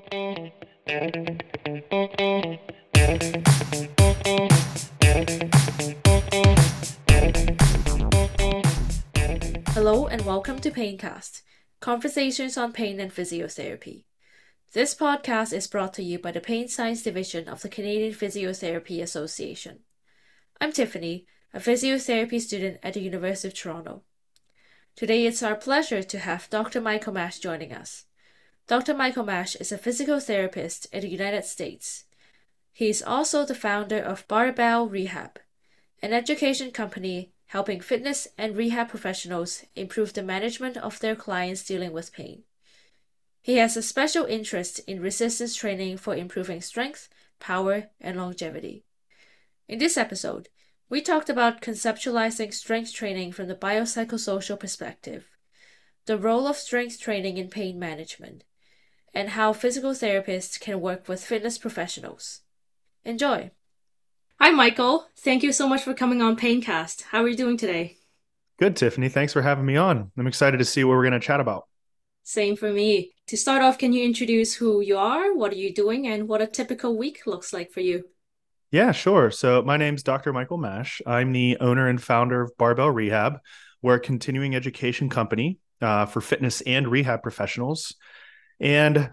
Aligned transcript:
Hello 0.00 0.50
and 10.06 10.24
welcome 10.24 10.58
to 10.60 10.70
Paincast, 10.70 11.42
conversations 11.80 12.56
on 12.56 12.72
pain 12.72 12.98
and 12.98 13.12
physiotherapy. 13.12 14.04
This 14.72 14.94
podcast 14.94 15.52
is 15.52 15.66
brought 15.66 15.92
to 15.94 16.02
you 16.02 16.18
by 16.18 16.32
the 16.32 16.40
Pain 16.40 16.68
Science 16.68 17.02
Division 17.02 17.46
of 17.46 17.60
the 17.60 17.68
Canadian 17.68 18.14
Physiotherapy 18.14 19.02
Association. 19.02 19.80
I'm 20.60 20.72
Tiffany, 20.72 21.26
a 21.52 21.58
physiotherapy 21.58 22.40
student 22.40 22.78
at 22.82 22.94
the 22.94 23.00
University 23.00 23.48
of 23.48 23.54
Toronto. 23.54 24.04
Today 24.96 25.26
it's 25.26 25.42
our 25.42 25.56
pleasure 25.56 26.02
to 26.02 26.18
have 26.20 26.48
Dr. 26.48 26.80
Michael 26.80 27.12
Mash 27.12 27.38
joining 27.38 27.74
us. 27.74 28.06
Dr. 28.70 28.94
Michael 28.94 29.24
Mash 29.24 29.56
is 29.56 29.72
a 29.72 29.78
physical 29.78 30.20
therapist 30.20 30.86
in 30.92 31.00
the 31.00 31.08
United 31.08 31.44
States. 31.44 32.04
He 32.72 32.88
is 32.88 33.02
also 33.02 33.44
the 33.44 33.52
founder 33.52 33.98
of 33.98 34.28
Barbell 34.28 34.86
Rehab, 34.86 35.40
an 36.00 36.12
education 36.12 36.70
company 36.70 37.32
helping 37.46 37.80
fitness 37.80 38.28
and 38.38 38.56
rehab 38.56 38.88
professionals 38.88 39.64
improve 39.74 40.12
the 40.12 40.22
management 40.22 40.76
of 40.76 41.00
their 41.00 41.16
clients 41.16 41.64
dealing 41.64 41.90
with 41.90 42.12
pain. 42.12 42.44
He 43.42 43.56
has 43.56 43.76
a 43.76 43.82
special 43.82 44.24
interest 44.24 44.78
in 44.86 45.02
resistance 45.02 45.56
training 45.56 45.96
for 45.96 46.14
improving 46.14 46.60
strength, 46.60 47.08
power, 47.40 47.88
and 48.00 48.18
longevity. 48.18 48.84
In 49.66 49.80
this 49.80 49.96
episode, 49.96 50.48
we 50.88 51.00
talked 51.00 51.28
about 51.28 51.60
conceptualizing 51.60 52.54
strength 52.54 52.94
training 52.94 53.32
from 53.32 53.48
the 53.48 53.56
biopsychosocial 53.56 54.60
perspective, 54.60 55.26
the 56.06 56.16
role 56.16 56.46
of 56.46 56.56
strength 56.56 57.00
training 57.00 57.36
in 57.36 57.48
pain 57.48 57.76
management, 57.76 58.44
and 59.14 59.30
how 59.30 59.52
physical 59.52 59.92
therapists 59.92 60.58
can 60.60 60.80
work 60.80 61.08
with 61.08 61.24
fitness 61.24 61.58
professionals. 61.58 62.40
Enjoy! 63.04 63.50
Hi, 64.40 64.50
Michael. 64.50 65.06
Thank 65.18 65.42
you 65.42 65.52
so 65.52 65.68
much 65.68 65.82
for 65.82 65.94
coming 65.94 66.22
on 66.22 66.36
Paincast. 66.36 67.02
How 67.10 67.22
are 67.22 67.28
you 67.28 67.36
doing 67.36 67.56
today? 67.56 67.98
Good, 68.58 68.76
Tiffany. 68.76 69.08
Thanks 69.08 69.32
for 69.32 69.42
having 69.42 69.66
me 69.66 69.76
on. 69.76 70.10
I'm 70.16 70.26
excited 70.26 70.58
to 70.58 70.64
see 70.64 70.84
what 70.84 70.96
we're 70.96 71.02
going 71.02 71.12
to 71.12 71.20
chat 71.20 71.40
about. 71.40 71.66
Same 72.22 72.56
for 72.56 72.72
me. 72.72 73.12
To 73.26 73.36
start 73.36 73.62
off, 73.62 73.78
can 73.78 73.92
you 73.92 74.04
introduce 74.04 74.54
who 74.54 74.80
you 74.80 74.96
are, 74.96 75.34
what 75.34 75.52
are 75.52 75.56
you 75.56 75.74
doing, 75.74 76.06
and 76.08 76.28
what 76.28 76.42
a 76.42 76.46
typical 76.46 76.96
week 76.96 77.26
looks 77.26 77.52
like 77.52 77.70
for 77.70 77.80
you? 77.80 78.04
Yeah, 78.70 78.92
sure. 78.92 79.30
So, 79.30 79.62
my 79.62 79.76
name's 79.76 80.02
Dr. 80.02 80.32
Michael 80.32 80.58
Mash. 80.58 81.02
I'm 81.06 81.32
the 81.32 81.58
owner 81.60 81.88
and 81.88 82.02
founder 82.02 82.42
of 82.42 82.56
Barbell 82.56 82.90
Rehab. 82.90 83.40
We're 83.82 83.94
a 83.94 84.00
continuing 84.00 84.54
education 84.54 85.08
company 85.08 85.58
uh, 85.80 86.06
for 86.06 86.20
fitness 86.20 86.60
and 86.62 86.86
rehab 86.88 87.22
professionals. 87.22 87.94
And 88.60 89.10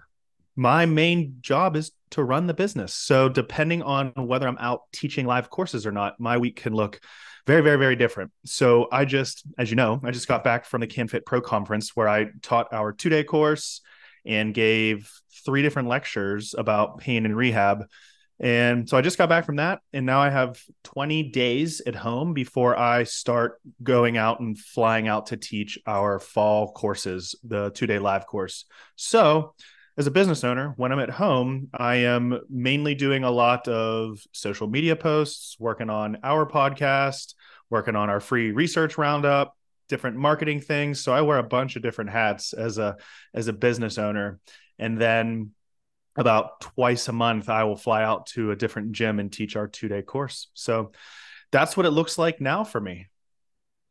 my 0.56 0.86
main 0.86 1.38
job 1.42 1.76
is 1.76 1.92
to 2.12 2.24
run 2.24 2.48
the 2.48 2.54
business. 2.54 2.94
So 2.94 3.30
depending 3.30 3.82
on 3.84 4.12
whether 4.16 4.48
I'm 4.48 4.58
out 4.60 4.82
teaching 4.92 5.26
live 5.26 5.50
courses 5.50 5.86
or 5.86 5.92
not, 5.92 6.20
my 6.20 6.38
week 6.38 6.58
can 6.58 6.74
look 6.74 7.00
very, 7.46 7.62
very, 7.62 7.78
very 7.78 7.96
different. 7.96 8.32
So 8.46 8.88
I 8.92 9.06
just, 9.06 9.44
as 9.58 9.70
you 9.70 9.76
know, 9.76 10.02
I 10.04 10.12
just 10.12 10.28
got 10.28 10.44
back 10.44 10.66
from 10.66 10.82
the 10.82 10.88
CanFit 10.88 11.26
Pro 11.26 11.42
conference 11.42 11.96
where 11.96 12.10
I 12.10 12.28
taught 12.42 12.74
our 12.74 12.92
two 12.92 13.10
day 13.10 13.24
course 13.24 13.82
and 14.26 14.54
gave 14.54 15.10
three 15.46 15.62
different 15.62 15.88
lectures 15.88 16.54
about 16.58 17.00
pain 17.00 17.26
and 17.26 17.36
rehab. 17.36 17.86
And 18.40 18.88
so 18.88 18.98
I 18.98 19.02
just 19.02 19.18
got 19.18 19.30
back 19.30 19.46
from 19.46 19.56
that. 19.56 19.80
And 19.94 20.06
now 20.06 20.20
I 20.20 20.30
have 20.30 20.62
20 20.84 21.24
days 21.32 21.82
at 21.86 21.96
home 21.96 22.34
before 22.34 22.78
I 22.78 23.04
start 23.04 23.60
going 23.82 24.18
out 24.18 24.40
and 24.40 24.58
flying 24.58 25.08
out 25.08 25.28
to 25.28 25.38
teach 25.38 25.80
our 25.88 26.20
fall 26.20 26.72
courses, 26.72 27.36
the 27.44 27.72
two 27.72 27.88
day 27.88 28.00
live 28.00 28.28
course. 28.28 28.66
So 28.96 29.56
as 29.98 30.06
a 30.06 30.12
business 30.12 30.44
owner, 30.44 30.74
when 30.78 30.92
I'm 30.92 31.00
at 31.00 31.10
home, 31.10 31.70
I 31.74 31.96
am 31.96 32.40
mainly 32.50 32.94
doing 32.94 33.24
a 33.24 33.32
lot 33.32 33.68
of 33.68 34.20
social 34.32 34.68
media 34.68 34.96
posts, 34.96 35.56
working 35.60 35.90
on 35.90 36.20
our 36.24 36.46
podcast, 36.46 37.34
working 37.72 37.96
on 37.96 38.10
our 38.10 38.20
free 38.20 38.52
research 38.52 39.00
roundup, 39.00 39.58
different 39.90 40.18
marketing 40.18 40.62
things. 40.62 41.02
So 41.02 41.12
I 41.12 41.22
wear 41.22 41.40
a 41.40 41.44
bunch 41.44 41.76
of 41.76 41.82
different 41.82 42.12
hats 42.12 42.54
as 42.54 42.78
a 42.78 42.98
as 43.34 43.48
a 43.48 43.54
business 43.54 43.98
owner. 43.98 44.40
And 44.78 45.02
then 45.02 45.52
about 46.18 46.62
twice 46.62 47.08
a 47.08 47.14
month, 47.14 47.50
I 47.50 47.64
will 47.64 47.78
fly 47.78 48.04
out 48.04 48.28
to 48.28 48.52
a 48.52 48.56
different 48.56 48.92
gym 48.92 49.20
and 49.20 49.32
teach 49.32 49.56
our 49.56 49.68
two 49.68 49.88
day 49.88 50.02
course. 50.02 50.48
So 50.54 50.92
that's 51.52 51.78
what 51.78 51.86
it 51.86 51.92
looks 51.92 52.18
like 52.18 52.42
now 52.42 52.64
for 52.64 52.82
me. 52.82 53.08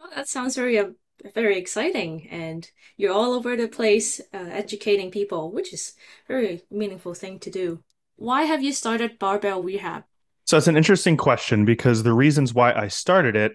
Well, 0.00 0.10
that 0.14 0.28
sounds 0.28 0.56
very 0.56 0.78
uh, 0.78 0.91
very 1.34 1.59
exciting 1.59 2.28
and 2.31 2.70
you're 2.97 3.12
all 3.12 3.32
over 3.32 3.56
the 3.56 3.69
place 3.69 4.20
uh, 4.34 4.48
educating 4.50 5.10
people 5.10 5.50
which 5.50 5.72
is 5.72 5.94
a 6.28 6.32
very 6.32 6.62
meaningful 6.70 7.14
thing 7.14 7.38
to 7.38 7.50
do 7.50 7.82
why 8.16 8.43
have 8.43 8.62
you 8.62 8.72
started 8.72 9.19
barbell 9.19 9.62
rehab 9.62 10.04
so 10.44 10.56
it's 10.56 10.69
an 10.69 10.76
interesting 10.76 11.16
question 11.16 11.64
because 11.64 12.03
the 12.03 12.12
reasons 12.12 12.53
why 12.53 12.72
i 12.75 12.88
started 12.88 13.34
it 13.34 13.53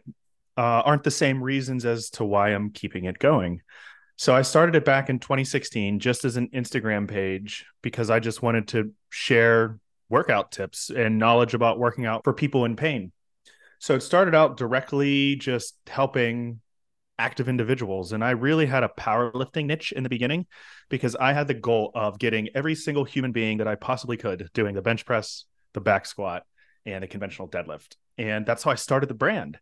uh, 0.57 0.81
aren't 0.85 1.03
the 1.03 1.11
same 1.11 1.41
reasons 1.41 1.85
as 1.85 2.09
to 2.09 2.25
why 2.25 2.49
i'm 2.49 2.71
keeping 2.71 3.05
it 3.05 3.19
going 3.19 3.61
so 4.21 4.35
i 4.35 4.41
started 4.41 4.75
it 4.75 4.85
back 4.85 5.09
in 5.09 5.19
2016 5.19 5.99
just 5.99 6.25
as 6.25 6.37
an 6.37 6.47
instagram 6.49 7.07
page 7.07 7.65
because 7.81 8.09
i 8.09 8.19
just 8.19 8.41
wanted 8.41 8.67
to 8.67 8.91
share 9.09 9.79
workout 10.09 10.51
tips 10.51 10.89
and 10.89 11.17
knowledge 11.17 11.53
about 11.53 11.79
working 11.79 12.05
out 12.05 12.23
for 12.23 12.33
people 12.33 12.65
in 12.65 12.75
pain 12.75 13.11
so 13.79 13.95
it 13.95 14.01
started 14.01 14.35
out 14.35 14.57
directly 14.57 15.35
just 15.37 15.75
helping 15.87 16.61
active 17.21 17.47
individuals. 17.47 18.13
And 18.13 18.23
I 18.23 18.31
really 18.31 18.65
had 18.65 18.83
a 18.83 18.89
powerlifting 18.89 19.65
niche 19.65 19.91
in 19.91 20.03
the 20.03 20.09
beginning 20.09 20.47
because 20.89 21.15
I 21.15 21.33
had 21.33 21.47
the 21.47 21.53
goal 21.53 21.91
of 21.93 22.19
getting 22.19 22.49
every 22.55 22.75
single 22.75 23.03
human 23.03 23.31
being 23.31 23.59
that 23.59 23.67
I 23.67 23.75
possibly 23.75 24.17
could 24.17 24.49
doing 24.53 24.73
the 24.73 24.81
bench 24.81 25.05
press, 25.05 25.45
the 25.73 25.81
back 25.81 26.05
squat, 26.05 26.43
and 26.85 27.03
the 27.03 27.07
conventional 27.07 27.47
deadlift. 27.47 27.95
And 28.17 28.45
that's 28.45 28.63
how 28.63 28.71
I 28.71 28.75
started 28.75 29.07
the 29.07 29.13
brand. 29.13 29.59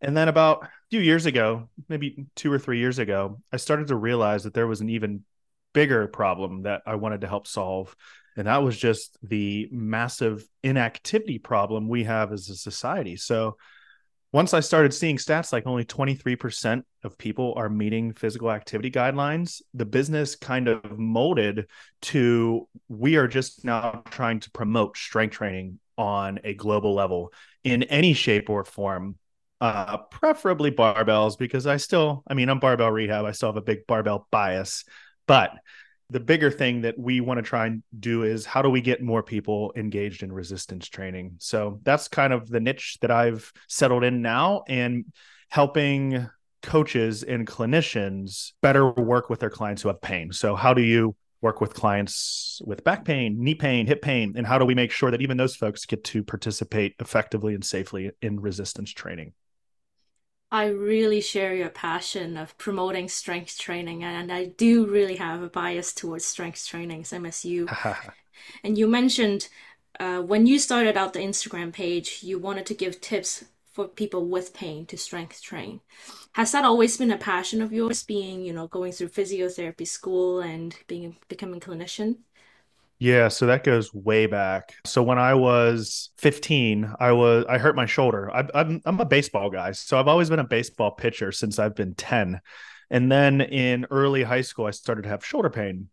And 0.00 0.16
then 0.16 0.28
about 0.28 0.64
a 0.64 0.68
few 0.90 1.00
years 1.00 1.26
ago, 1.26 1.68
maybe 1.88 2.26
two 2.34 2.52
or 2.52 2.58
three 2.58 2.78
years 2.78 2.98
ago, 2.98 3.40
I 3.52 3.58
started 3.58 3.88
to 3.88 3.96
realize 3.96 4.44
that 4.44 4.54
there 4.54 4.66
was 4.66 4.80
an 4.80 4.88
even 4.88 5.24
bigger 5.72 6.06
problem 6.08 6.62
that 6.62 6.82
I 6.86 6.94
wanted 6.96 7.20
to 7.20 7.26
help 7.26 7.46
solve. 7.46 7.94
And 8.36 8.46
that 8.46 8.62
was 8.62 8.78
just 8.78 9.18
the 9.22 9.68
massive 9.70 10.44
inactivity 10.62 11.38
problem 11.38 11.88
we 11.88 12.04
have 12.04 12.32
as 12.32 12.48
a 12.48 12.56
society. 12.56 13.16
So 13.16 13.56
once 14.32 14.54
I 14.54 14.60
started 14.60 14.94
seeing 14.94 15.16
stats 15.16 15.52
like 15.52 15.66
only 15.66 15.84
23% 15.84 16.84
of 17.02 17.18
people 17.18 17.52
are 17.56 17.68
meeting 17.68 18.12
physical 18.12 18.50
activity 18.50 18.90
guidelines, 18.90 19.60
the 19.74 19.84
business 19.84 20.36
kind 20.36 20.68
of 20.68 20.98
molded 20.98 21.66
to 22.02 22.68
we 22.88 23.16
are 23.16 23.26
just 23.26 23.64
now 23.64 24.02
trying 24.10 24.38
to 24.40 24.50
promote 24.52 24.96
strength 24.96 25.32
training 25.32 25.80
on 25.98 26.38
a 26.44 26.54
global 26.54 26.94
level 26.94 27.32
in 27.64 27.82
any 27.84 28.12
shape 28.12 28.48
or 28.48 28.64
form. 28.64 29.16
Uh, 29.60 29.98
preferably 30.10 30.70
barbells 30.70 31.36
because 31.36 31.66
I 31.66 31.76
still, 31.76 32.22
I 32.26 32.32
mean, 32.32 32.48
I'm 32.48 32.60
barbell 32.60 32.90
rehab. 32.90 33.26
I 33.26 33.32
still 33.32 33.50
have 33.50 33.58
a 33.58 33.62
big 33.62 33.86
barbell 33.86 34.26
bias, 34.30 34.84
but 35.26 35.52
the 36.08 36.18
bigger 36.18 36.50
thing 36.50 36.80
that 36.80 36.98
we 36.98 37.20
want 37.20 37.38
to 37.38 37.42
try 37.42 37.66
and 37.66 37.82
do 37.98 38.22
is 38.22 38.46
how 38.46 38.62
do 38.62 38.70
we 38.70 38.80
get 38.80 39.02
more 39.02 39.22
people 39.22 39.72
engaged 39.76 40.22
in 40.22 40.32
resistance 40.32 40.88
training? 40.88 41.34
So 41.38 41.78
that's 41.82 42.08
kind 42.08 42.32
of 42.32 42.48
the 42.48 42.58
niche 42.58 42.98
that 43.02 43.10
i've 43.10 43.52
settled 43.68 44.02
in 44.02 44.22
now 44.22 44.64
and 44.66 45.04
helping 45.50 46.26
coaches 46.62 47.22
and 47.22 47.46
clinicians 47.46 48.52
better 48.62 48.90
work 48.90 49.28
with 49.28 49.40
their 49.40 49.50
clients 49.50 49.82
who 49.82 49.88
have 49.88 50.00
pain. 50.00 50.32
So 50.32 50.56
how 50.56 50.72
do 50.72 50.82
you 50.82 51.14
work 51.42 51.60
with 51.60 51.74
clients 51.74 52.60
with 52.64 52.82
back 52.82 53.04
pain 53.04 53.44
knee 53.44 53.54
pain 53.54 53.86
hip 53.86 54.00
pain? 54.00 54.34
And 54.36 54.46
how 54.46 54.58
do 54.58 54.64
we 54.64 54.74
make 54.74 54.90
sure 54.90 55.10
that 55.10 55.20
even 55.20 55.36
those 55.36 55.54
folks 55.54 55.84
get 55.84 56.02
to 56.04 56.24
participate 56.24 56.96
effectively 56.98 57.54
and 57.54 57.64
safely 57.64 58.10
in 58.22 58.40
resistance 58.40 58.90
training 58.90 59.32
I 60.52 60.66
really 60.66 61.20
share 61.20 61.54
your 61.54 61.68
passion 61.68 62.36
of 62.36 62.58
promoting 62.58 63.08
strength 63.08 63.58
training, 63.58 64.02
and 64.02 64.32
I 64.32 64.46
do 64.46 64.86
really 64.86 65.16
have 65.16 65.42
a 65.42 65.48
bias 65.48 65.92
towards 65.92 66.24
strength 66.24 66.66
training, 66.66 67.04
same 67.04 67.24
as 67.24 67.44
you. 67.44 67.68
and 68.64 68.76
you 68.76 68.88
mentioned 68.88 69.48
uh, 70.00 70.20
when 70.20 70.46
you 70.46 70.58
started 70.58 70.96
out 70.96 71.12
the 71.12 71.20
Instagram 71.20 71.72
page, 71.72 72.20
you 72.22 72.38
wanted 72.38 72.66
to 72.66 72.74
give 72.74 73.00
tips 73.00 73.44
for 73.72 73.86
people 73.86 74.26
with 74.26 74.52
pain 74.52 74.86
to 74.86 74.96
strength 74.96 75.40
train. 75.40 75.80
Has 76.32 76.52
that 76.52 76.64
always 76.64 76.96
been 76.96 77.12
a 77.12 77.16
passion 77.18 77.62
of 77.62 77.72
yours, 77.72 78.02
being 78.02 78.44
you 78.44 78.52
know 78.52 78.66
going 78.66 78.92
through 78.92 79.08
physiotherapy 79.08 79.86
school 79.86 80.40
and 80.40 80.76
being 80.88 81.16
becoming 81.28 81.58
a 81.58 81.60
clinician? 81.60 82.16
Yeah, 83.00 83.28
so 83.28 83.46
that 83.46 83.64
goes 83.64 83.94
way 83.94 84.26
back. 84.26 84.74
So 84.84 85.02
when 85.02 85.18
I 85.18 85.32
was 85.32 86.10
15, 86.18 86.92
I 87.00 87.12
was 87.12 87.46
I 87.48 87.56
hurt 87.56 87.74
my 87.74 87.86
shoulder. 87.86 88.30
I, 88.30 88.46
I'm 88.54 88.82
I'm 88.84 89.00
a 89.00 89.06
baseball 89.06 89.48
guy, 89.48 89.72
so 89.72 89.98
I've 89.98 90.06
always 90.06 90.28
been 90.28 90.38
a 90.38 90.44
baseball 90.44 90.90
pitcher 90.90 91.32
since 91.32 91.58
I've 91.58 91.74
been 91.74 91.94
10. 91.94 92.42
And 92.90 93.10
then 93.10 93.40
in 93.40 93.86
early 93.90 94.22
high 94.22 94.42
school, 94.42 94.66
I 94.66 94.72
started 94.72 95.02
to 95.02 95.08
have 95.08 95.24
shoulder 95.24 95.48
pain. 95.48 95.88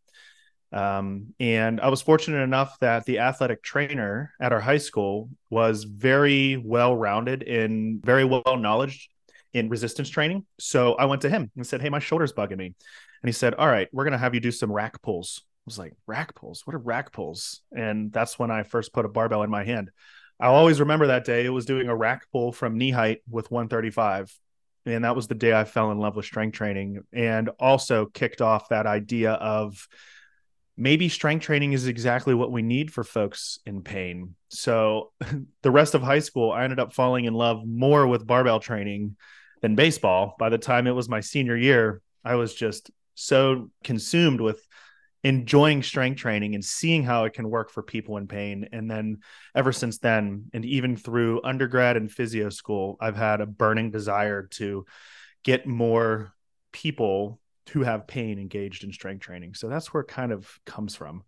Um, 0.73 1.33
and 1.39 1.79
I 1.79 1.87
was 1.87 2.01
fortunate 2.01 2.41
enough 2.41 2.77
that 2.81 3.05
the 3.05 3.19
athletic 3.19 3.63
trainer 3.63 4.33
at 4.41 4.51
our 4.51 4.59
high 4.59 4.79
school 4.79 5.29
was 5.49 5.85
very 5.85 6.57
well 6.57 6.93
rounded 6.93 7.41
in 7.41 8.01
very 8.03 8.25
well 8.25 8.57
knowledge 8.57 9.09
in 9.53 9.69
resistance 9.69 10.09
training. 10.09 10.45
So 10.59 10.95
I 10.95 11.05
went 11.05 11.21
to 11.21 11.29
him 11.29 11.51
and 11.55 11.65
said, 11.65 11.81
Hey, 11.81 11.87
my 11.87 11.99
shoulder's 11.99 12.33
bugging 12.33 12.57
me. 12.57 12.65
And 12.65 13.29
he 13.29 13.31
said, 13.31 13.53
All 13.53 13.67
right, 13.67 13.87
we're 13.93 14.03
going 14.03 14.11
to 14.11 14.17
have 14.17 14.33
you 14.33 14.41
do 14.41 14.51
some 14.51 14.73
rack 14.73 15.01
pulls 15.01 15.43
was 15.67 15.77
like, 15.77 15.93
rack 16.07 16.33
pulls? 16.33 16.65
What 16.65 16.75
are 16.75 16.79
rack 16.79 17.11
pulls? 17.11 17.61
And 17.75 18.11
that's 18.11 18.39
when 18.39 18.49
I 18.49 18.63
first 18.63 18.93
put 18.93 19.05
a 19.05 19.09
barbell 19.09 19.43
in 19.43 19.51
my 19.51 19.63
hand. 19.63 19.91
I'll 20.39 20.55
always 20.55 20.79
remember 20.79 21.07
that 21.07 21.25
day. 21.25 21.45
It 21.45 21.49
was 21.49 21.65
doing 21.65 21.89
a 21.89 21.95
rack 21.95 22.25
pull 22.31 22.51
from 22.51 22.77
knee 22.77 22.91
height 22.91 23.19
with 23.29 23.51
135. 23.51 24.33
And 24.85 25.03
that 25.03 25.15
was 25.15 25.27
the 25.27 25.35
day 25.35 25.53
I 25.53 25.65
fell 25.65 25.91
in 25.91 25.99
love 25.99 26.15
with 26.15 26.25
strength 26.25 26.55
training 26.55 27.03
and 27.11 27.49
also 27.59 28.05
kicked 28.05 28.41
off 28.41 28.69
that 28.69 28.85
idea 28.85 29.33
of 29.33 29.87
maybe 30.77 31.09
strength 31.09 31.43
training 31.43 31.73
is 31.73 31.87
exactly 31.87 32.33
what 32.33 32.51
we 32.51 32.61
need 32.61 32.93
for 32.93 33.03
folks 33.03 33.59
in 33.65 33.81
pain. 33.81 34.35
So 34.49 35.11
the 35.63 35.71
rest 35.71 35.95
of 35.95 36.01
high 36.01 36.19
school, 36.19 36.51
I 36.51 36.63
ended 36.63 36.79
up 36.79 36.93
falling 36.93 37.25
in 37.25 37.33
love 37.33 37.67
more 37.67 38.07
with 38.07 38.25
barbell 38.25 38.61
training 38.61 39.17
than 39.61 39.75
baseball. 39.75 40.35
By 40.39 40.49
the 40.49 40.57
time 40.57 40.87
it 40.87 40.95
was 40.95 41.09
my 41.09 41.19
senior 41.19 41.57
year, 41.57 42.01
I 42.23 42.35
was 42.35 42.53
just 42.53 42.89
so 43.15 43.71
consumed 43.83 44.39
with 44.39 44.61
enjoying 45.27 45.83
strength 45.83 46.21
training 46.21 46.55
and 46.55 46.63
seeing 46.63 47.03
how 47.03 47.25
it 47.25 47.33
can 47.33 47.49
work 47.49 47.69
for 47.69 47.83
people 47.83 48.15
in 48.15 48.27
pain. 48.29 48.69
And 48.71 48.89
then 48.89 49.17
ever 49.53 49.73
since 49.73 49.97
then, 49.97 50.45
and 50.53 50.63
even 50.63 50.95
through 50.95 51.41
undergrad 51.43 51.97
and 51.97 52.09
physio 52.09 52.49
school, 52.49 52.95
I've 53.01 53.17
had 53.17 53.41
a 53.41 53.45
burning 53.45 53.91
desire 53.91 54.43
to 54.51 54.85
get 55.43 55.67
more 55.67 56.33
people 56.71 57.41
who 57.71 57.83
have 57.83 58.07
pain 58.07 58.39
engaged 58.39 58.85
in 58.85 58.93
strength 58.93 59.23
training. 59.23 59.55
So 59.55 59.67
that's 59.67 59.93
where 59.93 59.99
it 59.99 60.07
kind 60.07 60.31
of 60.31 60.49
comes 60.65 60.95
from. 60.95 61.23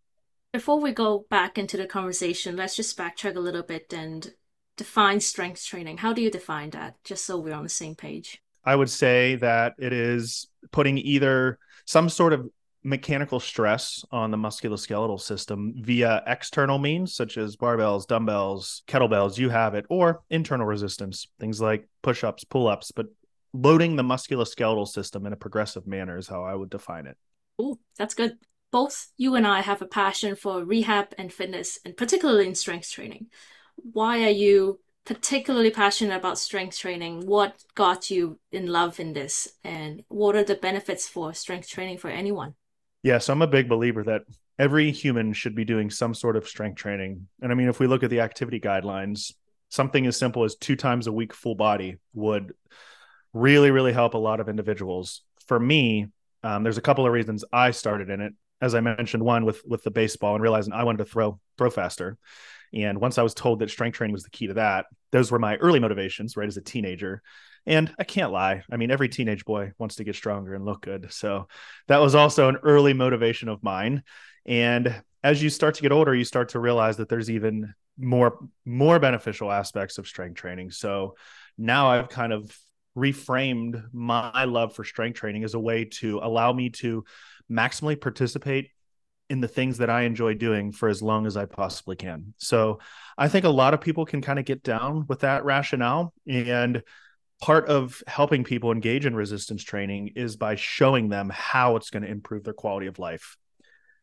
Before 0.54 0.80
we 0.80 0.94
go 0.94 1.26
back 1.30 1.58
into 1.58 1.76
the 1.76 1.86
conversation, 1.86 2.56
let's 2.56 2.78
just 2.78 2.98
backtrack 2.98 3.36
a 3.36 3.42
little 3.42 3.64
bit 3.64 3.92
and 3.92 4.34
define 4.78 5.20
strength 5.20 5.66
training. 5.66 5.98
How 5.98 6.14
do 6.14 6.22
you 6.22 6.32
define 6.32 6.70
that? 6.70 6.96
Just 7.04 7.26
so 7.26 7.38
we're 7.38 7.54
on 7.54 7.64
the 7.64 7.70
same 7.70 7.96
page. 7.96 8.42
I 8.64 8.78
would 8.78 8.90
say 8.90 9.36
that 9.36 9.74
it 9.78 9.92
is 9.92 10.48
putting 10.72 10.98
either 10.98 11.60
some 11.86 12.08
sort 12.08 12.32
of 12.32 12.50
mechanical 12.90 13.40
stress 13.40 14.04
on 14.12 14.32
the 14.32 14.38
musculoskeletal 14.38 15.22
system 15.22 15.76
via 15.78 16.24
external 16.26 16.80
means 16.80 17.14
such 17.14 17.38
as 17.38 17.56
barbells, 17.56 18.08
dumbbells, 18.08 18.82
kettlebells, 18.88 19.38
you 19.38 19.50
have 19.50 19.76
it, 19.76 19.86
or 19.90 20.22
internal 20.32 20.66
resistance, 20.66 21.28
things 21.40 21.62
like 21.62 21.88
push 22.02 22.24
ups, 22.24 22.44
pull 22.44 22.68
ups, 22.68 22.92
but 22.92 23.06
loading 23.54 23.96
the 23.96 24.04
musculoskeletal 24.04 24.88
system 24.88 25.28
in 25.28 25.34
a 25.34 25.38
progressive 25.38 25.86
manner 25.86 26.18
is 26.18 26.28
how 26.28 26.44
I 26.44 26.56
would 26.56 26.72
define 26.72 27.06
it. 27.06 27.16
Oh, 27.60 27.78
that's 27.96 28.16
good. 28.16 28.38
Both 28.72 29.12
you 29.18 29.36
and 29.36 29.46
I 29.46 29.62
have 29.62 29.84
a 29.84 29.88
passion 29.88 30.36
for 30.36 30.64
rehab 30.64 31.14
and 31.18 31.32
fitness, 31.32 31.78
and 31.86 31.96
particularly 31.96 32.48
in 32.48 32.56
strength 32.56 32.92
training. 32.92 33.28
Why 33.76 34.24
are 34.24 34.30
you 34.30 34.80
particularly 35.06 35.72
passionate 35.72 36.16
about 36.16 36.40
strength 36.40 36.78
training? 36.78 37.26
What 37.26 37.64
got 37.76 38.10
you 38.10 38.40
in 38.52 38.66
love 38.68 39.00
in 39.00 39.14
this? 39.14 39.48
And 39.64 40.04
what 40.08 40.36
are 40.36 40.44
the 40.44 40.56
benefits 40.56 41.08
for 41.08 41.34
strength 41.34 41.70
training 41.70 42.00
for 42.00 42.10
anyone? 42.10 42.56
Yeah, 43.04 43.18
so 43.20 43.34
I'm 43.34 43.42
a 43.42 43.48
big 43.48 43.70
believer 43.70 44.04
that 44.04 44.24
every 44.58 44.92
human 44.92 45.34
should 45.34 45.56
be 45.56 45.64
doing 45.64 45.90
some 45.90 46.14
sort 46.14 46.36
of 46.36 46.48
strength 46.48 46.78
training. 46.78 47.28
And 47.42 47.52
I 47.52 47.56
mean, 47.56 47.70
if 47.70 47.80
we 47.80 47.88
look 47.88 48.04
at 48.04 48.10
the 48.10 48.20
activity 48.20 48.60
guidelines, 48.60 49.34
something 49.70 50.06
as 50.06 50.18
simple 50.18 50.44
as 50.44 50.56
two 50.56 50.76
times 50.76 51.08
a 51.08 51.12
week 51.12 51.34
full 51.34 51.56
body 51.56 51.98
would 52.14 52.54
really, 53.34 53.72
really 53.72 53.94
help 53.94 54.16
a 54.16 54.18
lot 54.18 54.40
of 54.40 54.50
individuals. 54.50 55.22
For 55.48 55.60
me, 55.60 56.08
um, 56.44 56.64
there's 56.64 56.78
a 56.78 56.82
couple 56.82 57.06
of 57.06 57.14
reasons 57.14 57.46
I 57.54 57.72
started 57.72 58.10
in 58.10 58.22
it. 58.22 58.34
As 58.62 58.76
I 58.76 58.82
mentioned, 58.82 59.24
one 59.24 59.46
with 59.46 59.62
with 59.66 59.84
the 59.84 59.92
baseball 59.92 60.36
and 60.36 60.44
realizing 60.44 60.74
I 60.74 60.84
wanted 60.84 60.98
to 60.98 61.06
throw 61.06 61.40
throw 61.58 61.70
faster. 61.70 62.18
And 62.74 63.00
once 63.00 63.18
I 63.18 63.24
was 63.24 63.34
told 63.34 63.60
that 63.60 63.70
strength 63.70 63.96
training 63.96 64.14
was 64.14 64.24
the 64.24 64.30
key 64.30 64.48
to 64.48 64.56
that, 64.56 64.88
those 65.12 65.32
were 65.32 65.40
my 65.40 65.56
early 65.56 65.80
motivations, 65.80 66.36
right, 66.36 66.48
as 66.48 66.58
a 66.58 66.62
teenager. 66.62 67.22
And 67.66 67.94
I 68.00 68.04
can't 68.04 68.32
lie. 68.32 68.64
I 68.72 68.78
mean, 68.78 68.92
every 68.92 69.10
teenage 69.10 69.46
boy 69.46 69.74
wants 69.78 69.96
to 69.96 70.04
get 70.04 70.16
stronger 70.16 70.56
and 70.56 70.66
look 70.66 70.82
good. 70.82 71.12
So 71.12 71.48
that 71.88 72.02
was 72.02 72.16
also 72.16 72.50
an 72.50 72.58
early 72.64 72.94
motivation 72.94 73.50
of 73.50 73.64
mine. 73.64 74.04
And 74.46 75.04
as 75.24 75.44
you 75.44 75.50
start 75.50 75.76
to 75.76 75.82
get 75.82 75.92
older, 75.92 76.16
you 76.16 76.26
start 76.26 76.50
to 76.50 76.60
realize 76.60 76.98
that 76.98 77.10
there's 77.10 77.30
even 77.30 77.74
more 77.98 78.40
more 78.66 78.98
beneficial 78.98 79.52
aspects 79.52 79.98
of 79.98 80.08
strength 80.08 80.38
training. 80.38 80.72
So 80.72 81.16
now 81.58 81.90
I've 81.90 82.10
kind 82.10 82.32
of 82.32 82.58
reframed 82.98 83.84
my 83.94 84.46
love 84.46 84.74
for 84.76 84.84
strength 84.84 85.18
training 85.18 85.44
as 85.44 85.54
a 85.54 85.60
way 85.60 85.86
to 85.86 86.20
allow 86.24 86.52
me 86.54 86.70
to 86.70 87.04
maximally 87.52 88.00
participate 88.00 88.70
in 89.30 89.42
the 89.42 89.48
things 89.48 89.78
that 89.78 89.90
I 89.90 90.02
enjoy 90.02 90.34
doing 90.34 90.72
for 90.72 90.90
as 90.90 91.02
long 91.02 91.28
as 91.28 91.38
I 91.38 91.46
possibly 91.46 91.96
can. 91.96 92.34
So 92.38 92.80
I 93.18 93.28
think 93.28 93.46
a 93.46 93.50
lot 93.50 93.74
of 93.74 93.82
people 93.82 94.06
can 94.06 94.22
kind 94.22 94.40
of 94.40 94.46
get 94.46 94.64
down 94.64 95.06
with 95.08 95.20
that 95.20 95.46
rationale. 95.46 96.14
And 96.28 96.82
part 97.42 97.68
of 97.70 98.04
helping 98.08 98.44
people 98.44 98.72
engage 98.72 99.06
in 99.06 99.16
resistance 99.16 99.64
training 99.64 100.14
is 100.16 100.36
by 100.36 100.56
showing 100.56 101.10
them 101.10 101.30
how 101.34 101.76
it's 101.76 101.90
going 101.90 102.04
to 102.04 102.10
improve 102.10 102.44
their 102.44 102.54
quality 102.54 102.88
of 102.88 103.00
life. 103.00 103.38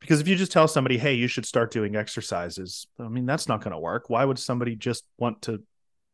Because 0.01 0.21
if 0.21 0.29
you 0.29 0.37
just 0.37 0.53
tell 0.53 0.69
somebody, 0.69 0.99
hey, 0.99 1.15
you 1.15 1.27
should 1.27 1.47
start 1.47 1.71
doing 1.71 1.97
exercises, 1.97 2.87
I 2.99 3.09
mean, 3.09 3.27
that's 3.27 3.49
not 3.49 3.63
going 3.63 3.73
to 3.73 3.79
work. 3.79 4.09
Why 4.09 4.25
would 4.25 4.39
somebody 4.39 4.77
just 4.77 5.05
want 5.19 5.43
to 5.43 5.63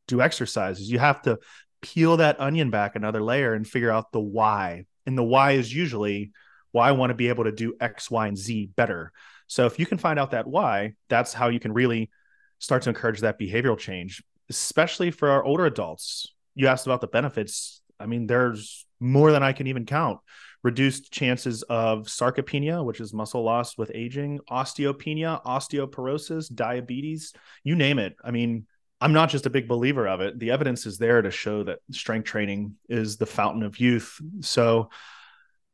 do 0.09 0.21
exercises? 0.21 0.91
You 0.91 0.99
have 0.99 1.23
to 1.23 1.39
peel 1.81 2.17
that 2.19 2.41
onion 2.41 2.71
back 2.71 2.97
another 2.97 3.23
layer 3.23 3.55
and 3.55 3.67
figure 3.67 3.91
out 3.91 4.13
the 4.13 4.21
why. 4.21 4.87
And 5.05 5.19
the 5.19 5.25
why 5.25 5.53
is 5.53 5.75
usually, 5.75 6.33
well, 6.73 6.85
I 6.85 6.93
want 6.93 7.11
to 7.11 7.15
be 7.15 7.29
able 7.29 7.45
to 7.45 7.53
do 7.53 7.75
X, 7.81 8.11
Y, 8.11 8.27
and 8.29 8.39
Z 8.39 8.71
better. 8.77 9.13
So 9.49 9.67
if 9.67 9.79
you 9.79 9.87
can 9.87 9.99
find 9.99 10.19
out 10.19 10.31
that 10.31 10.47
why, 10.47 10.95
that's 11.09 11.33
how 11.33 11.49
you 11.49 11.61
can 11.61 11.73
really 11.73 12.11
start 12.61 12.83
to 12.83 12.91
encourage 12.91 13.21
that 13.21 13.39
behavioral 13.39 13.79
change, 13.79 14.23
especially 14.49 15.11
for 15.11 15.29
our 15.29 15.45
older 15.45 15.67
adults. 15.67 16.33
You 16.54 16.69
asked 16.69 16.87
about 16.87 17.00
the 17.00 17.06
benefits. 17.06 17.81
I 17.99 18.06
mean, 18.06 18.26
there's 18.26 18.87
more 19.00 19.32
than 19.32 19.43
I 19.43 19.52
can 19.52 19.66
even 19.66 19.87
count. 19.87 20.20
Reduced 20.62 21.12
chances 21.12 21.62
of 21.62 22.06
sarcopenia, 22.06 22.84
which 22.84 23.00
is 23.00 23.12
muscle 23.12 23.43
loss 23.43 23.76
with 23.76 23.90
aging, 23.94 24.40
osteopenia, 24.50 25.43
osteoporosis, 25.44 26.54
diabetes, 26.54 27.32
you 27.64 27.75
name 27.75 27.99
it. 27.99 28.14
I 28.22 28.31
mean, 28.31 28.66
I'm 29.00 29.12
not 29.12 29.31
just 29.31 29.46
a 29.46 29.50
big 29.50 29.66
believer 29.66 30.06
of 30.06 30.20
it. 30.20 30.38
The 30.38 30.52
evidence 30.52 30.87
is 30.87 30.99
there 30.99 31.20
to 31.20 31.32
show 31.32 31.64
that 31.64 31.81
strength 31.90 32.26
training 32.26 32.76
is 32.88 33.16
the 33.16 33.26
fountain 33.26 33.64
of 33.64 33.81
youth. 33.81 34.20
So 34.40 34.90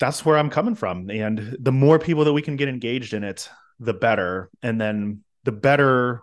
that's 0.00 0.24
where 0.24 0.38
I'm 0.38 0.48
coming 0.48 0.74
from. 0.74 1.10
And 1.10 1.56
the 1.60 1.72
more 1.72 1.98
people 1.98 2.24
that 2.24 2.32
we 2.32 2.40
can 2.40 2.56
get 2.56 2.70
engaged 2.70 3.12
in 3.12 3.24
it, 3.24 3.50
the 3.78 3.92
better. 3.92 4.48
And 4.62 4.80
then 4.80 5.24
the 5.44 5.52
better 5.52 6.22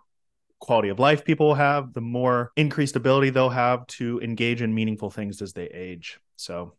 quality 0.65 0.89
of 0.89 1.00
life 1.00 1.23
people 1.23 1.47
will 1.47 1.56
have, 1.56 1.94
the 1.94 2.01
more 2.01 2.51
increased 2.56 2.95
ability 2.95 3.29
they'll 3.29 3.50
have 3.50 3.85
to 3.88 4.19
engage 4.21 4.62
in 4.62 4.73
meaningful 4.73 5.09
things 5.09 5.41
as 5.41 5.53
they 5.53 5.67
age. 5.67 6.19
So 6.35 6.73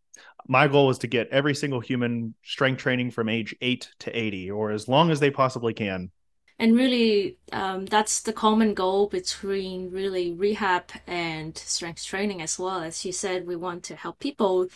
my 0.49 0.69
goal 0.69 0.91
is 0.91 0.99
to 0.99 1.06
get 1.06 1.29
every 1.29 1.55
single 1.55 1.81
human 1.81 2.35
strength 2.43 2.79
training 2.79 3.11
from 3.11 3.29
age 3.29 3.55
8 3.61 3.88
to 4.00 4.19
80 4.19 4.50
or 4.50 4.71
as 4.71 4.88
long 4.88 5.11
as 5.11 5.21
they 5.21 5.31
possibly 5.31 5.75
can 5.75 6.11
and 6.59 6.75
really 6.75 7.37
um, 7.53 7.87
that's 7.87 8.23
the 8.23 8.33
common 8.33 8.75
goal 8.75 9.09
between 9.09 9.90
really 9.90 10.33
rehab 10.33 10.85
and 11.07 11.57
strength 11.57 12.05
training 12.05 12.40
as 12.40 12.59
well 12.59 12.81
as 12.81 13.05
you 13.05 13.12
said 13.12 13.47
we 13.47 13.57
want 13.57 13.83
to 13.85 13.97
help 13.97 14.19
people 14.19 14.69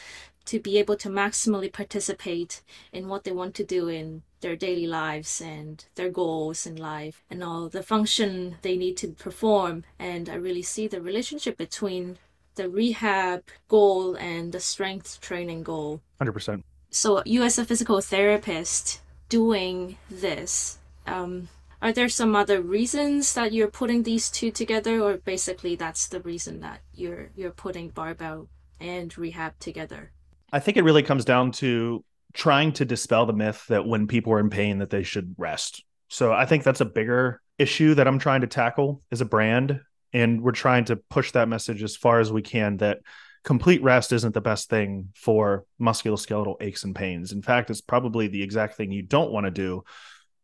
to 0.50 0.58
be 0.58 0.78
able 0.78 0.96
to 0.96 1.08
maximally 1.08 1.72
participate 1.72 2.60
in 2.92 3.06
what 3.06 3.22
they 3.22 3.30
want 3.30 3.54
to 3.54 3.62
do 3.62 3.86
in 3.86 4.22
their 4.40 4.56
daily 4.56 4.86
lives 4.86 5.40
and 5.40 5.84
their 5.94 6.10
goals 6.10 6.66
in 6.66 6.74
life 6.74 7.22
and 7.30 7.44
all 7.44 7.68
the 7.68 7.84
function 7.84 8.56
they 8.62 8.76
need 8.76 8.96
to 8.96 9.08
perform. 9.26 9.84
And 9.96 10.28
i 10.28 10.34
really 10.34 10.62
see 10.62 10.88
the 10.88 11.00
relationship 11.00 11.56
between 11.56 12.18
the 12.56 12.68
rehab 12.68 13.44
goal 13.68 14.16
and 14.16 14.50
the 14.50 14.58
strength 14.58 15.20
training 15.20 15.62
goal. 15.62 16.00
100% 16.20 16.64
so 16.90 17.22
you 17.24 17.44
as 17.44 17.56
a 17.56 17.64
physical 17.64 18.00
therapist 18.00 19.00
doing 19.28 19.96
this 20.10 20.78
um, 21.06 21.48
are 21.80 21.92
there 21.92 22.08
some 22.08 22.34
other 22.34 22.60
reasons 22.60 23.34
that 23.34 23.52
you're 23.52 23.78
putting 23.80 24.02
these 24.02 24.28
two 24.28 24.50
together? 24.50 25.00
Or 25.00 25.16
basically 25.16 25.76
that's 25.76 26.08
the 26.08 26.20
reason 26.20 26.60
that 26.60 26.80
you're 26.92 27.30
you're 27.36 27.58
putting 27.64 27.88
barbell 27.88 28.48
and 28.80 29.16
rehab 29.16 29.54
together 29.60 30.10
i 30.52 30.58
think 30.60 30.76
it 30.76 30.84
really 30.84 31.02
comes 31.02 31.24
down 31.24 31.52
to 31.52 32.04
trying 32.32 32.72
to 32.72 32.84
dispel 32.84 33.26
the 33.26 33.32
myth 33.32 33.64
that 33.68 33.86
when 33.86 34.06
people 34.06 34.32
are 34.32 34.40
in 34.40 34.50
pain 34.50 34.78
that 34.78 34.90
they 34.90 35.02
should 35.02 35.34
rest. 35.36 35.84
So 36.08 36.32
i 36.32 36.46
think 36.46 36.64
that's 36.64 36.80
a 36.80 36.86
bigger 36.86 37.40
issue 37.58 37.94
that 37.94 38.08
i'm 38.08 38.18
trying 38.18 38.40
to 38.40 38.46
tackle 38.46 39.02
as 39.12 39.20
a 39.20 39.26
brand 39.26 39.80
and 40.12 40.42
we're 40.42 40.52
trying 40.52 40.84
to 40.86 40.96
push 40.96 41.32
that 41.32 41.48
message 41.48 41.82
as 41.82 41.96
far 41.96 42.20
as 42.20 42.32
we 42.32 42.42
can 42.42 42.78
that 42.78 42.98
complete 43.44 43.82
rest 43.82 44.12
isn't 44.12 44.34
the 44.34 44.40
best 44.40 44.68
thing 44.68 45.08
for 45.14 45.64
musculoskeletal 45.80 46.56
aches 46.60 46.84
and 46.84 46.94
pains. 46.94 47.32
In 47.32 47.42
fact 47.42 47.70
it's 47.70 47.80
probably 47.80 48.28
the 48.28 48.42
exact 48.42 48.76
thing 48.76 48.90
you 48.90 49.02
don't 49.02 49.32
want 49.32 49.46
to 49.46 49.50
do. 49.50 49.84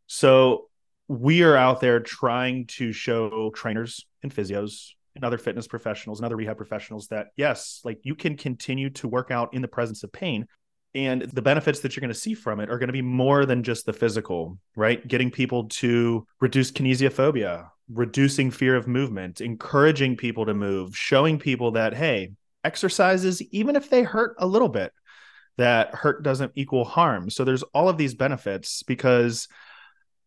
So 0.06 0.68
we 1.08 1.42
are 1.42 1.56
out 1.56 1.80
there 1.80 2.00
trying 2.00 2.66
to 2.66 2.92
show 2.92 3.50
trainers 3.54 4.06
and 4.22 4.34
physios 4.34 4.92
and 5.16 5.24
other 5.24 5.38
fitness 5.38 5.66
professionals 5.66 6.20
and 6.20 6.26
other 6.26 6.36
rehab 6.36 6.56
professionals 6.56 7.08
that 7.08 7.28
yes, 7.36 7.80
like 7.84 7.98
you 8.02 8.14
can 8.14 8.36
continue 8.36 8.90
to 8.90 9.08
work 9.08 9.30
out 9.30 9.52
in 9.54 9.62
the 9.62 9.68
presence 9.68 10.04
of 10.04 10.12
pain. 10.12 10.46
And 10.94 11.22
the 11.22 11.42
benefits 11.42 11.80
that 11.80 11.94
you're 11.94 12.00
going 12.00 12.14
to 12.14 12.18
see 12.18 12.32
from 12.32 12.60
it 12.60 12.70
are 12.70 12.78
going 12.78 12.86
to 12.86 12.92
be 12.92 13.02
more 13.02 13.44
than 13.44 13.62
just 13.62 13.84
the 13.84 13.92
physical, 13.92 14.58
right? 14.76 15.06
Getting 15.06 15.30
people 15.30 15.64
to 15.64 16.26
reduce 16.40 16.70
kinesiophobia, 16.70 17.68
reducing 17.92 18.50
fear 18.50 18.76
of 18.76 18.88
movement, 18.88 19.42
encouraging 19.42 20.16
people 20.16 20.46
to 20.46 20.54
move, 20.54 20.96
showing 20.96 21.38
people 21.38 21.72
that, 21.72 21.94
hey, 21.94 22.32
exercises, 22.64 23.42
even 23.52 23.76
if 23.76 23.90
they 23.90 24.02
hurt 24.02 24.36
a 24.38 24.46
little 24.46 24.70
bit, 24.70 24.92
that 25.58 25.94
hurt 25.94 26.22
doesn't 26.22 26.52
equal 26.54 26.84
harm. 26.84 27.30
So 27.30 27.44
there's 27.44 27.62
all 27.62 27.88
of 27.88 27.98
these 27.98 28.14
benefits 28.14 28.82
because 28.82 29.48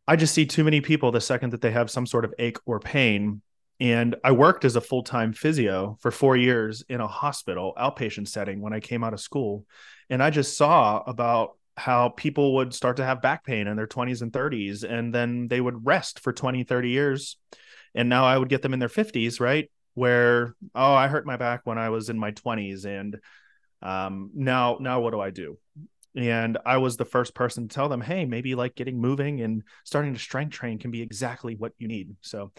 I 0.07 0.15
just 0.15 0.33
see 0.33 0.45
too 0.45 0.63
many 0.63 0.81
people 0.81 1.11
the 1.11 1.21
second 1.21 1.51
that 1.51 1.61
they 1.61 1.71
have 1.71 1.91
some 1.91 2.05
sort 2.05 2.25
of 2.25 2.33
ache 2.39 2.57
or 2.65 2.79
pain. 2.79 3.41
And 3.79 4.15
I 4.23 4.31
worked 4.33 4.65
as 4.65 4.75
a 4.75 4.81
full 4.81 5.03
time 5.03 5.31
physio 5.33 5.97
for 6.01 6.11
four 6.11 6.35
years 6.35 6.83
in 6.89 6.99
a 6.99 7.07
hospital 7.07 7.73
outpatient 7.77 8.27
setting 8.27 8.61
when 8.61 8.73
I 8.73 8.79
came 8.79 9.03
out 9.03 9.13
of 9.13 9.21
school. 9.21 9.65
And 10.09 10.21
I 10.21 10.29
just 10.29 10.57
saw 10.57 11.01
about 11.05 11.51
how 11.77 12.09
people 12.09 12.55
would 12.55 12.73
start 12.73 12.97
to 12.97 13.05
have 13.05 13.21
back 13.21 13.45
pain 13.45 13.67
in 13.67 13.77
their 13.77 13.87
20s 13.87 14.21
and 14.21 14.33
30s, 14.33 14.83
and 14.83 15.15
then 15.15 15.47
they 15.47 15.61
would 15.61 15.85
rest 15.85 16.19
for 16.19 16.33
20, 16.33 16.63
30 16.63 16.89
years. 16.89 17.37
And 17.95 18.09
now 18.09 18.25
I 18.25 18.37
would 18.37 18.49
get 18.49 18.61
them 18.61 18.73
in 18.73 18.79
their 18.79 18.89
50s, 18.89 19.39
right? 19.39 19.71
Where, 19.93 20.55
oh, 20.75 20.93
I 20.93 21.07
hurt 21.07 21.25
my 21.25 21.37
back 21.37 21.61
when 21.63 21.77
I 21.77 21.89
was 21.89 22.09
in 22.09 22.19
my 22.19 22.31
20s. 22.31 22.85
And 22.85 23.17
um, 23.81 24.31
now, 24.33 24.77
now 24.81 24.99
what 24.99 25.11
do 25.11 25.21
I 25.21 25.29
do? 25.29 25.57
and 26.15 26.57
i 26.65 26.77
was 26.77 26.97
the 26.97 27.05
first 27.05 27.35
person 27.35 27.67
to 27.67 27.73
tell 27.75 27.87
them 27.87 28.01
hey 28.01 28.25
maybe 28.25 28.55
like 28.55 28.73
getting 28.73 28.99
moving 28.99 29.41
and 29.41 29.61
starting 29.83 30.13
to 30.13 30.19
strength 30.19 30.51
train 30.51 30.79
can 30.79 30.89
be 30.89 31.03
exactly 31.03 31.55
what 31.55 31.71
you 31.77 31.87
need 31.87 32.15
so 32.21 32.51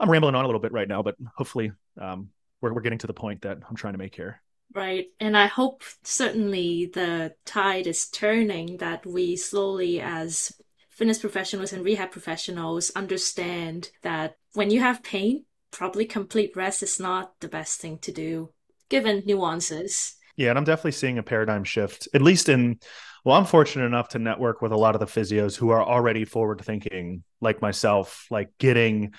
i'm 0.00 0.10
rambling 0.10 0.34
on 0.34 0.44
a 0.44 0.48
little 0.48 0.60
bit 0.60 0.72
right 0.72 0.88
now 0.88 1.02
but 1.02 1.16
hopefully 1.36 1.72
um, 2.00 2.28
we're, 2.60 2.72
we're 2.72 2.80
getting 2.80 2.98
to 2.98 3.06
the 3.06 3.14
point 3.14 3.42
that 3.42 3.58
i'm 3.68 3.76
trying 3.76 3.94
to 3.94 3.98
make 3.98 4.14
here. 4.14 4.40
Right. 4.74 5.06
And 5.18 5.36
i 5.36 5.46
hope 5.46 5.82
certainly 6.04 6.90
the 6.92 7.34
tide 7.44 7.86
is 7.86 8.08
turning 8.08 8.78
that 8.78 9.06
we 9.06 9.36
slowly 9.36 10.00
as 10.00 10.52
fitness 10.90 11.18
professionals 11.18 11.72
and 11.72 11.84
rehab 11.84 12.10
professionals 12.10 12.90
understand 12.96 13.90
that 14.02 14.36
when 14.54 14.70
you 14.70 14.80
have 14.80 15.02
pain 15.02 15.44
probably 15.70 16.04
complete 16.04 16.56
rest 16.56 16.82
is 16.82 16.98
not 16.98 17.32
the 17.40 17.48
best 17.48 17.80
thing 17.80 17.98
to 17.98 18.12
do 18.12 18.50
given 18.88 19.22
nuances. 19.26 20.14
Yeah, 20.36 20.50
and 20.50 20.58
I'm 20.58 20.64
definitely 20.64 20.92
seeing 20.92 21.18
a 21.18 21.22
paradigm 21.22 21.64
shift, 21.64 22.08
at 22.14 22.22
least 22.22 22.48
in, 22.48 22.78
well, 23.24 23.36
I'm 23.36 23.44
fortunate 23.44 23.86
enough 23.86 24.10
to 24.10 24.18
network 24.18 24.62
with 24.62 24.72
a 24.72 24.76
lot 24.76 24.94
of 24.94 25.00
the 25.00 25.06
physios 25.06 25.56
who 25.56 25.70
are 25.70 25.82
already 25.82 26.24
forward 26.24 26.60
thinking, 26.60 27.24
like 27.40 27.60
myself, 27.60 28.26
like 28.30 28.50
getting 28.58 29.14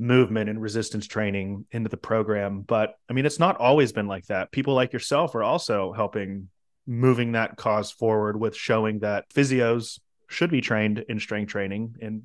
movement 0.00 0.48
and 0.48 0.60
resistance 0.60 1.06
training 1.06 1.66
into 1.70 1.90
the 1.90 1.96
program. 1.96 2.62
But 2.62 2.94
I 3.08 3.12
mean, 3.12 3.26
it's 3.26 3.38
not 3.38 3.58
always 3.58 3.92
been 3.92 4.08
like 4.08 4.26
that. 4.26 4.50
People 4.50 4.74
like 4.74 4.92
yourself 4.92 5.34
are 5.34 5.42
also 5.42 5.92
helping 5.92 6.48
moving 6.86 7.32
that 7.32 7.56
cause 7.56 7.90
forward 7.90 8.40
with 8.40 8.56
showing 8.56 9.00
that 9.00 9.28
physios 9.28 10.00
should 10.28 10.50
be 10.50 10.62
trained 10.62 11.04
in 11.08 11.20
strength 11.20 11.50
training. 11.50 11.96
And 12.00 12.22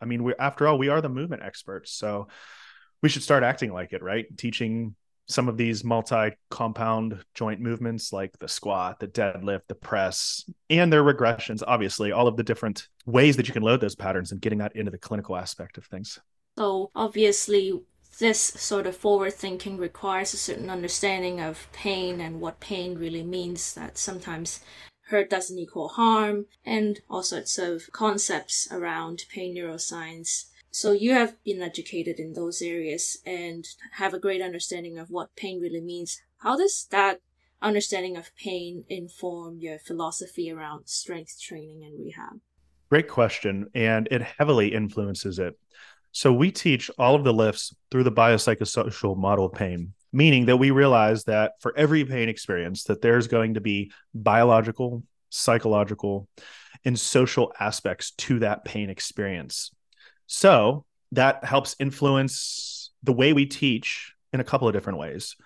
I 0.00 0.06
mean, 0.06 0.24
we 0.24 0.34
after 0.38 0.66
all, 0.66 0.78
we 0.78 0.88
are 0.88 1.02
the 1.02 1.10
movement 1.10 1.42
experts. 1.42 1.92
So 1.92 2.28
we 3.02 3.10
should 3.10 3.22
start 3.22 3.42
acting 3.42 3.72
like 3.72 3.92
it, 3.92 4.02
right? 4.02 4.26
Teaching 4.38 4.94
some 5.26 5.48
of 5.48 5.56
these 5.56 5.84
multi-compound 5.84 7.24
joint 7.34 7.60
movements 7.60 8.12
like 8.12 8.36
the 8.38 8.48
squat 8.48 8.98
the 8.98 9.06
deadlift 9.06 9.62
the 9.68 9.74
press 9.74 10.44
and 10.68 10.92
their 10.92 11.02
regressions 11.02 11.62
obviously 11.64 12.10
all 12.10 12.26
of 12.26 12.36
the 12.36 12.42
different 12.42 12.88
ways 13.06 13.36
that 13.36 13.46
you 13.46 13.54
can 13.54 13.62
load 13.62 13.80
those 13.80 13.94
patterns 13.94 14.32
and 14.32 14.40
getting 14.40 14.58
that 14.58 14.74
into 14.74 14.90
the 14.90 14.98
clinical 14.98 15.36
aspect 15.36 15.78
of 15.78 15.86
things 15.86 16.18
so 16.56 16.90
obviously 16.94 17.80
this 18.18 18.40
sort 18.40 18.86
of 18.86 18.96
forward 18.96 19.32
thinking 19.32 19.76
requires 19.78 20.34
a 20.34 20.36
certain 20.36 20.70
understanding 20.70 21.40
of 21.40 21.68
pain 21.72 22.20
and 22.20 22.40
what 22.40 22.60
pain 22.60 22.96
really 22.98 23.22
means 23.22 23.74
that 23.74 23.96
sometimes 23.98 24.60
hurt 25.06 25.28
doesn't 25.28 25.58
equal 25.58 25.88
harm 25.88 26.46
and 26.64 27.00
all 27.10 27.22
sorts 27.22 27.58
of 27.58 27.90
concepts 27.92 28.68
around 28.70 29.24
pain 29.30 29.54
neuroscience 29.56 30.46
so 30.74 30.92
you 30.92 31.12
have 31.12 31.36
been 31.44 31.60
educated 31.60 32.18
in 32.18 32.32
those 32.32 32.62
areas 32.62 33.18
and 33.26 33.68
have 33.92 34.14
a 34.14 34.18
great 34.18 34.40
understanding 34.40 34.98
of 34.98 35.10
what 35.10 35.36
pain 35.36 35.60
really 35.60 35.82
means. 35.82 36.22
How 36.38 36.56
does 36.56 36.88
that 36.90 37.20
understanding 37.60 38.16
of 38.16 38.34
pain 38.36 38.84
inform 38.88 39.58
your 39.58 39.78
philosophy 39.78 40.50
around 40.50 40.88
strength 40.88 41.38
training 41.38 41.84
and 41.84 42.00
rehab? 42.00 42.40
Great 42.88 43.06
question. 43.06 43.68
And 43.74 44.08
it 44.10 44.22
heavily 44.22 44.72
influences 44.72 45.38
it. 45.38 45.58
So 46.12 46.32
we 46.32 46.52
teach 46.52 46.90
all 46.98 47.14
of 47.14 47.24
the 47.24 47.32
lifts 47.32 47.74
through 47.90 48.04
the 48.04 48.12
biopsychosocial 48.12 49.16
model 49.16 49.46
of 49.46 49.54
pain, 49.54 49.94
meaning 50.12 50.46
that 50.46 50.58
we 50.58 50.70
realize 50.70 51.24
that 51.24 51.52
for 51.60 51.76
every 51.76 52.04
pain 52.04 52.28
experience 52.28 52.84
that 52.84 53.00
there's 53.00 53.28
going 53.28 53.54
to 53.54 53.60
be 53.60 53.92
biological, 54.14 55.02
psychological, 55.30 56.28
and 56.84 56.98
social 56.98 57.52
aspects 57.58 58.10
to 58.12 58.40
that 58.40 58.64
pain 58.64 58.90
experience. 58.90 59.70
So 60.26 60.84
that 61.12 61.44
helps 61.44 61.76
influence 61.78 62.90
the 63.02 63.12
way 63.12 63.32
we 63.32 63.46
teach 63.46 64.14
in 64.32 64.40
a 64.40 64.44
couple 64.44 64.68
of 64.68 64.74
different 64.74 64.98
ways. 64.98 65.36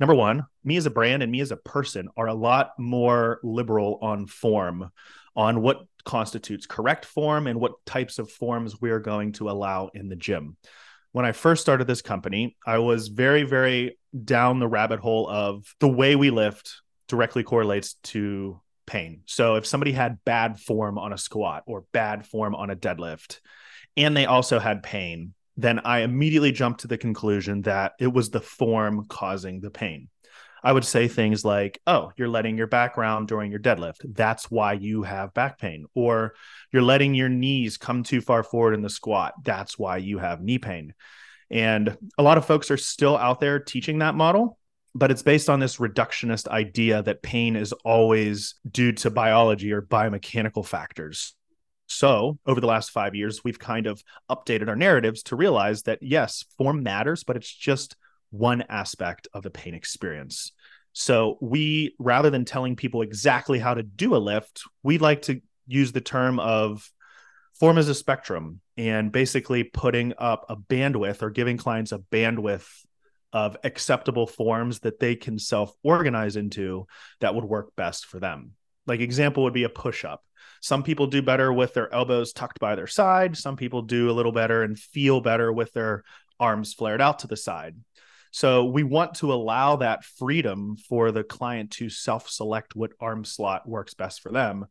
Number 0.00 0.14
one, 0.14 0.46
me 0.64 0.76
as 0.76 0.86
a 0.86 0.90
brand 0.90 1.22
and 1.22 1.30
me 1.30 1.40
as 1.40 1.52
a 1.52 1.56
person 1.56 2.08
are 2.16 2.26
a 2.26 2.34
lot 2.34 2.72
more 2.78 3.40
liberal 3.42 3.98
on 4.02 4.26
form, 4.26 4.90
on 5.36 5.60
what 5.60 5.86
constitutes 6.04 6.66
correct 6.66 7.04
form 7.04 7.46
and 7.46 7.60
what 7.60 7.84
types 7.86 8.18
of 8.18 8.30
forms 8.30 8.80
we 8.80 8.90
are 8.90 9.00
going 9.00 9.32
to 9.32 9.50
allow 9.50 9.90
in 9.94 10.08
the 10.08 10.16
gym. 10.16 10.56
When 11.12 11.24
I 11.24 11.32
first 11.32 11.62
started 11.62 11.86
this 11.86 12.02
company, 12.02 12.56
I 12.66 12.78
was 12.78 13.08
very, 13.08 13.44
very 13.44 13.98
down 14.24 14.58
the 14.58 14.68
rabbit 14.68 15.00
hole 15.00 15.28
of 15.28 15.64
the 15.80 15.88
way 15.88 16.16
we 16.16 16.30
lift 16.30 16.82
directly 17.08 17.42
correlates 17.42 17.94
to 18.04 18.60
pain. 18.86 19.22
So 19.26 19.54
if 19.54 19.66
somebody 19.66 19.92
had 19.92 20.24
bad 20.24 20.58
form 20.58 20.98
on 20.98 21.12
a 21.12 21.18
squat 21.18 21.62
or 21.66 21.84
bad 21.92 22.26
form 22.26 22.54
on 22.54 22.70
a 22.70 22.76
deadlift, 22.76 23.40
and 23.96 24.16
they 24.16 24.26
also 24.26 24.58
had 24.58 24.82
pain, 24.82 25.34
then 25.56 25.78
I 25.80 26.00
immediately 26.00 26.52
jumped 26.52 26.80
to 26.80 26.88
the 26.88 26.98
conclusion 26.98 27.62
that 27.62 27.92
it 28.00 28.12
was 28.12 28.30
the 28.30 28.40
form 28.40 29.06
causing 29.06 29.60
the 29.60 29.70
pain. 29.70 30.08
I 30.64 30.72
would 30.72 30.84
say 30.84 31.08
things 31.08 31.44
like, 31.44 31.78
oh, 31.86 32.10
you're 32.16 32.26
letting 32.26 32.56
your 32.56 32.66
back 32.66 32.96
round 32.96 33.28
during 33.28 33.50
your 33.50 33.60
deadlift. 33.60 33.98
That's 34.02 34.50
why 34.50 34.72
you 34.72 35.02
have 35.02 35.34
back 35.34 35.58
pain. 35.58 35.84
Or 35.94 36.34
you're 36.72 36.82
letting 36.82 37.14
your 37.14 37.28
knees 37.28 37.76
come 37.76 38.02
too 38.02 38.22
far 38.22 38.42
forward 38.42 38.72
in 38.72 38.80
the 38.80 38.88
squat. 38.88 39.34
That's 39.44 39.78
why 39.78 39.98
you 39.98 40.18
have 40.18 40.40
knee 40.40 40.58
pain. 40.58 40.94
And 41.50 41.98
a 42.16 42.22
lot 42.22 42.38
of 42.38 42.46
folks 42.46 42.70
are 42.70 42.78
still 42.78 43.18
out 43.18 43.40
there 43.40 43.60
teaching 43.60 43.98
that 43.98 44.14
model, 44.14 44.58
but 44.94 45.10
it's 45.10 45.22
based 45.22 45.50
on 45.50 45.60
this 45.60 45.76
reductionist 45.76 46.48
idea 46.48 47.02
that 47.02 47.22
pain 47.22 47.56
is 47.56 47.74
always 47.84 48.54
due 48.68 48.92
to 48.92 49.10
biology 49.10 49.70
or 49.70 49.82
biomechanical 49.82 50.64
factors. 50.64 51.34
So, 51.86 52.38
over 52.46 52.62
the 52.62 52.66
last 52.66 52.90
five 52.90 53.14
years, 53.14 53.44
we've 53.44 53.58
kind 53.58 53.86
of 53.86 54.02
updated 54.30 54.68
our 54.68 54.76
narratives 54.76 55.22
to 55.24 55.36
realize 55.36 55.82
that 55.82 55.98
yes, 56.02 56.42
form 56.56 56.82
matters, 56.82 57.24
but 57.24 57.36
it's 57.36 57.54
just 57.54 57.96
one 58.34 58.62
aspect 58.68 59.28
of 59.32 59.42
the 59.42 59.50
pain 59.50 59.74
experience. 59.74 60.52
So, 60.92 61.38
we 61.40 61.94
rather 61.98 62.30
than 62.30 62.44
telling 62.44 62.76
people 62.76 63.02
exactly 63.02 63.58
how 63.58 63.74
to 63.74 63.82
do 63.82 64.14
a 64.14 64.18
lift, 64.18 64.62
we 64.82 64.98
like 64.98 65.22
to 65.22 65.40
use 65.66 65.92
the 65.92 66.00
term 66.00 66.38
of 66.38 66.88
form 67.58 67.78
as 67.78 67.88
a 67.88 67.94
spectrum 67.94 68.60
and 68.76 69.10
basically 69.10 69.64
putting 69.64 70.12
up 70.18 70.46
a 70.48 70.56
bandwidth 70.56 71.22
or 71.22 71.30
giving 71.30 71.56
clients 71.56 71.92
a 71.92 71.98
bandwidth 71.98 72.68
of 73.32 73.56
acceptable 73.64 74.26
forms 74.26 74.80
that 74.80 75.00
they 75.00 75.16
can 75.16 75.38
self 75.38 75.72
organize 75.82 76.36
into 76.36 76.86
that 77.20 77.34
would 77.34 77.44
work 77.44 77.74
best 77.76 78.06
for 78.06 78.20
them. 78.20 78.52
Like 78.86 79.00
example 79.00 79.44
would 79.44 79.54
be 79.54 79.64
a 79.64 79.68
push 79.68 80.04
up 80.04 80.22
some 80.64 80.82
people 80.82 81.08
do 81.08 81.20
better 81.20 81.52
with 81.52 81.74
their 81.74 81.92
elbows 81.92 82.32
tucked 82.32 82.58
by 82.58 82.74
their 82.74 82.86
side. 82.86 83.36
Some 83.36 83.54
people 83.54 83.82
do 83.82 84.10
a 84.10 84.16
little 84.16 84.32
better 84.32 84.62
and 84.62 84.78
feel 84.78 85.20
better 85.20 85.52
with 85.52 85.74
their 85.74 86.04
arms 86.40 86.72
flared 86.72 87.02
out 87.02 87.18
to 87.18 87.26
the 87.26 87.36
side. 87.36 87.76
So 88.34 88.64
we 88.64 88.82
want 88.82 89.14
to 89.18 89.32
allow 89.32 89.76
that 89.76 90.02
freedom 90.02 90.76
for 90.76 91.12
the 91.12 91.22
client 91.22 91.70
to 91.74 91.88
self 91.88 92.28
select 92.28 92.74
what 92.74 92.90
arm 92.98 93.24
slot 93.24 93.68
works 93.68 93.94
best 93.94 94.22
for 94.22 94.32
them 94.32 94.66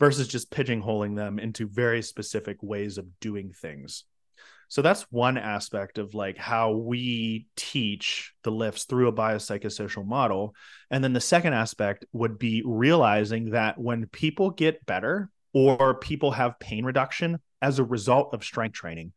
versus 0.00 0.26
just 0.26 0.50
pigeonholing 0.50 1.14
them 1.14 1.38
into 1.38 1.68
very 1.68 2.02
specific 2.02 2.56
ways 2.64 2.98
of 2.98 3.06
doing 3.20 3.52
things. 3.52 4.02
So 4.66 4.82
that's 4.82 5.02
one 5.02 5.38
aspect 5.38 5.98
of 5.98 6.14
like 6.14 6.36
how 6.36 6.72
we 6.72 7.46
teach 7.54 8.32
the 8.42 8.50
lifts 8.50 8.86
through 8.86 9.06
a 9.06 9.12
biopsychosocial 9.12 10.04
model. 10.04 10.56
And 10.90 11.04
then 11.04 11.12
the 11.12 11.20
second 11.20 11.52
aspect 11.52 12.04
would 12.12 12.40
be 12.40 12.64
realizing 12.66 13.50
that 13.50 13.78
when 13.78 14.06
people 14.06 14.50
get 14.50 14.84
better 14.84 15.30
or 15.52 15.94
people 16.00 16.32
have 16.32 16.58
pain 16.58 16.84
reduction 16.84 17.38
as 17.62 17.78
a 17.78 17.84
result 17.84 18.34
of 18.34 18.42
strength 18.42 18.74
training, 18.74 19.12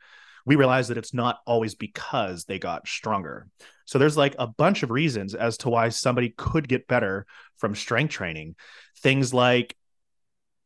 we 0.45 0.55
realize 0.55 0.87
that 0.87 0.97
it's 0.97 1.13
not 1.13 1.39
always 1.45 1.75
because 1.75 2.45
they 2.45 2.59
got 2.59 2.87
stronger. 2.87 3.47
So 3.89 3.97
there's 3.97 4.15
like 4.15 4.35
a 4.37 4.45
bunch 4.45 4.83
of 4.83 4.91
reasons 4.91 5.33
as 5.33 5.57
to 5.57 5.69
why 5.69 5.89
somebody 5.89 6.29
could 6.29 6.67
get 6.67 6.87
better 6.87 7.25
from 7.57 7.73
strength 7.73 8.11
training. 8.11 8.55
Things 8.99 9.33
like 9.33 9.75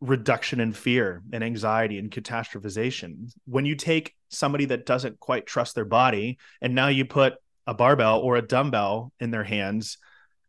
reduction 0.01 0.60
in 0.60 0.74
fear 0.74 1.24
and 1.32 1.42
anxiety 1.42 2.00
and 2.00 2.12
catastrophization. 2.12 3.32
When 3.46 3.63
you 3.65 3.77
take 3.77 4.13
somebody 4.27 4.65
that 4.65 4.86
doesn't 4.86 5.22
quite 5.22 5.46
trust 5.46 5.74
their 5.74 5.86
body 5.86 6.38
and 6.62 6.75
now 6.75 6.89
you 6.89 7.06
put 7.06 7.36
a 7.65 7.74
barbell 7.74 8.20
or 8.20 8.36
a 8.36 8.42
dumbbell 8.42 9.13
in 9.22 9.32
their 9.32 9.46
hands, 9.46 10.00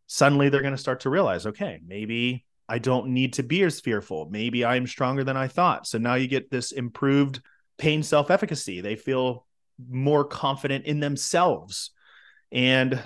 suddenly 0.09 0.49
they're 0.49 0.61
going 0.61 0.75
to 0.75 0.76
start 0.76 0.99
to 1.02 1.11
realize, 1.11 1.47
okay, 1.47 1.78
maybe 1.87 2.45
I 2.69 2.81
don't 2.81 3.11
need 3.11 3.35
to 3.35 3.45
be 3.45 3.62
as 3.62 3.81
fearful. 3.81 4.26
Maybe 4.28 4.64
I'm 4.64 4.88
stronger 4.88 5.23
than 5.23 5.37
I 5.37 5.47
thought. 5.47 5.87
So 5.87 5.99
now 5.99 6.14
you 6.14 6.26
get 6.26 6.50
this 6.50 6.73
improved 6.73 7.40
pain 7.78 8.02
self 8.02 8.33
efficacy. 8.33 8.81
They 8.81 8.97
feel 8.97 9.47
more 9.88 10.25
confident 10.25 10.87
in 10.87 10.99
themselves. 10.99 11.93
And 12.54 13.02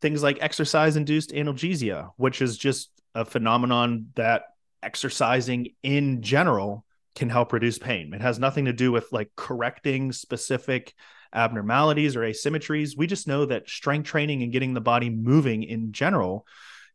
things 0.00 0.22
like 0.22 0.38
exercise 0.40 0.96
induced 0.96 1.30
analgesia, 1.30 2.10
which 2.16 2.40
is 2.42 2.56
just 2.56 2.90
a 3.14 3.24
phenomenon 3.24 4.08
that 4.14 4.42
exercising 4.82 5.68
in 5.82 6.22
general 6.22 6.84
can 7.16 7.28
help 7.28 7.52
reduce 7.52 7.78
pain. 7.78 8.14
It 8.14 8.20
has 8.20 8.38
nothing 8.38 8.66
to 8.66 8.72
do 8.72 8.92
with 8.92 9.10
like 9.10 9.30
correcting 9.36 10.12
specific 10.12 10.94
abnormalities 11.34 12.16
or 12.16 12.20
asymmetries. 12.20 12.96
We 12.96 13.06
just 13.06 13.26
know 13.26 13.46
that 13.46 13.68
strength 13.68 14.06
training 14.06 14.42
and 14.42 14.52
getting 14.52 14.74
the 14.74 14.80
body 14.80 15.10
moving 15.10 15.62
in 15.62 15.92
general 15.92 16.46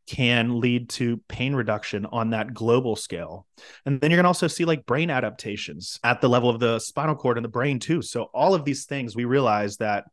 can 0.08 0.60
lead 0.60 0.90
to 0.90 1.18
pain 1.28 1.56
reduction 1.56 2.06
on 2.06 2.30
that 2.30 2.54
global 2.54 2.96
scale. 2.96 3.48
And 3.86 4.00
then 4.00 4.12
you're 4.12 4.18
going 4.18 4.26
to 4.26 4.30
also 4.30 4.48
see 4.48 4.64
like 4.66 4.86
brain 4.86 5.10
adaptations 5.10 6.00
at 6.04 6.22
the 6.22 6.30
level 6.30 6.50
of 6.50 6.60
the 6.60 6.80
spinal 6.80 7.16
cord 7.16 7.38
and 7.38 7.44
the 7.44 7.50
brain 7.50 7.80
too. 7.80 8.02
So 8.02 8.24
all 8.34 8.54
of 8.54 8.66
these 8.66 8.86
things 8.86 9.16
we 9.16 9.26
realize 9.26 9.78
that 9.78 10.06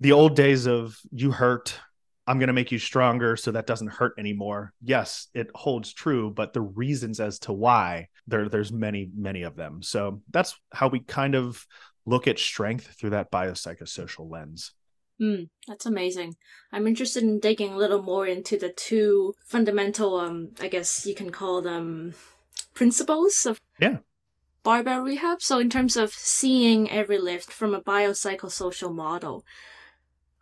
the 0.00 0.12
old 0.12 0.36
days 0.36 0.66
of 0.66 0.98
you 1.10 1.30
hurt 1.30 1.78
I'm 2.26 2.38
going 2.38 2.48
to 2.48 2.54
make 2.54 2.72
you 2.72 2.78
stronger 2.78 3.36
so 3.36 3.52
that 3.52 3.66
doesn't 3.66 3.88
hurt 3.88 4.14
anymore. 4.18 4.72
Yes, 4.82 5.28
it 5.34 5.50
holds 5.54 5.92
true, 5.92 6.30
but 6.30 6.54
the 6.54 6.62
reasons 6.62 7.20
as 7.20 7.38
to 7.40 7.52
why 7.52 8.08
there 8.26 8.48
there's 8.48 8.72
many 8.72 9.10
many 9.14 9.42
of 9.42 9.56
them. 9.56 9.82
So 9.82 10.22
that's 10.30 10.58
how 10.72 10.88
we 10.88 11.00
kind 11.00 11.34
of 11.34 11.66
look 12.06 12.26
at 12.26 12.38
strength 12.38 12.86
through 12.98 13.10
that 13.10 13.30
biopsychosocial 13.30 14.30
lens. 14.30 14.72
Mm, 15.20 15.48
that's 15.68 15.86
amazing. 15.86 16.34
I'm 16.72 16.86
interested 16.86 17.22
in 17.22 17.40
digging 17.40 17.72
a 17.72 17.76
little 17.76 18.02
more 18.02 18.26
into 18.26 18.58
the 18.58 18.70
two 18.70 19.34
fundamental, 19.46 20.18
um, 20.18 20.50
I 20.60 20.68
guess 20.68 21.06
you 21.06 21.14
can 21.14 21.30
call 21.30 21.62
them 21.62 22.14
principles 22.72 23.46
of 23.46 23.60
yeah 23.78 23.98
barbell 24.62 25.02
rehab. 25.02 25.42
So 25.42 25.58
in 25.58 25.68
terms 25.68 25.96
of 25.96 26.10
seeing 26.10 26.90
every 26.90 27.18
lift 27.18 27.52
from 27.52 27.74
a 27.74 27.82
biopsychosocial 27.82 28.94
model, 28.94 29.44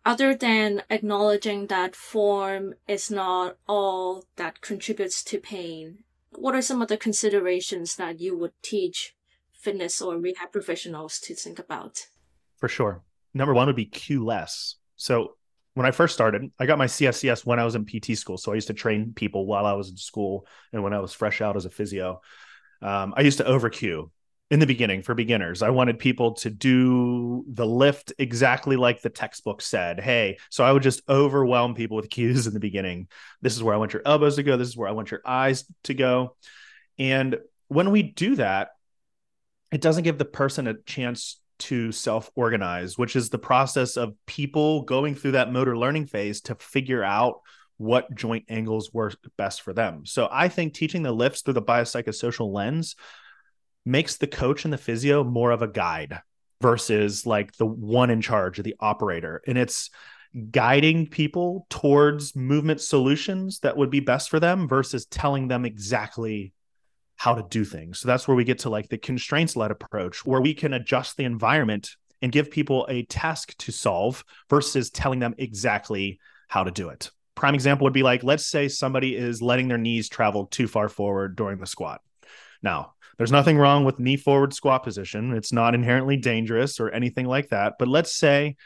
other 0.04 0.34
than 0.34 0.82
acknowledging 0.90 1.66
that 1.66 1.94
form 1.96 2.74
is 2.88 3.10
not 3.10 3.56
all 3.68 4.24
that 4.36 4.60
contributes 4.60 5.22
to 5.24 5.38
pain, 5.38 6.04
what 6.30 6.54
are 6.54 6.62
some 6.62 6.82
other 6.82 6.96
considerations 6.96 7.96
that 7.96 8.20
you 8.20 8.36
would 8.36 8.52
teach 8.62 9.14
fitness 9.52 10.00
or 10.00 10.18
rehab 10.18 10.50
professionals 10.52 11.20
to 11.20 11.34
think 11.34 11.58
about? 11.58 12.06
For 12.58 12.68
sure 12.68 13.02
number 13.34 13.54
one 13.54 13.66
would 13.66 13.76
be 13.76 13.86
cue 13.86 14.24
less. 14.24 14.76
So 14.96 15.36
when 15.74 15.86
I 15.86 15.90
first 15.90 16.14
started, 16.14 16.50
I 16.58 16.66
got 16.66 16.78
my 16.78 16.86
CSCS 16.86 17.46
when 17.46 17.58
I 17.58 17.64
was 17.64 17.74
in 17.74 17.86
PT 17.86 18.16
school. 18.16 18.36
So 18.36 18.52
I 18.52 18.56
used 18.56 18.66
to 18.66 18.74
train 18.74 19.12
people 19.14 19.46
while 19.46 19.66
I 19.66 19.72
was 19.72 19.90
in 19.90 19.96
school 19.96 20.46
and 20.72 20.82
when 20.82 20.92
I 20.92 20.98
was 20.98 21.12
fresh 21.12 21.40
out 21.40 21.56
as 21.56 21.64
a 21.64 21.70
physio. 21.70 22.20
Um, 22.82 23.14
I 23.16 23.22
used 23.22 23.38
to 23.38 23.46
over 23.46 23.70
cue 23.70 24.10
in 24.52 24.60
the 24.60 24.66
beginning 24.66 25.00
for 25.00 25.14
beginners. 25.14 25.62
I 25.62 25.70
wanted 25.70 25.98
people 25.98 26.34
to 26.34 26.50
do 26.50 27.42
the 27.48 27.64
lift 27.64 28.12
exactly 28.18 28.76
like 28.76 29.00
the 29.00 29.08
textbook 29.08 29.62
said. 29.62 29.98
Hey, 29.98 30.36
so 30.50 30.62
I 30.62 30.70
would 30.70 30.82
just 30.82 31.00
overwhelm 31.08 31.74
people 31.74 31.96
with 31.96 32.10
cues 32.10 32.46
in 32.46 32.52
the 32.52 32.60
beginning. 32.60 33.08
This 33.40 33.56
is 33.56 33.62
where 33.62 33.74
I 33.74 33.78
want 33.78 33.94
your 33.94 34.02
elbows 34.04 34.36
to 34.36 34.42
go. 34.42 34.58
This 34.58 34.68
is 34.68 34.76
where 34.76 34.90
I 34.90 34.92
want 34.92 35.10
your 35.10 35.22
eyes 35.24 35.64
to 35.84 35.94
go. 35.94 36.36
And 36.98 37.38
when 37.68 37.90
we 37.90 38.02
do 38.02 38.36
that, 38.36 38.72
it 39.72 39.80
doesn't 39.80 40.04
give 40.04 40.18
the 40.18 40.26
person 40.26 40.66
a 40.66 40.74
chance 40.74 41.40
to 41.60 41.90
self 41.90 42.30
organize, 42.34 42.98
which 42.98 43.16
is 43.16 43.30
the 43.30 43.38
process 43.38 43.96
of 43.96 44.12
people 44.26 44.82
going 44.82 45.14
through 45.14 45.32
that 45.32 45.50
motor 45.50 45.78
learning 45.78 46.08
phase 46.08 46.42
to 46.42 46.56
figure 46.56 47.02
out 47.02 47.40
what 47.78 48.14
joint 48.14 48.44
angles 48.50 48.92
work 48.92 49.16
best 49.38 49.62
for 49.62 49.72
them. 49.72 50.04
So 50.04 50.28
I 50.30 50.48
think 50.48 50.74
teaching 50.74 51.02
the 51.02 51.10
lifts 51.10 51.40
through 51.40 51.54
the 51.54 51.62
biopsychosocial 51.62 52.52
lens 52.52 52.96
makes 53.84 54.16
the 54.16 54.26
coach 54.26 54.64
and 54.64 54.72
the 54.72 54.78
physio 54.78 55.24
more 55.24 55.50
of 55.50 55.62
a 55.62 55.68
guide 55.68 56.20
versus 56.60 57.26
like 57.26 57.52
the 57.56 57.66
one 57.66 58.10
in 58.10 58.20
charge 58.20 58.58
of 58.58 58.64
the 58.64 58.76
operator. 58.80 59.42
And 59.46 59.58
it's 59.58 59.90
guiding 60.50 61.06
people 61.06 61.66
towards 61.68 62.34
movement 62.34 62.80
solutions 62.80 63.58
that 63.60 63.76
would 63.76 63.90
be 63.90 64.00
best 64.00 64.30
for 64.30 64.40
them 64.40 64.66
versus 64.68 65.04
telling 65.06 65.48
them 65.48 65.64
exactly 65.64 66.52
how 67.16 67.34
to 67.34 67.44
do 67.50 67.64
things. 67.64 67.98
So 67.98 68.08
that's 68.08 68.26
where 68.26 68.36
we 68.36 68.44
get 68.44 68.60
to 68.60 68.70
like 68.70 68.88
the 68.88 68.98
constraints 68.98 69.56
led 69.56 69.70
approach, 69.70 70.24
where 70.24 70.40
we 70.40 70.54
can 70.54 70.72
adjust 70.72 71.16
the 71.16 71.24
environment 71.24 71.96
and 72.22 72.32
give 72.32 72.50
people 72.50 72.86
a 72.88 73.04
task 73.04 73.56
to 73.58 73.72
solve 73.72 74.24
versus 74.48 74.90
telling 74.90 75.18
them 75.18 75.34
exactly 75.38 76.18
how 76.48 76.64
to 76.64 76.70
do 76.70 76.88
it. 76.88 77.10
Prime 77.34 77.54
example 77.54 77.84
would 77.84 77.92
be 77.92 78.02
like, 78.02 78.22
let's 78.22 78.46
say 78.46 78.68
somebody 78.68 79.16
is 79.16 79.42
letting 79.42 79.68
their 79.68 79.78
knees 79.78 80.08
travel 80.08 80.46
too 80.46 80.68
far 80.68 80.88
forward 80.88 81.36
during 81.36 81.58
the 81.58 81.66
squat. 81.66 82.00
Now, 82.62 82.94
there's 83.22 83.30
nothing 83.30 83.56
wrong 83.56 83.84
with 83.84 84.00
knee 84.00 84.16
forward 84.16 84.52
squat 84.52 84.82
position. 84.82 85.32
It's 85.32 85.52
not 85.52 85.76
inherently 85.76 86.16
dangerous 86.16 86.80
or 86.80 86.90
anything 86.90 87.24
like 87.24 87.50
that. 87.50 87.74
But 87.78 87.86
let's 87.86 88.12
say 88.12 88.56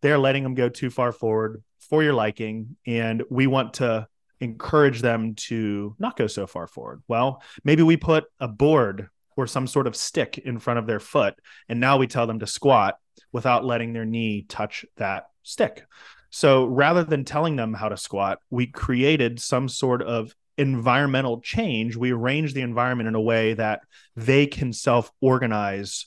they're 0.00 0.16
letting 0.16 0.44
them 0.44 0.54
go 0.54 0.70
too 0.70 0.88
far 0.88 1.12
forward 1.12 1.62
for 1.90 2.02
your 2.02 2.14
liking, 2.14 2.78
and 2.86 3.22
we 3.28 3.46
want 3.46 3.74
to 3.74 4.08
encourage 4.40 5.02
them 5.02 5.34
to 5.34 5.94
not 5.98 6.16
go 6.16 6.26
so 6.26 6.46
far 6.46 6.66
forward? 6.66 7.02
Well, 7.06 7.42
maybe 7.64 7.82
we 7.82 7.98
put 7.98 8.24
a 8.40 8.48
board 8.48 9.10
or 9.36 9.46
some 9.46 9.66
sort 9.66 9.86
of 9.86 9.94
stick 9.94 10.38
in 10.38 10.58
front 10.58 10.78
of 10.78 10.86
their 10.86 11.00
foot, 11.00 11.34
and 11.68 11.78
now 11.78 11.98
we 11.98 12.06
tell 12.06 12.26
them 12.26 12.38
to 12.38 12.46
squat 12.46 12.96
without 13.30 13.62
letting 13.62 13.92
their 13.92 14.06
knee 14.06 14.46
touch 14.48 14.86
that 14.96 15.26
stick. 15.42 15.84
So 16.30 16.64
rather 16.64 17.04
than 17.04 17.26
telling 17.26 17.56
them 17.56 17.74
how 17.74 17.90
to 17.90 17.98
squat, 17.98 18.38
we 18.48 18.68
created 18.68 19.38
some 19.38 19.68
sort 19.68 20.00
of 20.00 20.34
environmental 20.58 21.40
change. 21.40 21.96
We 21.96 22.12
arrange 22.12 22.52
the 22.52 22.60
environment 22.62 23.08
in 23.08 23.14
a 23.14 23.20
way 23.20 23.54
that 23.54 23.80
they 24.16 24.46
can 24.46 24.72
self 24.72 25.10
organize 25.20 26.06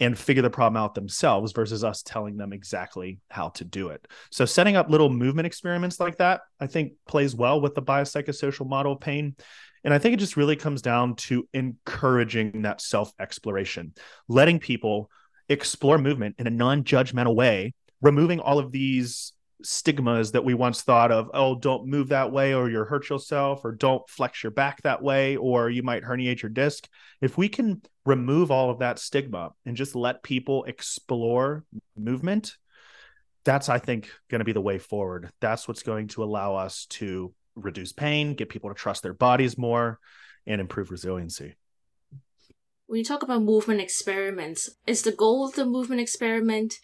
and 0.00 0.18
figure 0.18 0.42
the 0.42 0.50
problem 0.50 0.82
out 0.82 0.94
themselves 0.94 1.52
versus 1.52 1.84
us 1.84 2.02
telling 2.02 2.36
them 2.36 2.52
exactly 2.52 3.20
how 3.30 3.50
to 3.50 3.64
do 3.64 3.88
it. 3.88 4.06
So 4.30 4.44
setting 4.44 4.76
up 4.76 4.90
little 4.90 5.10
movement 5.10 5.46
experiments 5.46 6.00
like 6.00 6.18
that, 6.18 6.40
I 6.58 6.66
think 6.66 6.94
plays 7.06 7.34
well 7.34 7.60
with 7.60 7.74
the 7.74 7.82
biopsychosocial 7.82 8.68
model 8.68 8.92
of 8.92 9.00
pain. 9.00 9.36
And 9.84 9.92
I 9.92 9.98
think 9.98 10.14
it 10.14 10.20
just 10.20 10.36
really 10.36 10.56
comes 10.56 10.82
down 10.82 11.16
to 11.16 11.46
encouraging 11.52 12.62
that 12.62 12.80
self 12.80 13.12
exploration, 13.20 13.92
letting 14.28 14.58
people 14.58 15.10
explore 15.48 15.98
movement 15.98 16.36
in 16.38 16.46
a 16.46 16.50
non 16.50 16.84
judgmental 16.84 17.34
way, 17.34 17.74
removing 18.00 18.40
all 18.40 18.58
of 18.58 18.72
these 18.72 19.33
stigmas 19.62 20.32
that 20.32 20.44
we 20.44 20.52
once 20.52 20.82
thought 20.82 21.12
of 21.12 21.30
oh 21.32 21.54
don't 21.54 21.86
move 21.86 22.08
that 22.08 22.32
way 22.32 22.52
or 22.54 22.68
you'll 22.68 22.84
hurt 22.84 23.08
yourself 23.08 23.64
or 23.64 23.72
don't 23.72 24.08
flex 24.08 24.42
your 24.42 24.50
back 24.50 24.82
that 24.82 25.02
way 25.02 25.36
or 25.36 25.70
you 25.70 25.82
might 25.82 26.02
herniate 26.02 26.42
your 26.42 26.50
disc. 26.50 26.88
If 27.20 27.38
we 27.38 27.48
can 27.48 27.80
remove 28.04 28.50
all 28.50 28.70
of 28.70 28.80
that 28.80 28.98
stigma 28.98 29.52
and 29.64 29.76
just 29.76 29.94
let 29.94 30.22
people 30.22 30.64
explore 30.64 31.64
movement 31.96 32.56
that's 33.44 33.68
i 33.68 33.78
think 33.78 34.10
going 34.30 34.40
to 34.40 34.44
be 34.44 34.52
the 34.52 34.60
way 34.60 34.78
forward. 34.78 35.30
That's 35.40 35.68
what's 35.68 35.82
going 35.82 36.08
to 36.08 36.24
allow 36.24 36.56
us 36.56 36.86
to 36.90 37.32
reduce 37.54 37.92
pain 37.92 38.34
get 38.34 38.48
people 38.48 38.70
to 38.70 38.74
trust 38.74 39.02
their 39.02 39.14
bodies 39.14 39.56
more 39.56 40.00
and 40.46 40.60
improve 40.60 40.90
resiliency. 40.90 41.54
When 42.86 42.98
you 42.98 43.04
talk 43.04 43.22
about 43.22 43.42
movement 43.42 43.80
experiments 43.80 44.70
is 44.86 45.02
the 45.02 45.12
goal 45.12 45.46
of 45.46 45.54
the 45.54 45.64
movement 45.64 46.00
experiment 46.00 46.74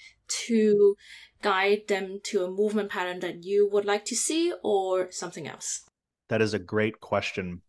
to 0.47 0.97
guide 1.43 1.83
them 1.89 2.21
to 2.25 2.45
a 2.45 2.51
movement 2.51 2.91
pattern 2.91 3.21
that 3.21 3.45
you 3.45 3.69
would 3.71 3.85
like 3.85 4.05
to 4.07 4.17
see 4.17 4.53
or 4.63 5.11
something 5.11 5.47
else? 5.47 5.83
That 6.29 6.43
is 6.43 6.55
a 6.55 6.59
great 6.59 7.01
question. 7.01 7.63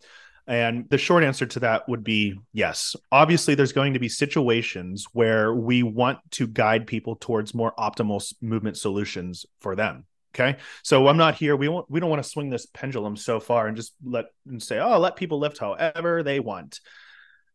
And 0.47 0.89
the 0.89 0.97
short 0.97 1.23
answer 1.23 1.45
to 1.45 1.59
that 1.61 1.87
would 1.87 2.03
be 2.03 2.39
yes. 2.51 2.95
Obviously, 3.11 3.55
there's 3.55 3.73
going 3.73 3.93
to 3.93 3.99
be 3.99 4.09
situations 4.09 5.05
where 5.13 5.53
we 5.53 5.83
want 5.83 6.19
to 6.31 6.47
guide 6.47 6.87
people 6.87 7.15
towards 7.15 7.53
more 7.53 7.73
optimal 7.77 8.21
movement 8.41 8.77
solutions 8.77 9.45
for 9.59 9.75
them. 9.75 10.05
Okay. 10.33 10.57
So 10.83 11.07
I'm 11.07 11.17
not 11.17 11.35
here. 11.35 11.55
We 11.55 11.67
won't, 11.67 11.89
we 11.89 11.99
don't 11.99 12.09
want 12.09 12.23
to 12.23 12.29
swing 12.29 12.49
this 12.49 12.65
pendulum 12.65 13.17
so 13.17 13.39
far 13.39 13.67
and 13.67 13.75
just 13.75 13.93
let 14.03 14.25
and 14.47 14.63
say, 14.63 14.79
oh, 14.79 14.97
let 14.97 15.17
people 15.17 15.39
lift 15.39 15.57
however 15.57 16.23
they 16.23 16.39
want. 16.39 16.79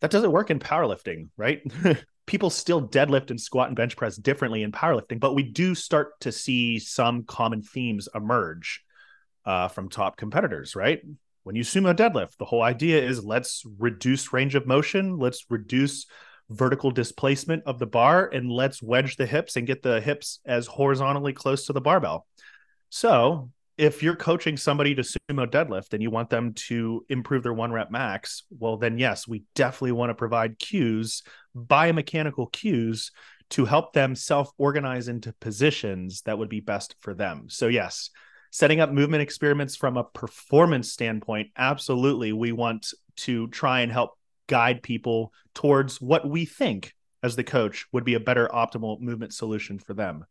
That 0.01 0.11
doesn't 0.11 0.33
work 0.33 0.51
in 0.51 0.59
powerlifting, 0.59 1.29
right? 1.37 1.63
people 2.27 2.51
still 2.51 2.87
deadlift 2.87 3.31
and 3.31 3.41
squat 3.41 3.69
and 3.69 3.77
bench 3.77 3.97
press 3.97 4.17
differently 4.17 4.63
in 4.63 4.73
powerlifting, 4.73 5.21
but 5.21 5.35
we 5.35 5.43
do 5.45 5.75
start 5.75 6.21
to 6.21 6.33
see 6.33 6.79
some 6.79 7.23
common 7.23 7.63
themes 7.63 8.09
emerge 8.15 8.83
uh, 9.45 9.69
from 9.69 9.89
top 9.89 10.17
competitors, 10.17 10.75
right? 10.75 11.01
When 11.45 11.55
you 11.55 11.63
sumo 11.63 11.95
deadlift, 11.95 12.37
the 12.39 12.45
whole 12.45 12.63
idea 12.63 13.01
is 13.01 13.25
let's 13.25 13.63
reduce 13.79 14.33
range 14.33 14.57
of 14.57 14.67
motion, 14.67 15.19
let's 15.19 15.47
reduce 15.49 16.07
vertical 16.51 16.91
displacement 16.91 17.63
of 17.65 17.79
the 17.79 17.87
bar, 17.87 18.29
and 18.33 18.51
let's 18.51 18.83
wedge 18.83 19.17
the 19.17 19.27
hips 19.27 19.57
and 19.57 19.67
get 19.67 19.83
the 19.83 20.01
hips 20.01 20.41
as 20.45 20.67
horizontally 20.67 21.33
close 21.33 21.67
to 21.67 21.73
the 21.73 21.81
barbell. 21.81 22.27
So 22.91 23.51
if 23.79 24.03
you're 24.03 24.17
coaching 24.17 24.57
somebody 24.57 24.95
to 24.95 25.03
sumo 25.03 25.47
deadlift 25.47 25.93
and 25.93 26.03
you 26.03 26.11
want 26.11 26.31
them 26.31 26.55
to 26.55 27.05
improve 27.09 27.43
their 27.43 27.53
one 27.53 27.73
rep 27.73 27.91
max, 27.91 28.45
well, 28.51 28.77
then 28.77 28.99
yes, 28.99 29.29
we 29.29 29.43
definitely 29.55 29.93
want 29.93 30.11
to 30.11 30.15
provide 30.15 30.59
cues, 30.59 31.23
biomechanical 31.55 32.51
cues 32.53 33.13
to 33.51 33.65
help 33.65 33.93
them 33.93 34.15
self 34.15 34.51
organize 34.57 35.09
into 35.09 35.33
positions 35.35 36.23
that 36.23 36.39
would 36.39 36.49
be 36.49 36.61
best 36.61 36.97
for 37.01 37.15
them. 37.15 37.47
So, 37.49 37.69
yes, 37.69 38.11
setting 38.51 38.81
up 38.81 38.91
movement 38.91 39.23
experiments 39.23 39.77
from 39.77 39.97
a 39.97 40.05
performance 40.05 40.93
standpoint, 40.93 41.51
absolutely, 41.57 42.33
we 42.33 42.53
want 42.53 42.93
to 43.17 43.49
try 43.49 43.81
and 43.81 43.93
help 43.93 44.13
guide 44.47 44.83
people 44.83 45.33
towards 45.55 46.01
what 46.01 46.29
we 46.29 46.45
think 46.45 46.95
as 47.23 47.37
the 47.37 47.45
coach 47.45 47.87
would 47.93 48.05
be 48.05 48.15
a 48.15 48.21
better 48.21 48.49
optimal 48.49 49.01
movement 49.01 49.35
solution 49.35 49.79
for 49.79 49.95
them. 49.95 50.25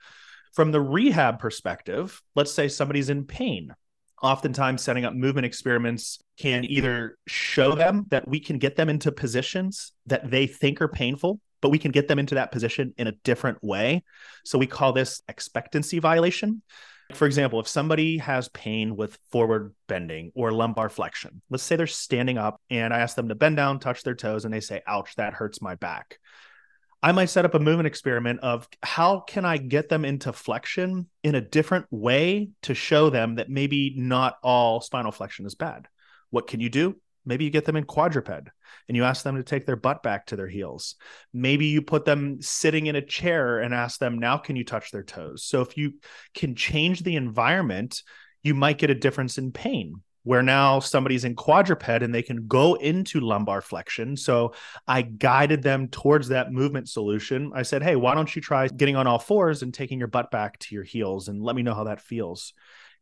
From 0.56 0.72
the 0.72 0.82
rehab 0.82 1.40
perspective, 1.40 2.22
let's 2.34 2.52
say 2.52 2.70
somebody's 2.70 3.10
in 3.10 3.26
pain. 3.26 3.76
oftentimes 4.22 4.82
setting 4.82 5.04
up 5.04 5.14
movement 5.14 5.46
experiments 5.46 6.20
can 6.40 6.64
either 6.64 7.18
show 7.28 7.76
them 7.76 8.06
that 8.10 8.26
we 8.28 8.40
can 8.40 8.58
get 8.58 8.78
them 8.78 8.88
into 8.88 9.12
positions 9.12 9.92
that 10.06 10.32
they 10.32 10.48
think 10.48 10.82
are 10.82 10.88
painful 10.88 11.40
but 11.62 11.70
we 11.70 11.78
can 11.78 11.92
get 11.92 12.08
them 12.08 12.18
into 12.20 12.36
that 12.36 12.52
position 12.52 12.94
in 12.98 13.08
a 13.08 13.12
different 13.24 13.62
way 13.62 14.02
so 14.46 14.58
we 14.58 14.68
call 14.68 14.94
this 14.94 15.22
expectancy 15.28 16.00
violation 16.00 16.62
for 17.14 17.26
example 17.26 17.60
if 17.60 17.68
somebody 17.68 18.18
has 18.18 18.48
pain 18.50 18.96
with 18.96 19.20
forward 19.32 19.76
bending 19.88 20.32
or 20.34 20.54
lumbar 20.54 20.88
flexion 20.88 21.42
let's 21.50 21.64
say 21.64 21.76
they're 21.76 21.86
standing 21.86 22.38
up 22.38 22.62
and 22.70 22.94
i 22.94 23.00
ask 23.00 23.18
them 23.18 23.28
to 23.28 23.36
bend 23.36 23.58
down 23.58 23.80
touch 23.80 24.02
their 24.04 24.16
toes 24.16 24.46
and 24.46 24.54
they 24.54 24.62
say 24.62 24.82
ouch 24.88 25.14
that 25.18 25.34
hurts 25.34 25.62
my 25.62 25.76
back 25.76 26.20
I 27.06 27.12
might 27.12 27.30
set 27.30 27.46
up 27.46 27.54
a 27.54 27.60
movement 27.60 27.86
experiment 27.86 28.40
of 28.40 28.68
how 28.82 29.20
can 29.20 29.46
I 29.46 29.58
get 29.58 29.90
them 29.90 30.06
into 30.06 30.34
flexion 30.34 31.08
in 31.22 31.36
a 31.36 31.42
different 31.42 31.86
way 31.92 32.50
to 32.64 32.74
show 32.74 33.12
them 33.12 33.36
that 33.36 33.48
maybe 33.48 33.94
not 33.96 34.38
all 34.42 34.82
spinal 34.82 35.12
flexion 35.12 35.46
is 35.46 35.54
bad. 35.54 35.88
What 36.32 36.48
can 36.48 36.62
you 36.62 36.70
do? 36.70 37.00
Maybe 37.24 37.46
you 37.46 37.52
get 37.52 37.66
them 37.66 37.76
in 37.76 37.84
quadruped 37.84 38.50
and 38.88 38.98
you 38.98 39.04
ask 39.04 39.24
them 39.24 39.36
to 39.36 39.44
take 39.44 39.68
their 39.68 39.76
butt 39.76 40.02
back 40.02 40.26
to 40.26 40.36
their 40.36 40.48
heels. 40.48 40.96
Maybe 41.32 41.68
you 41.68 41.84
put 41.84 42.06
them 42.06 42.42
sitting 42.42 42.88
in 42.88 42.96
a 42.96 43.06
chair 43.06 43.60
and 43.60 43.72
ask 43.72 44.00
them, 44.00 44.18
now 44.18 44.40
can 44.40 44.56
you 44.56 44.66
touch 44.66 44.90
their 44.90 45.04
toes? 45.04 45.44
So 45.44 45.62
if 45.62 45.78
you 45.78 46.00
can 46.34 46.56
change 46.56 47.04
the 47.04 47.18
environment, 47.18 48.02
you 48.42 48.56
might 48.56 48.80
get 48.80 48.90
a 48.90 48.96
difference 48.96 49.38
in 49.38 49.52
pain 49.52 50.02
where 50.26 50.44
now 50.44 50.80
somebody's 50.80 51.24
in 51.24 51.36
quadruped 51.36 51.88
and 51.88 52.14
they 52.14 52.24
can 52.24 52.48
go 52.48 52.74
into 52.74 53.20
lumbar 53.20 53.62
flexion. 53.62 54.18
So 54.18 54.54
I 54.88 55.04
guided 55.04 55.62
them 55.62 55.88
towards 55.88 56.28
that 56.30 56.52
movement 56.52 56.90
solution. 56.90 57.52
I 57.56 57.62
said, 57.62 57.84
Hey, 57.84 57.96
why 57.96 58.16
don't 58.16 58.36
you 58.36 58.42
try 58.42 58.68
getting 58.68 58.96
on 58.96 59.08
all 59.08 59.20
fours 59.20 59.62
and 59.62 59.74
taking 59.74 60.00
your 60.00 60.08
butt 60.08 60.32
back 60.32 60.60
to 60.60 60.76
your 60.76 60.84
heels 60.84 61.30
and 61.30 61.42
let 61.42 61.56
me 61.56 61.62
know 61.62 61.76
how 61.76 61.86
that 61.86 62.02
feels? 62.02 62.54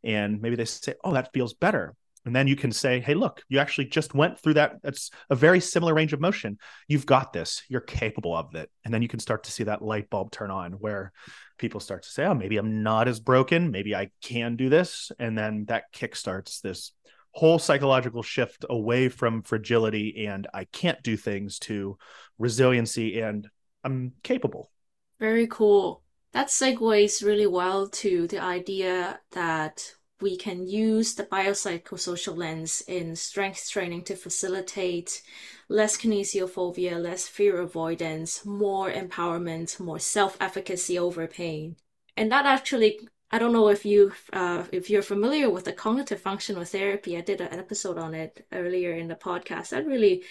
And 0.04 0.40
maybe 0.42 0.54
they 0.54 0.66
say, 0.66 0.94
Oh, 1.02 1.14
that 1.14 1.32
feels 1.32 1.54
better. 1.54 1.96
And 2.26 2.36
then 2.36 2.46
you 2.46 2.56
can 2.56 2.72
say, 2.72 3.00
Hey, 3.00 3.14
look, 3.14 3.42
you 3.48 3.58
actually 3.58 3.86
just 3.86 4.14
went 4.14 4.38
through 4.38 4.54
that. 4.54 4.76
It's 4.84 5.10
a 5.30 5.34
very 5.34 5.60
similar 5.60 5.94
range 5.94 6.12
of 6.12 6.20
motion. 6.20 6.58
You've 6.88 7.06
got 7.06 7.32
this. 7.32 7.62
You're 7.68 7.80
capable 7.80 8.36
of 8.36 8.54
it. 8.54 8.70
And 8.84 8.92
then 8.92 9.00
you 9.00 9.08
can 9.08 9.18
start 9.18 9.44
to 9.44 9.50
see 9.50 9.64
that 9.64 9.82
light 9.82 10.10
bulb 10.10 10.30
turn 10.30 10.50
on 10.50 10.72
where 10.72 11.12
people 11.56 11.80
start 11.80 12.02
to 12.02 12.10
say, 12.10 12.26
Oh, 12.26 12.34
maybe 12.34 12.58
I'm 12.58 12.82
not 12.82 13.08
as 13.08 13.18
broken. 13.18 13.70
Maybe 13.70 13.94
I 13.94 14.10
can 14.20 14.56
do 14.56 14.68
this. 14.68 15.10
And 15.18 15.38
then 15.38 15.64
that 15.68 15.84
kickstarts 15.94 16.60
this 16.60 16.92
whole 17.34 17.58
psychological 17.58 18.22
shift 18.22 18.64
away 18.70 19.08
from 19.08 19.42
fragility 19.42 20.26
and 20.26 20.46
I 20.54 20.64
can't 20.64 21.02
do 21.02 21.16
things 21.16 21.58
to 21.60 21.98
resiliency 22.38 23.20
and 23.20 23.48
I'm 23.82 24.12
capable. 24.22 24.70
Very 25.18 25.46
cool. 25.48 26.02
That 26.32 26.48
segues 26.48 27.24
really 27.24 27.46
well 27.46 27.88
to 27.88 28.26
the 28.28 28.38
idea 28.40 29.20
that 29.32 29.94
we 30.20 30.36
can 30.36 30.66
use 30.66 31.14
the 31.14 31.24
biopsychosocial 31.24 32.36
lens 32.36 32.82
in 32.86 33.16
strength 33.16 33.68
training 33.68 34.04
to 34.04 34.16
facilitate 34.16 35.22
less 35.68 35.96
kinesiophobia, 35.96 37.02
less 37.02 37.26
fear 37.26 37.60
avoidance, 37.60 38.44
more 38.44 38.90
empowerment, 38.90 39.78
more 39.80 39.98
self 39.98 40.36
efficacy 40.40 40.98
over 40.98 41.26
pain. 41.26 41.76
And 42.16 42.30
that 42.30 42.46
actually 42.46 43.00
I 43.34 43.38
don't 43.40 43.52
know 43.52 43.66
if 43.68 43.84
you 43.84 44.12
uh, 44.32 44.62
if 44.70 44.88
you're 44.88 45.02
familiar 45.02 45.50
with 45.50 45.64
the 45.64 45.72
cognitive 45.72 46.20
functional 46.20 46.64
therapy. 46.64 47.16
I 47.16 47.20
did 47.20 47.40
an 47.40 47.58
episode 47.58 47.98
on 47.98 48.14
it 48.14 48.46
earlier 48.52 48.92
in 48.92 49.08
the 49.08 49.16
podcast. 49.16 49.70
That 49.70 49.88
really 49.88 50.22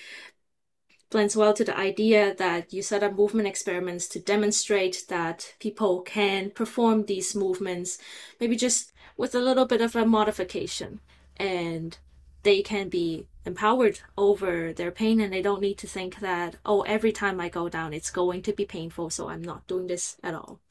blends 1.09 1.35
well 1.35 1.53
to 1.55 1.65
the 1.65 1.77
idea 1.77 2.33
that 2.35 2.71
you 2.71 2.81
set 2.81 3.03
up 3.03 3.17
movement 3.17 3.49
experiments 3.49 4.07
to 4.07 4.21
demonstrate 4.21 5.03
that 5.09 5.53
people 5.59 5.99
can 5.99 6.51
perform 6.51 7.03
these 7.03 7.35
movements, 7.35 7.97
maybe 8.39 8.55
just 8.55 8.93
with 9.17 9.35
a 9.35 9.45
little 9.47 9.65
bit 9.65 9.81
of 9.81 9.97
a 9.97 10.05
modification, 10.05 11.01
and 11.35 11.97
they 12.43 12.61
can 12.61 12.87
be 12.87 13.27
empowered 13.45 13.99
over 14.17 14.71
their 14.71 14.91
pain 14.91 15.19
and 15.19 15.33
they 15.33 15.41
don't 15.41 15.61
need 15.61 15.77
to 15.79 15.87
think 15.87 16.21
that 16.21 16.55
oh 16.65 16.81
every 16.83 17.11
time 17.11 17.41
i 17.41 17.49
go 17.49 17.67
down 17.67 17.91
it's 17.91 18.11
going 18.11 18.41
to 18.41 18.53
be 18.53 18.65
painful 18.65 19.09
so 19.09 19.27
i'm 19.27 19.43
not 19.43 19.67
doing 19.67 19.87
this 19.87 20.15
at 20.23 20.33
all 20.33 20.61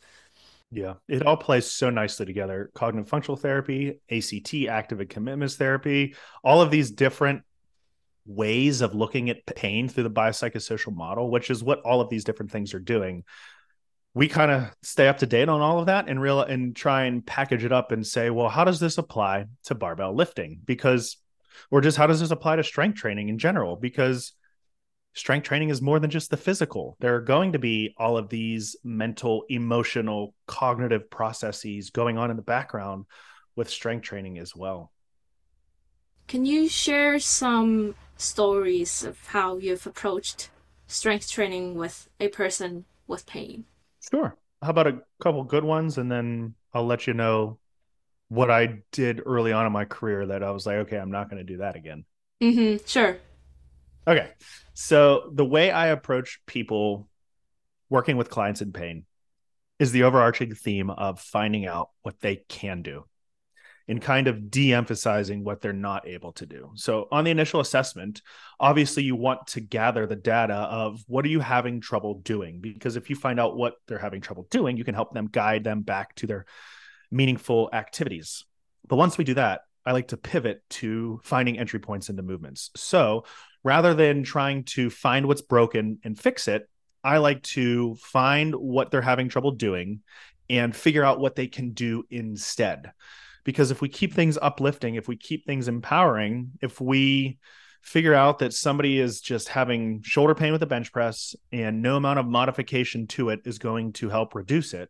yeah, 0.72 0.94
it 1.06 1.26
all 1.26 1.36
plays 1.36 1.70
so 1.70 1.90
nicely 1.90 2.24
together. 2.24 2.70
Cognitive 2.74 3.08
functional 3.08 3.36
therapy, 3.36 4.00
ACT, 4.10 4.54
active 4.68 5.00
and 5.00 5.10
commitments 5.10 5.56
therapy, 5.56 6.14
all 6.42 6.62
of 6.62 6.70
these 6.70 6.90
different 6.90 7.42
ways 8.24 8.80
of 8.80 8.94
looking 8.94 9.28
at 9.28 9.44
pain 9.44 9.86
through 9.88 10.04
the 10.04 10.10
biopsychosocial 10.10 10.94
model, 10.94 11.30
which 11.30 11.50
is 11.50 11.62
what 11.62 11.80
all 11.80 12.00
of 12.00 12.08
these 12.08 12.24
different 12.24 12.50
things 12.50 12.72
are 12.72 12.80
doing. 12.80 13.24
We 14.14 14.28
kind 14.28 14.50
of 14.50 14.70
stay 14.82 15.08
up 15.08 15.18
to 15.18 15.26
date 15.26 15.50
on 15.50 15.60
all 15.60 15.78
of 15.78 15.86
that 15.86 16.08
and 16.08 16.20
real 16.20 16.40
and 16.40 16.74
try 16.74 17.04
and 17.04 17.24
package 17.24 17.64
it 17.64 17.72
up 17.72 17.92
and 17.92 18.06
say, 18.06 18.30
well, 18.30 18.48
how 18.48 18.64
does 18.64 18.80
this 18.80 18.96
apply 18.96 19.46
to 19.64 19.74
barbell 19.74 20.14
lifting? 20.14 20.60
Because 20.64 21.18
or 21.70 21.82
just 21.82 21.98
how 21.98 22.06
does 22.06 22.20
this 22.20 22.30
apply 22.30 22.56
to 22.56 22.64
strength 22.64 22.98
training 22.98 23.28
in 23.28 23.38
general? 23.38 23.76
Because 23.76 24.32
strength 25.14 25.44
training 25.44 25.68
is 25.68 25.82
more 25.82 25.98
than 25.98 26.10
just 26.10 26.30
the 26.30 26.36
physical. 26.36 26.96
There 27.00 27.14
are 27.14 27.20
going 27.20 27.52
to 27.52 27.58
be 27.58 27.94
all 27.98 28.16
of 28.16 28.28
these 28.28 28.76
mental, 28.82 29.44
emotional, 29.48 30.34
cognitive 30.46 31.10
processes 31.10 31.90
going 31.90 32.18
on 32.18 32.30
in 32.30 32.36
the 32.36 32.42
background 32.42 33.06
with 33.56 33.68
strength 33.68 34.02
training 34.02 34.38
as 34.38 34.56
well. 34.56 34.92
Can 36.28 36.46
you 36.46 36.68
share 36.68 37.18
some 37.18 37.94
stories 38.16 39.04
of 39.04 39.18
how 39.26 39.58
you've 39.58 39.86
approached 39.86 40.50
strength 40.86 41.30
training 41.30 41.74
with 41.74 42.08
a 42.20 42.28
person 42.28 42.84
with 43.06 43.26
pain? 43.26 43.64
Sure. 44.10 44.36
How 44.62 44.70
about 44.70 44.86
a 44.86 45.02
couple 45.20 45.42
good 45.44 45.64
ones 45.64 45.98
and 45.98 46.10
then 46.10 46.54
I'll 46.72 46.86
let 46.86 47.06
you 47.06 47.12
know 47.12 47.58
what 48.28 48.50
I 48.50 48.78
did 48.92 49.20
early 49.26 49.52
on 49.52 49.66
in 49.66 49.72
my 49.72 49.84
career 49.84 50.26
that 50.26 50.42
I 50.42 50.50
was 50.52 50.64
like, 50.64 50.76
okay, 50.76 50.96
I'm 50.96 51.10
not 51.10 51.28
going 51.28 51.44
to 51.44 51.52
do 51.52 51.58
that 51.58 51.76
again. 51.76 52.06
Mm-hmm. 52.40 52.86
Sure. 52.86 53.18
Okay. 54.06 54.30
So 54.74 55.30
the 55.32 55.44
way 55.44 55.70
I 55.70 55.88
approach 55.88 56.40
people 56.46 57.08
working 57.88 58.16
with 58.16 58.30
clients 58.30 58.62
in 58.62 58.72
pain 58.72 59.04
is 59.78 59.92
the 59.92 60.04
overarching 60.04 60.54
theme 60.54 60.90
of 60.90 61.20
finding 61.20 61.66
out 61.66 61.90
what 62.02 62.20
they 62.20 62.36
can 62.48 62.82
do 62.82 63.04
and 63.88 64.00
kind 64.00 64.28
of 64.28 64.50
de-emphasizing 64.50 65.42
what 65.42 65.60
they're 65.60 65.72
not 65.72 66.06
able 66.06 66.32
to 66.32 66.46
do. 66.46 66.70
So 66.76 67.08
on 67.10 67.24
the 67.24 67.30
initial 67.30 67.60
assessment, 67.60 68.22
obviously 68.60 69.02
you 69.02 69.16
want 69.16 69.48
to 69.48 69.60
gather 69.60 70.06
the 70.06 70.16
data 70.16 70.54
of 70.54 71.02
what 71.08 71.24
are 71.24 71.28
you 71.28 71.40
having 71.40 71.80
trouble 71.80 72.20
doing 72.20 72.60
because 72.60 72.96
if 72.96 73.10
you 73.10 73.16
find 73.16 73.40
out 73.40 73.56
what 73.56 73.74
they're 73.88 73.98
having 73.98 74.20
trouble 74.20 74.46
doing, 74.50 74.76
you 74.76 74.84
can 74.84 74.94
help 74.94 75.12
them 75.12 75.28
guide 75.30 75.64
them 75.64 75.82
back 75.82 76.14
to 76.16 76.26
their 76.26 76.46
meaningful 77.10 77.68
activities. 77.72 78.44
But 78.86 78.96
once 78.96 79.18
we 79.18 79.24
do 79.24 79.34
that, 79.34 79.62
I 79.84 79.92
like 79.92 80.08
to 80.08 80.16
pivot 80.16 80.62
to 80.70 81.20
finding 81.24 81.58
entry 81.58 81.80
points 81.80 82.08
into 82.08 82.22
movements. 82.22 82.70
So 82.76 83.24
rather 83.64 83.94
than 83.94 84.22
trying 84.22 84.64
to 84.64 84.90
find 84.90 85.26
what's 85.26 85.42
broken 85.42 85.98
and 86.04 86.18
fix 86.18 86.48
it, 86.48 86.68
I 87.04 87.18
like 87.18 87.42
to 87.42 87.94
find 87.96 88.54
what 88.54 88.90
they're 88.90 89.02
having 89.02 89.28
trouble 89.28 89.52
doing 89.52 90.00
and 90.48 90.74
figure 90.74 91.04
out 91.04 91.20
what 91.20 91.36
they 91.36 91.46
can 91.46 91.72
do 91.72 92.04
instead. 92.10 92.92
Because 93.44 93.70
if 93.70 93.80
we 93.80 93.88
keep 93.88 94.14
things 94.14 94.38
uplifting, 94.40 94.94
if 94.94 95.08
we 95.08 95.16
keep 95.16 95.46
things 95.46 95.66
empowering, 95.68 96.52
if 96.60 96.80
we 96.80 97.38
figure 97.80 98.14
out 98.14 98.38
that 98.38 98.52
somebody 98.52 99.00
is 99.00 99.20
just 99.20 99.48
having 99.48 100.02
shoulder 100.02 100.34
pain 100.34 100.52
with 100.52 100.62
a 100.62 100.66
bench 100.66 100.92
press 100.92 101.34
and 101.50 101.82
no 101.82 101.96
amount 101.96 102.20
of 102.20 102.26
modification 102.26 103.08
to 103.08 103.30
it 103.30 103.40
is 103.44 103.58
going 103.58 103.92
to 103.92 104.08
help 104.08 104.36
reduce 104.36 104.72
it, 104.72 104.88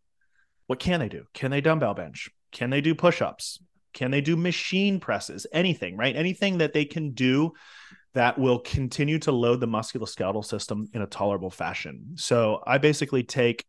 what 0.66 0.78
can 0.78 1.00
they 1.00 1.08
do? 1.08 1.24
Can 1.32 1.50
they 1.50 1.62
dumbbell 1.62 1.94
bench? 1.94 2.28
Can 2.50 2.68
they 2.68 2.82
do 2.82 2.94
push 2.94 3.22
ups? 3.22 3.58
Can 3.94 4.11
they 4.11 4.20
do 4.20 4.37
machine 4.37 5.00
presses? 5.00 5.46
Anything, 5.52 5.96
right? 5.96 6.14
Anything 6.14 6.58
that 6.58 6.74
they 6.74 6.85
can 6.85 7.12
do 7.12 7.52
that 8.14 8.38
will 8.38 8.59
continue 8.59 9.18
to 9.20 9.33
load 9.33 9.61
the 9.61 9.66
musculoskeletal 9.66 10.44
system 10.44 10.88
in 10.92 11.03
a 11.03 11.07
tolerable 11.07 11.51
fashion. 11.51 12.12
So 12.16 12.62
I 12.66 12.79
basically 12.79 13.22
take 13.22 13.64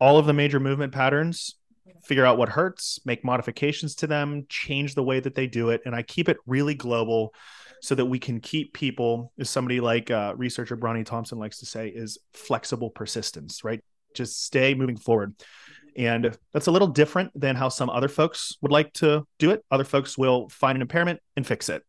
all 0.00 0.18
of 0.18 0.26
the 0.26 0.32
major 0.32 0.60
movement 0.60 0.92
patterns, 0.92 1.56
figure 2.04 2.24
out 2.24 2.38
what 2.38 2.48
hurts, 2.48 3.00
make 3.04 3.24
modifications 3.24 3.96
to 3.96 4.06
them, 4.06 4.46
change 4.48 4.94
the 4.94 5.02
way 5.02 5.20
that 5.20 5.34
they 5.34 5.46
do 5.46 5.70
it, 5.70 5.82
and 5.86 5.94
I 5.94 6.02
keep 6.02 6.28
it 6.28 6.36
really 6.46 6.74
global 6.74 7.34
so 7.82 7.94
that 7.94 8.06
we 8.06 8.18
can 8.18 8.40
keep 8.40 8.72
people, 8.72 9.32
as 9.38 9.50
somebody 9.50 9.80
like 9.80 10.10
uh, 10.10 10.34
researcher 10.36 10.76
Bronnie 10.76 11.04
Thompson 11.04 11.38
likes 11.38 11.58
to 11.58 11.66
say, 11.66 11.88
is 11.88 12.18
flexible 12.32 12.90
persistence, 12.90 13.62
right? 13.64 13.82
Just 14.14 14.44
stay 14.44 14.74
moving 14.74 14.96
forward. 14.96 15.34
And 15.96 16.36
that's 16.52 16.66
a 16.66 16.70
little 16.70 16.88
different 16.88 17.38
than 17.38 17.56
how 17.56 17.68
some 17.68 17.90
other 17.90 18.08
folks 18.08 18.56
would 18.62 18.72
like 18.72 18.92
to 18.94 19.26
do 19.38 19.50
it. 19.50 19.64
Other 19.70 19.84
folks 19.84 20.16
will 20.16 20.48
find 20.48 20.76
an 20.76 20.82
impairment 20.82 21.20
and 21.36 21.46
fix 21.46 21.68
it 21.68 21.82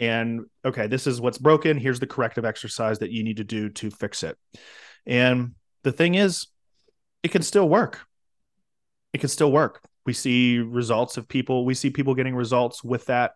and 0.00 0.46
okay, 0.64 0.86
this 0.86 1.06
is 1.06 1.20
what's 1.20 1.38
broken. 1.38 1.78
Here's 1.78 2.00
the 2.00 2.06
corrective 2.06 2.46
exercise 2.46 2.98
that 3.00 3.10
you 3.10 3.22
need 3.22 3.36
to 3.36 3.44
do 3.44 3.68
to 3.68 3.90
fix 3.90 4.22
it. 4.22 4.36
And 5.06 5.54
the 5.82 5.92
thing 5.92 6.14
is, 6.14 6.46
it 7.22 7.30
can 7.30 7.42
still 7.42 7.68
work. 7.68 8.00
It 9.12 9.18
can 9.18 9.28
still 9.28 9.52
work. 9.52 9.82
We 10.06 10.14
see 10.14 10.58
results 10.58 11.18
of 11.18 11.28
people, 11.28 11.66
we 11.66 11.74
see 11.74 11.90
people 11.90 12.14
getting 12.14 12.34
results 12.34 12.82
with 12.82 13.06
that 13.06 13.32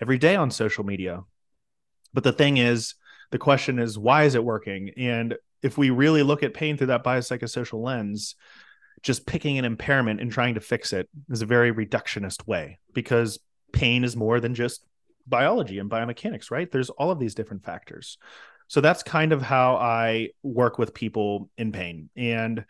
every 0.00 0.18
day 0.18 0.36
on 0.36 0.50
social 0.50 0.84
media. 0.84 1.22
But 2.12 2.24
the 2.24 2.32
thing 2.32 2.58
is, 2.58 2.94
the 3.30 3.38
question 3.38 3.78
is, 3.78 3.98
why 3.98 4.24
is 4.24 4.34
it 4.34 4.44
working? 4.44 4.90
And 4.98 5.36
if 5.62 5.78
we 5.78 5.88
really 5.88 6.22
look 6.22 6.42
at 6.42 6.52
pain 6.52 6.76
through 6.76 6.88
that 6.88 7.04
biopsychosocial 7.04 7.82
lens, 7.82 8.34
just 9.02 9.26
picking 9.26 9.58
an 9.58 9.64
impairment 9.64 10.20
and 10.20 10.30
trying 10.30 10.54
to 10.54 10.60
fix 10.60 10.92
it 10.92 11.08
is 11.30 11.40
a 11.40 11.46
very 11.46 11.72
reductionist 11.72 12.46
way 12.46 12.78
because 12.92 13.38
pain 13.72 14.04
is 14.04 14.14
more 14.14 14.38
than 14.38 14.54
just 14.54 14.84
biology 15.26 15.78
and 15.78 15.90
biomechanics, 15.90 16.50
right? 16.50 16.70
There's 16.70 16.90
all 16.90 17.10
of 17.10 17.18
these 17.18 17.34
different 17.34 17.64
factors. 17.64 18.18
So 18.68 18.80
that's 18.80 19.02
kind 19.02 19.32
of 19.32 19.42
how 19.42 19.76
I 19.76 20.30
work 20.42 20.78
with 20.78 20.94
people 20.94 21.50
in 21.58 21.72
pain. 21.72 22.08
And 22.16 22.64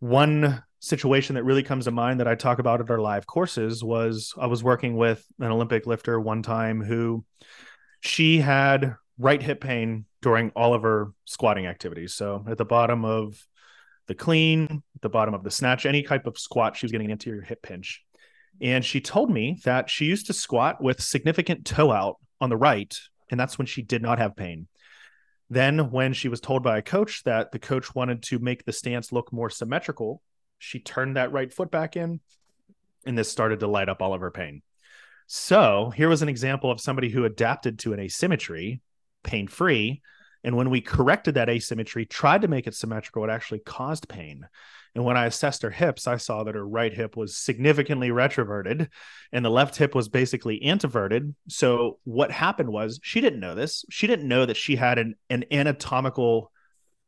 one 0.00 0.62
situation 0.80 1.36
that 1.36 1.44
really 1.44 1.62
comes 1.62 1.86
to 1.86 1.90
mind 1.90 2.20
that 2.20 2.28
I 2.28 2.34
talk 2.34 2.58
about 2.58 2.82
at 2.82 2.90
our 2.90 2.98
live 2.98 3.26
courses 3.26 3.82
was 3.82 4.34
I 4.38 4.46
was 4.46 4.62
working 4.62 4.96
with 4.96 5.24
an 5.40 5.50
Olympic 5.50 5.86
lifter 5.86 6.20
one 6.20 6.42
time 6.42 6.82
who 6.82 7.24
she 8.00 8.38
had 8.38 8.96
right 9.18 9.42
hip 9.42 9.62
pain 9.62 10.04
during 10.20 10.50
all 10.50 10.74
of 10.74 10.82
her 10.82 11.12
squatting 11.24 11.66
activities. 11.66 12.12
So 12.12 12.44
at 12.48 12.58
the 12.58 12.66
bottom 12.66 13.04
of 13.04 13.42
the 14.08 14.14
clean, 14.14 14.82
the 15.00 15.08
bottom 15.08 15.32
of 15.32 15.42
the 15.42 15.50
snatch, 15.50 15.86
any 15.86 16.02
type 16.02 16.26
of 16.26 16.38
squat, 16.38 16.76
she 16.76 16.84
was 16.84 16.92
getting 16.92 17.06
an 17.06 17.12
anterior 17.12 17.40
hip 17.40 17.62
pinch. 17.62 18.02
And 18.60 18.84
she 18.84 19.00
told 19.00 19.30
me 19.30 19.60
that 19.64 19.90
she 19.90 20.04
used 20.04 20.26
to 20.26 20.32
squat 20.32 20.82
with 20.82 21.02
significant 21.02 21.66
toe 21.66 21.92
out 21.92 22.16
on 22.40 22.50
the 22.50 22.56
right, 22.56 22.96
and 23.30 23.38
that's 23.38 23.58
when 23.58 23.66
she 23.66 23.82
did 23.82 24.02
not 24.02 24.18
have 24.18 24.36
pain. 24.36 24.68
Then, 25.50 25.90
when 25.90 26.12
she 26.14 26.28
was 26.28 26.40
told 26.40 26.62
by 26.62 26.78
a 26.78 26.82
coach 26.82 27.22
that 27.24 27.52
the 27.52 27.58
coach 27.58 27.94
wanted 27.94 28.22
to 28.24 28.38
make 28.38 28.64
the 28.64 28.72
stance 28.72 29.12
look 29.12 29.32
more 29.32 29.50
symmetrical, 29.50 30.22
she 30.58 30.80
turned 30.80 31.16
that 31.16 31.32
right 31.32 31.52
foot 31.52 31.70
back 31.70 31.96
in, 31.96 32.20
and 33.06 33.18
this 33.18 33.30
started 33.30 33.60
to 33.60 33.66
light 33.66 33.88
up 33.88 34.00
all 34.00 34.14
of 34.14 34.20
her 34.20 34.30
pain. 34.30 34.62
So, 35.26 35.90
here 35.94 36.08
was 36.08 36.22
an 36.22 36.28
example 36.28 36.70
of 36.70 36.80
somebody 36.80 37.08
who 37.08 37.24
adapted 37.24 37.78
to 37.80 37.92
an 37.92 38.00
asymmetry, 38.00 38.80
pain 39.22 39.48
free. 39.48 40.02
And 40.42 40.56
when 40.56 40.68
we 40.70 40.80
corrected 40.80 41.34
that 41.34 41.48
asymmetry, 41.48 42.04
tried 42.04 42.42
to 42.42 42.48
make 42.48 42.66
it 42.66 42.74
symmetrical, 42.74 43.24
it 43.24 43.30
actually 43.30 43.60
caused 43.60 44.08
pain. 44.08 44.46
And 44.94 45.04
when 45.04 45.16
I 45.16 45.26
assessed 45.26 45.62
her 45.62 45.70
hips, 45.70 46.06
I 46.06 46.16
saw 46.18 46.44
that 46.44 46.54
her 46.54 46.66
right 46.66 46.92
hip 46.92 47.16
was 47.16 47.36
significantly 47.36 48.10
retroverted 48.10 48.88
and 49.32 49.44
the 49.44 49.50
left 49.50 49.76
hip 49.76 49.94
was 49.94 50.08
basically 50.08 50.62
anteverted. 50.62 51.34
So 51.48 51.98
what 52.04 52.30
happened 52.30 52.70
was 52.70 53.00
she 53.02 53.20
didn't 53.20 53.40
know 53.40 53.54
this. 53.54 53.84
She 53.90 54.06
didn't 54.06 54.28
know 54.28 54.46
that 54.46 54.56
she 54.56 54.76
had 54.76 54.98
an, 54.98 55.16
an 55.30 55.44
anatomical 55.50 56.52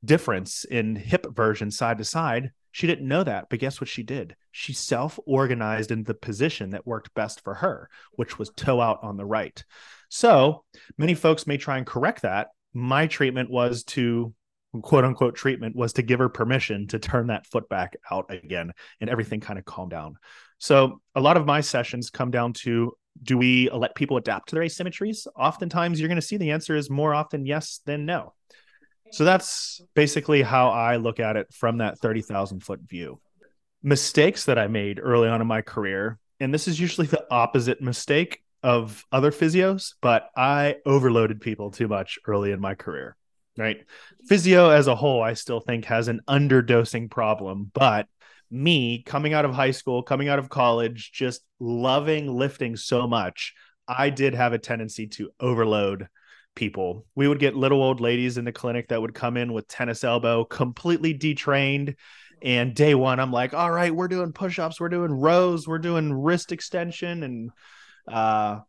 difference 0.04 0.64
in 0.64 0.96
hip 0.96 1.26
version 1.30 1.70
side 1.70 1.98
to 1.98 2.04
side. 2.04 2.50
She 2.72 2.86
didn't 2.86 3.08
know 3.08 3.24
that, 3.24 3.46
but 3.48 3.58
guess 3.58 3.80
what 3.80 3.88
she 3.88 4.02
did? 4.02 4.36
She 4.52 4.72
self 4.72 5.18
organized 5.24 5.90
in 5.90 6.04
the 6.04 6.14
position 6.14 6.70
that 6.70 6.86
worked 6.86 7.14
best 7.14 7.42
for 7.42 7.54
her, 7.54 7.88
which 8.12 8.38
was 8.38 8.50
toe 8.50 8.80
out 8.80 8.98
on 9.02 9.16
the 9.16 9.24
right. 9.24 9.64
So 10.08 10.64
many 10.98 11.14
folks 11.14 11.46
may 11.46 11.56
try 11.56 11.78
and 11.78 11.86
correct 11.86 12.22
that. 12.22 12.48
My 12.74 13.06
treatment 13.06 13.50
was 13.50 13.84
to 13.84 14.34
quote 14.82 15.04
unquote 15.04 15.34
treatment 15.34 15.76
was 15.76 15.92
to 15.94 16.02
give 16.02 16.18
her 16.18 16.28
permission 16.28 16.86
to 16.88 16.98
turn 16.98 17.28
that 17.28 17.46
foot 17.46 17.68
back 17.68 17.96
out 18.10 18.26
again 18.30 18.72
and 19.00 19.10
everything 19.10 19.40
kind 19.40 19.58
of 19.58 19.64
calmed 19.64 19.90
down. 19.90 20.16
So 20.58 21.00
a 21.14 21.20
lot 21.20 21.36
of 21.36 21.46
my 21.46 21.60
sessions 21.60 22.10
come 22.10 22.30
down 22.30 22.52
to 22.54 22.92
do 23.22 23.38
we 23.38 23.70
let 23.70 23.94
people 23.94 24.16
adapt 24.16 24.50
to 24.50 24.54
their 24.54 24.64
asymmetries? 24.64 25.26
Oftentimes 25.36 25.98
you're 25.98 26.08
going 26.08 26.20
to 26.20 26.26
see 26.26 26.36
the 26.36 26.50
answer 26.50 26.76
is 26.76 26.90
more 26.90 27.14
often 27.14 27.46
yes 27.46 27.80
than 27.84 28.06
no. 28.06 28.34
So 29.12 29.24
that's 29.24 29.80
basically 29.94 30.42
how 30.42 30.70
I 30.70 30.96
look 30.96 31.20
at 31.20 31.36
it 31.36 31.52
from 31.52 31.78
that 31.78 31.98
30,000 31.98 32.60
foot 32.60 32.80
view. 32.80 33.20
Mistakes 33.82 34.46
that 34.46 34.58
I 34.58 34.66
made 34.66 35.00
early 35.00 35.28
on 35.28 35.40
in 35.40 35.46
my 35.46 35.62
career, 35.62 36.18
and 36.40 36.52
this 36.52 36.66
is 36.68 36.78
usually 36.80 37.06
the 37.06 37.24
opposite 37.30 37.80
mistake 37.80 38.42
of 38.62 39.04
other 39.12 39.30
physios, 39.30 39.94
but 40.02 40.28
I 40.36 40.76
overloaded 40.84 41.40
people 41.40 41.70
too 41.70 41.88
much 41.88 42.18
early 42.26 42.50
in 42.50 42.60
my 42.60 42.74
career 42.74 43.16
right? 43.56 43.78
Physio 44.28 44.70
as 44.70 44.86
a 44.86 44.96
whole, 44.96 45.22
I 45.22 45.34
still 45.34 45.60
think 45.60 45.86
has 45.86 46.08
an 46.08 46.20
underdosing 46.28 47.10
problem, 47.10 47.70
but 47.72 48.06
me 48.50 49.02
coming 49.02 49.34
out 49.34 49.44
of 49.44 49.52
high 49.52 49.70
school, 49.70 50.02
coming 50.02 50.28
out 50.28 50.38
of 50.38 50.48
college, 50.48 51.10
just 51.12 51.42
loving 51.58 52.32
lifting 52.32 52.76
so 52.76 53.06
much, 53.06 53.54
I 53.88 54.10
did 54.10 54.34
have 54.34 54.52
a 54.52 54.58
tendency 54.58 55.06
to 55.08 55.30
overload 55.40 56.08
people. 56.54 57.06
We 57.14 57.28
would 57.28 57.38
get 57.38 57.54
little 57.54 57.82
old 57.82 58.00
ladies 58.00 58.38
in 58.38 58.44
the 58.44 58.52
clinic 58.52 58.88
that 58.88 59.00
would 59.00 59.14
come 59.14 59.36
in 59.36 59.52
with 59.52 59.68
tennis 59.68 60.04
elbow, 60.04 60.44
completely 60.44 61.14
detrained. 61.14 61.96
And 62.42 62.74
day 62.74 62.94
one, 62.94 63.18
I'm 63.20 63.32
like, 63.32 63.54
all 63.54 63.70
right, 63.70 63.94
we're 63.94 64.08
doing 64.08 64.32
push 64.32 64.58
ups, 64.58 64.80
we're 64.80 64.88
doing 64.88 65.12
rows, 65.12 65.66
we're 65.66 65.78
doing 65.78 66.12
wrist 66.12 66.52
extension 66.52 67.22
and 67.22 67.50
uh, 68.08 68.60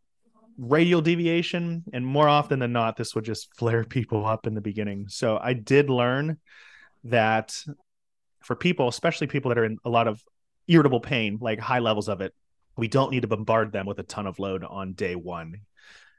radial 0.58 1.00
deviation 1.00 1.84
and 1.92 2.04
more 2.04 2.28
often 2.28 2.58
than 2.58 2.72
not 2.72 2.96
this 2.96 3.14
would 3.14 3.24
just 3.24 3.54
flare 3.56 3.84
people 3.84 4.26
up 4.26 4.46
in 4.46 4.54
the 4.54 4.60
beginning. 4.60 5.08
So 5.08 5.38
i 5.40 5.52
did 5.52 5.88
learn 5.88 6.38
that 7.04 7.56
for 8.40 8.56
people 8.56 8.88
especially 8.88 9.26
people 9.26 9.48
that 9.50 9.58
are 9.58 9.64
in 9.64 9.78
a 9.84 9.90
lot 9.90 10.08
of 10.08 10.22
irritable 10.66 11.00
pain 11.00 11.38
like 11.40 11.58
high 11.58 11.78
levels 11.78 12.08
of 12.08 12.20
it 12.20 12.34
we 12.78 12.88
don't 12.88 13.10
need 13.10 13.22
to 13.22 13.28
bombard 13.28 13.72
them 13.72 13.86
with 13.86 13.98
a 13.98 14.04
ton 14.04 14.26
of 14.26 14.38
load 14.38 14.62
on 14.62 14.92
day 14.92 15.16
one. 15.16 15.62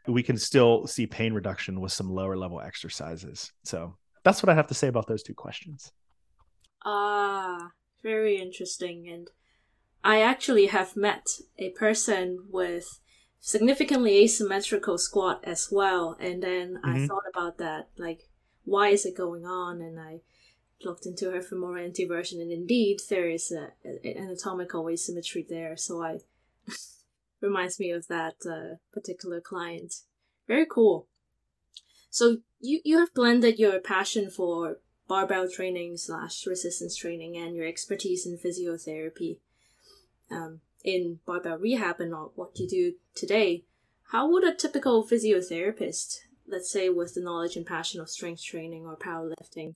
We 0.05 0.21
can 0.21 0.37
still 0.37 0.85
see 0.87 1.07
pain 1.07 1.33
reduction 1.33 1.79
with 1.79 1.93
some 1.93 2.11
lower 2.11 2.35
level 2.35 2.59
exercises. 2.59 3.51
So 3.63 3.95
that's 4.23 4.43
what 4.43 4.49
i 4.49 4.53
have 4.53 4.67
to 4.67 4.73
say 4.73 4.89
about 4.89 5.07
those 5.07 5.23
two 5.23 5.33
questions. 5.33 5.91
Ah 6.85 7.69
very 8.03 8.37
interesting. 8.37 9.07
And 9.09 9.29
i 10.03 10.21
actually 10.21 10.67
have 10.67 10.97
met 10.97 11.25
a 11.57 11.69
person 11.71 12.45
with 12.49 12.99
significantly 13.39 14.23
asymmetrical 14.23 14.97
squat 14.97 15.41
as 15.43 15.69
well. 15.71 16.17
And 16.19 16.43
then 16.43 16.79
mm-hmm. 16.83 17.03
I 17.03 17.07
thought 17.07 17.23
about 17.29 17.57
that, 17.57 17.89
like, 17.97 18.29
why 18.65 18.89
is 18.89 19.05
it 19.05 19.17
going 19.17 19.45
on? 19.45 19.81
And 19.81 19.99
I 19.99 20.21
looked 20.83 21.05
into 21.05 21.31
her 21.31 21.41
femoral 21.41 21.83
anteversion, 21.83 22.41
and 22.41 22.51
indeed, 22.51 22.99
there 23.09 23.29
is 23.29 23.51
a, 23.51 23.71
a 23.85 24.17
anatomical 24.17 24.89
asymmetry 24.89 25.45
there. 25.47 25.75
So 25.75 26.01
I 26.01 26.19
reminds 27.41 27.79
me 27.79 27.91
of 27.91 28.07
that 28.07 28.35
uh, 28.45 28.75
particular 28.93 29.41
client. 29.41 29.95
Very 30.47 30.65
cool. 30.69 31.07
So 32.09 32.37
you 32.59 32.81
you 32.83 32.99
have 32.99 33.13
blended 33.13 33.59
your 33.59 33.79
passion 33.79 34.29
for 34.29 34.79
barbell 35.07 35.49
training 35.49 35.97
slash 35.97 36.45
resistance 36.45 36.95
training 36.95 37.35
and 37.35 37.55
your 37.55 37.65
expertise 37.65 38.25
in 38.25 38.37
physiotherapy 38.37 39.39
um, 40.31 40.61
in 40.83 41.19
barbell 41.25 41.57
rehab 41.57 41.99
and 41.99 42.11
not 42.11 42.37
what 42.37 42.57
you 42.59 42.67
do 42.67 42.93
today, 43.15 43.63
how 44.11 44.29
would 44.29 44.43
a 44.43 44.55
typical 44.55 45.05
physiotherapist, 45.05 46.17
let's 46.47 46.71
say 46.71 46.89
with 46.89 47.13
the 47.13 47.21
knowledge 47.21 47.55
and 47.55 47.65
passion 47.65 48.01
of 48.01 48.09
strength 48.09 48.43
training 48.43 48.85
or 48.85 48.97
powerlifting, 48.97 49.73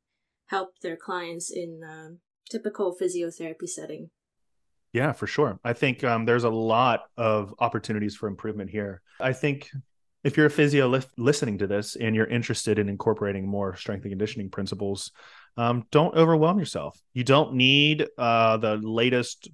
help 0.48 0.80
their 0.80 0.96
clients 0.96 1.52
in 1.52 1.82
a 1.84 2.16
typical 2.50 2.96
physiotherapy 3.00 3.68
setting? 3.68 4.10
Yeah, 4.92 5.12
for 5.12 5.28
sure. 5.28 5.60
I 5.64 5.74
think 5.74 6.04
um, 6.04 6.26
there's 6.26 6.44
a 6.44 6.50
lot 6.50 7.02
of 7.18 7.54
opportunities 7.60 8.16
for 8.16 8.28
improvement 8.28 8.70
here. 8.70 9.02
I 9.20 9.34
think 9.34 9.70
if 10.24 10.38
you're 10.38 10.46
a 10.46 10.52
physio 10.52 10.88
li- 10.88 11.02
listening 11.18 11.58
to 11.60 11.68
this 11.68 11.96
and 11.96 12.16
you're 12.16 12.28
interested 12.28 12.80
in 12.80 12.90
incorporating 12.90 13.48
more 13.48 13.76
strength 13.76 14.04
and 14.04 14.12
conditioning 14.12 14.50
principles, 14.50 15.12
um, 15.58 15.86
don't 15.92 16.16
overwhelm 16.16 16.60
yourself. 16.60 17.00
You 17.14 17.24
don't 17.24 17.54
need 17.56 18.08
uh, 18.18 18.58
the 18.58 18.78
latest 18.78 19.50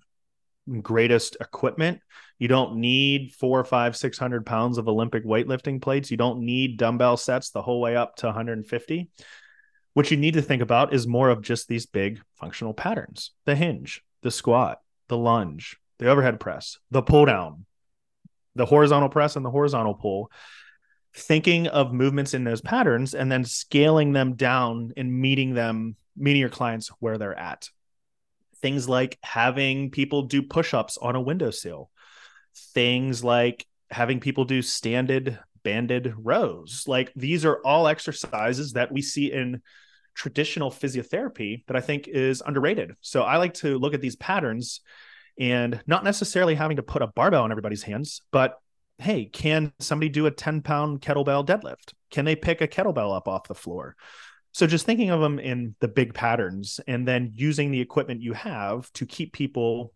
greatest 0.82 1.38
equipment. 1.42 2.02
You 2.38 2.48
don't 2.48 2.78
need 2.78 3.34
four, 3.34 3.64
five, 3.64 3.98
six 3.98 4.18
hundred 4.18 4.46
pounds 4.46 4.78
of 4.78 4.88
Olympic 4.88 5.26
weightlifting 5.26 5.82
plates. 5.82 6.12
You 6.12 6.18
don't 6.18 6.40
need 6.40 6.78
dumbbell 6.78 7.18
sets 7.18 7.52
the 7.52 7.62
whole 7.62 7.82
way 7.82 7.96
up 7.96 8.16
to 8.18 8.28
150. 8.28 9.10
What 9.94 10.12
you 10.12 10.18
need 10.18 10.36
to 10.36 10.42
think 10.42 10.62
about 10.62 10.94
is 10.94 11.08
more 11.08 11.30
of 11.30 11.42
just 11.42 11.68
these 11.68 11.86
big 11.86 12.22
functional 12.36 12.74
patterns 12.74 13.32
the 13.46 13.56
hinge, 13.56 14.02
the 14.22 14.32
squat, 14.32 14.80
the 15.08 15.18
lunge, 15.18 15.78
the 15.98 16.08
overhead 16.08 16.40
press, 16.40 16.78
the 16.92 17.02
pull 17.02 17.26
down, 17.26 17.66
the 18.56 18.66
horizontal 18.66 19.10
press, 19.10 19.36
and 19.36 19.46
the 19.46 19.52
horizontal 19.52 19.96
pull. 19.96 20.32
Thinking 21.16 21.68
of 21.68 21.92
movements 21.92 22.36
in 22.36 22.44
those 22.44 22.62
patterns 22.62 23.16
and 23.16 23.32
then 23.32 23.44
scaling 23.44 24.14
them 24.14 24.36
down 24.36 24.94
and 24.96 25.12
meeting 25.12 25.56
them, 25.56 25.96
meeting 26.16 26.40
your 26.40 26.50
clients 26.50 26.90
where 27.00 27.18
they're 27.18 27.38
at 27.38 27.68
things 28.62 28.90
like 28.90 29.18
having 29.24 29.92
people 29.92 30.24
do 30.24 30.42
push-ups 30.42 30.98
on 30.98 31.16
a 31.16 31.22
windowsill 31.22 31.90
things 32.74 33.24
like 33.24 33.66
having 33.92 34.20
people 34.20 34.46
do 34.46 34.62
standard 34.62 35.40
banded 35.64 36.14
rows. 36.18 36.84
Like 36.88 37.12
these 37.16 37.46
are 37.46 37.60
all 37.66 37.88
exercises 37.88 38.74
that 38.74 38.92
we 38.92 39.02
see 39.02 39.32
in 39.32 39.62
traditional 40.16 40.70
physiotherapy 40.70 41.64
that 41.68 41.78
i 41.78 41.82
think 41.82 42.08
is 42.08 42.42
underrated. 42.46 42.92
So 43.02 43.22
i 43.24 43.38
like 43.38 43.54
to 43.56 43.78
look 43.78 43.94
at 43.94 44.02
these 44.02 44.16
patterns 44.18 44.82
and 45.40 45.82
not 45.88 46.04
necessarily 46.04 46.56
having 46.56 46.78
to 46.78 46.84
put 46.84 47.02
a 47.02 47.08
barbell 47.08 47.46
in 47.46 47.52
everybody's 47.52 47.84
hands 47.84 48.22
but 48.32 48.60
hey 48.98 49.24
can 49.24 49.72
somebody 49.80 50.10
do 50.10 50.26
a 50.26 50.32
10 50.32 50.62
pound 50.62 51.02
kettlebell 51.02 51.46
deadlift? 51.46 51.94
Can 52.12 52.26
they 52.26 52.36
pick 52.36 52.60
a 52.60 52.68
kettlebell 52.68 53.16
up 53.16 53.28
off 53.28 53.48
the 53.48 53.56
floor 53.56 53.96
so 54.52 54.68
just 54.68 54.86
thinking 54.86 55.10
of 55.10 55.22
them 55.22 55.40
in 55.40 55.76
the 55.80 55.88
big 55.88 56.14
patterns 56.14 56.80
and 56.88 57.08
then 57.08 57.32
using 57.36 57.72
the 57.72 57.82
equipment 57.82 58.22
you 58.22 58.34
have 58.34 58.92
to 58.94 59.06
keep 59.06 59.34
people 59.34 59.94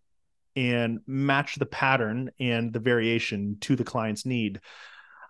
and 0.56 1.00
match 1.06 1.56
the 1.56 1.66
pattern 1.66 2.30
and 2.38 2.72
the 2.72 2.78
variation 2.78 3.56
to 3.60 3.74
the 3.76 3.84
client's 3.84 4.24
need. 4.24 4.60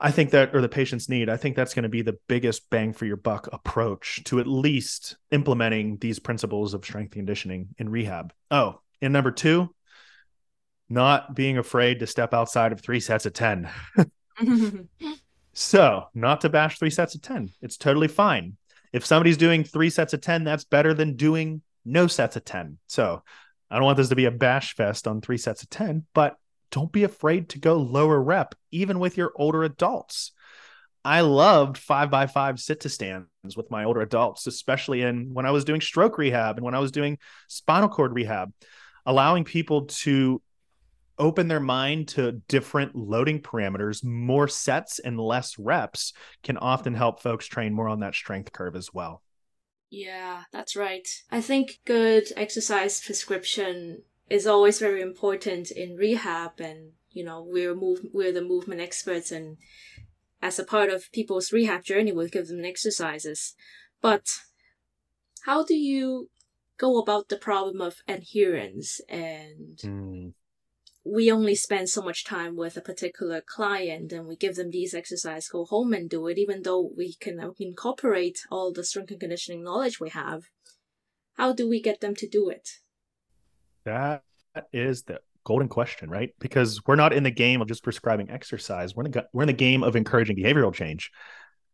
I 0.00 0.10
think 0.10 0.30
that, 0.30 0.54
or 0.54 0.60
the 0.60 0.68
patient's 0.68 1.08
need, 1.08 1.30
I 1.30 1.36
think 1.36 1.56
that's 1.56 1.72
going 1.72 1.84
to 1.84 1.88
be 1.88 2.02
the 2.02 2.18
biggest 2.28 2.68
bang 2.68 2.92
for 2.92 3.06
your 3.06 3.16
buck 3.16 3.48
approach 3.52 4.22
to 4.24 4.40
at 4.40 4.46
least 4.46 5.16
implementing 5.30 5.96
these 5.98 6.18
principles 6.18 6.74
of 6.74 6.84
strength 6.84 7.12
conditioning 7.12 7.68
in 7.78 7.88
rehab. 7.88 8.32
Oh, 8.50 8.80
and 9.00 9.12
number 9.12 9.30
two, 9.30 9.74
not 10.88 11.34
being 11.34 11.56
afraid 11.56 12.00
to 12.00 12.06
step 12.06 12.34
outside 12.34 12.72
of 12.72 12.80
three 12.80 13.00
sets 13.00 13.24
of 13.24 13.32
10. 13.32 13.70
so, 15.54 16.08
not 16.12 16.40
to 16.42 16.48
bash 16.48 16.78
three 16.78 16.90
sets 16.90 17.14
of 17.14 17.22
10. 17.22 17.50
It's 17.62 17.76
totally 17.76 18.08
fine. 18.08 18.56
If 18.94 19.04
somebody's 19.04 19.36
doing 19.36 19.64
three 19.64 19.90
sets 19.90 20.14
of 20.14 20.20
10, 20.20 20.44
that's 20.44 20.62
better 20.62 20.94
than 20.94 21.16
doing 21.16 21.62
no 21.84 22.06
sets 22.06 22.36
of 22.36 22.44
10. 22.44 22.78
So, 22.86 23.24
I 23.68 23.74
don't 23.74 23.84
want 23.84 23.96
this 23.96 24.10
to 24.10 24.14
be 24.14 24.26
a 24.26 24.30
bash 24.30 24.76
fest 24.76 25.08
on 25.08 25.20
three 25.20 25.36
sets 25.36 25.64
of 25.64 25.70
10, 25.70 26.06
but 26.14 26.36
don't 26.70 26.92
be 26.92 27.02
afraid 27.02 27.48
to 27.48 27.58
go 27.58 27.74
lower 27.74 28.22
rep, 28.22 28.54
even 28.70 29.00
with 29.00 29.16
your 29.16 29.32
older 29.34 29.64
adults. 29.64 30.30
I 31.04 31.22
loved 31.22 31.76
five 31.76 32.08
by 32.08 32.28
five 32.28 32.60
sit 32.60 32.80
to 32.80 32.88
stands 32.88 33.56
with 33.56 33.68
my 33.68 33.82
older 33.82 34.00
adults, 34.00 34.46
especially 34.46 35.02
in 35.02 35.34
when 35.34 35.44
I 35.44 35.50
was 35.50 35.64
doing 35.64 35.80
stroke 35.80 36.16
rehab 36.16 36.56
and 36.56 36.64
when 36.64 36.76
I 36.76 36.78
was 36.78 36.92
doing 36.92 37.18
spinal 37.48 37.88
cord 37.88 38.14
rehab, 38.14 38.52
allowing 39.04 39.42
people 39.42 39.86
to 39.86 40.40
open 41.18 41.48
their 41.48 41.60
mind 41.60 42.08
to 42.08 42.32
different 42.48 42.94
loading 42.94 43.40
parameters, 43.40 44.04
more 44.04 44.48
sets 44.48 44.98
and 44.98 45.18
less 45.18 45.58
reps 45.58 46.12
can 46.42 46.56
often 46.56 46.94
help 46.94 47.20
folks 47.20 47.46
train 47.46 47.72
more 47.72 47.88
on 47.88 48.00
that 48.00 48.14
strength 48.14 48.52
curve 48.52 48.76
as 48.76 48.92
well. 48.92 49.22
Yeah, 49.90 50.42
that's 50.52 50.74
right. 50.74 51.06
I 51.30 51.40
think 51.40 51.78
good 51.84 52.32
exercise 52.36 53.00
prescription 53.00 54.02
is 54.28 54.46
always 54.46 54.78
very 54.78 55.00
important 55.00 55.70
in 55.70 55.96
rehab 55.96 56.58
and 56.58 56.92
you 57.14 57.24
know, 57.24 57.46
we're 57.46 57.74
move 57.74 58.00
we're 58.12 58.32
the 58.32 58.42
movement 58.42 58.80
experts 58.80 59.30
and 59.30 59.56
as 60.42 60.58
a 60.58 60.64
part 60.64 60.90
of 60.90 61.10
people's 61.12 61.52
rehab 61.52 61.84
journey, 61.84 62.12
we'll 62.12 62.28
give 62.28 62.48
them 62.48 62.64
exercises. 62.64 63.54
But 64.02 64.28
how 65.46 65.64
do 65.64 65.74
you 65.74 66.28
go 66.76 66.98
about 66.98 67.28
the 67.28 67.36
problem 67.36 67.80
of 67.80 68.02
adherence 68.06 69.00
and 69.08 69.78
mm. 69.78 70.32
We 71.04 71.30
only 71.30 71.54
spend 71.54 71.88
so 71.88 72.00
much 72.00 72.24
time 72.24 72.56
with 72.56 72.76
a 72.76 72.80
particular 72.80 73.42
client 73.46 74.12
and 74.12 74.26
we 74.26 74.36
give 74.36 74.56
them 74.56 74.70
these 74.70 74.94
exercises 74.94 75.48
go 75.48 75.64
home 75.64 75.92
and 75.92 76.08
do 76.08 76.26
it 76.28 76.38
even 76.38 76.62
though 76.62 76.90
we 76.96 77.14
can 77.14 77.38
incorporate 77.58 78.38
all 78.50 78.72
the 78.72 78.84
strength 78.84 79.10
and 79.10 79.20
conditioning 79.20 79.62
knowledge 79.62 80.00
we 80.00 80.10
have 80.10 80.44
how 81.36 81.52
do 81.52 81.68
we 81.68 81.80
get 81.80 82.00
them 82.00 82.14
to 82.14 82.28
do 82.28 82.48
it 82.48 82.68
that 83.84 84.22
is 84.72 85.02
the 85.02 85.20
golden 85.44 85.68
question, 85.68 86.10
right? 86.10 86.34
Because 86.40 86.80
we're 86.86 86.96
not 86.96 87.12
in 87.12 87.22
the 87.22 87.30
game 87.30 87.60
of 87.60 87.68
just 87.68 87.84
prescribing 87.84 88.30
exercise. 88.30 88.96
We're 88.96 89.04
in 89.04 89.10
the, 89.12 89.26
we're 89.32 89.42
in 89.42 89.48
the 89.48 89.52
game 89.52 89.84
of 89.84 89.94
encouraging 89.94 90.36
behavioral 90.36 90.72
change. 90.72 91.10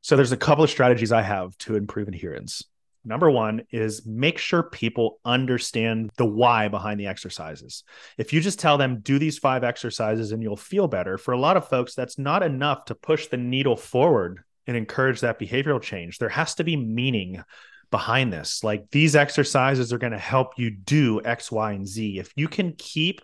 So 0.02 0.16
there's 0.16 0.32
a 0.32 0.36
couple 0.36 0.64
of 0.64 0.70
strategies 0.70 1.12
I 1.12 1.22
have 1.22 1.56
to 1.58 1.76
improve 1.76 2.08
adherence. 2.08 2.64
Number 3.04 3.30
one 3.30 3.62
is 3.70 4.04
make 4.04 4.38
sure 4.38 4.62
people 4.62 5.20
understand 5.24 6.10
the 6.16 6.26
why 6.26 6.68
behind 6.68 7.00
the 7.00 7.06
exercises. 7.06 7.82
If 8.18 8.32
you 8.32 8.40
just 8.40 8.58
tell 8.58 8.76
them, 8.76 9.00
do 9.00 9.18
these 9.18 9.38
five 9.38 9.64
exercises 9.64 10.32
and 10.32 10.42
you'll 10.42 10.56
feel 10.56 10.86
better, 10.86 11.16
for 11.16 11.32
a 11.32 11.40
lot 11.40 11.56
of 11.56 11.68
folks, 11.68 11.94
that's 11.94 12.18
not 12.18 12.42
enough 12.42 12.84
to 12.86 12.94
push 12.94 13.28
the 13.28 13.38
needle 13.38 13.76
forward 13.76 14.44
and 14.66 14.76
encourage 14.76 15.20
that 15.20 15.40
behavioral 15.40 15.80
change. 15.80 16.18
There 16.18 16.28
has 16.28 16.54
to 16.56 16.64
be 16.64 16.76
meaning 16.76 17.42
behind 17.90 18.32
this. 18.32 18.62
Like 18.62 18.90
these 18.90 19.16
exercises 19.16 19.92
are 19.92 19.98
going 19.98 20.12
to 20.12 20.18
help 20.18 20.58
you 20.58 20.70
do 20.70 21.22
X, 21.24 21.50
Y, 21.50 21.72
and 21.72 21.86
Z. 21.86 22.18
If 22.18 22.32
you 22.36 22.48
can 22.48 22.74
keep 22.74 23.22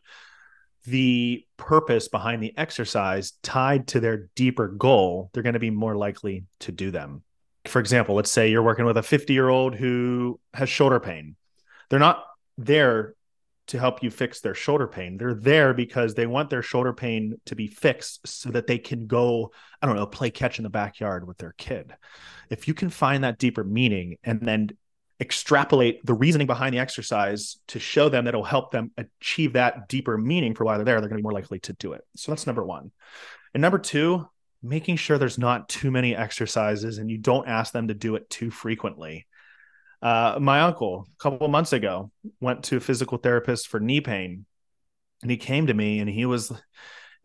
the 0.86 1.44
purpose 1.56 2.08
behind 2.08 2.42
the 2.42 2.56
exercise 2.56 3.32
tied 3.42 3.88
to 3.88 4.00
their 4.00 4.28
deeper 4.34 4.68
goal, 4.68 5.30
they're 5.32 5.42
going 5.42 5.52
to 5.52 5.58
be 5.58 5.70
more 5.70 5.96
likely 5.96 6.44
to 6.60 6.72
do 6.72 6.90
them. 6.90 7.22
For 7.68 7.80
example, 7.80 8.14
let's 8.14 8.30
say 8.30 8.50
you're 8.50 8.62
working 8.62 8.84
with 8.84 8.96
a 8.96 9.02
50 9.02 9.32
year 9.32 9.48
old 9.48 9.74
who 9.74 10.40
has 10.54 10.68
shoulder 10.68 11.00
pain. 11.00 11.36
They're 11.88 11.98
not 11.98 12.24
there 12.58 13.14
to 13.68 13.78
help 13.78 14.02
you 14.02 14.10
fix 14.10 14.40
their 14.40 14.54
shoulder 14.54 14.86
pain. 14.86 15.16
They're 15.16 15.34
there 15.34 15.74
because 15.74 16.14
they 16.14 16.26
want 16.26 16.50
their 16.50 16.62
shoulder 16.62 16.92
pain 16.92 17.40
to 17.46 17.56
be 17.56 17.66
fixed 17.66 18.26
so 18.26 18.50
that 18.50 18.66
they 18.66 18.78
can 18.78 19.06
go, 19.06 19.52
I 19.82 19.86
don't 19.86 19.96
know, 19.96 20.06
play 20.06 20.30
catch 20.30 20.58
in 20.58 20.62
the 20.62 20.70
backyard 20.70 21.26
with 21.26 21.38
their 21.38 21.54
kid. 21.58 21.92
If 22.48 22.68
you 22.68 22.74
can 22.74 22.90
find 22.90 23.24
that 23.24 23.38
deeper 23.38 23.64
meaning 23.64 24.18
and 24.22 24.40
then 24.40 24.70
extrapolate 25.20 26.04
the 26.04 26.14
reasoning 26.14 26.46
behind 26.46 26.74
the 26.74 26.78
exercise 26.78 27.56
to 27.68 27.80
show 27.80 28.08
them 28.08 28.26
that 28.26 28.34
it'll 28.34 28.44
help 28.44 28.70
them 28.70 28.92
achieve 28.98 29.54
that 29.54 29.88
deeper 29.88 30.16
meaning 30.16 30.54
for 30.54 30.64
why 30.64 30.76
they're 30.76 30.84
there, 30.84 31.00
they're 31.00 31.08
going 31.08 31.18
to 31.18 31.22
be 31.22 31.26
more 31.26 31.32
likely 31.32 31.58
to 31.60 31.72
do 31.72 31.92
it. 31.92 32.04
So 32.14 32.30
that's 32.30 32.46
number 32.46 32.64
one. 32.64 32.92
And 33.54 33.62
number 33.62 33.78
two, 33.78 34.28
making 34.62 34.96
sure 34.96 35.18
there's 35.18 35.38
not 35.38 35.68
too 35.68 35.90
many 35.90 36.14
exercises 36.14 36.98
and 36.98 37.10
you 37.10 37.18
don't 37.18 37.48
ask 37.48 37.72
them 37.72 37.88
to 37.88 37.94
do 37.94 38.16
it 38.16 38.28
too 38.30 38.50
frequently. 38.50 39.26
Uh, 40.02 40.38
my 40.40 40.62
uncle, 40.62 41.06
a 41.08 41.22
couple 41.22 41.48
months 41.48 41.72
ago, 41.72 42.10
went 42.40 42.64
to 42.64 42.76
a 42.76 42.80
physical 42.80 43.18
therapist 43.18 43.68
for 43.68 43.80
knee 43.80 44.00
pain. 44.00 44.46
And 45.22 45.30
he 45.30 45.36
came 45.38 45.68
to 45.68 45.74
me 45.74 46.00
and 46.00 46.10
he 46.10 46.26
was 46.26 46.52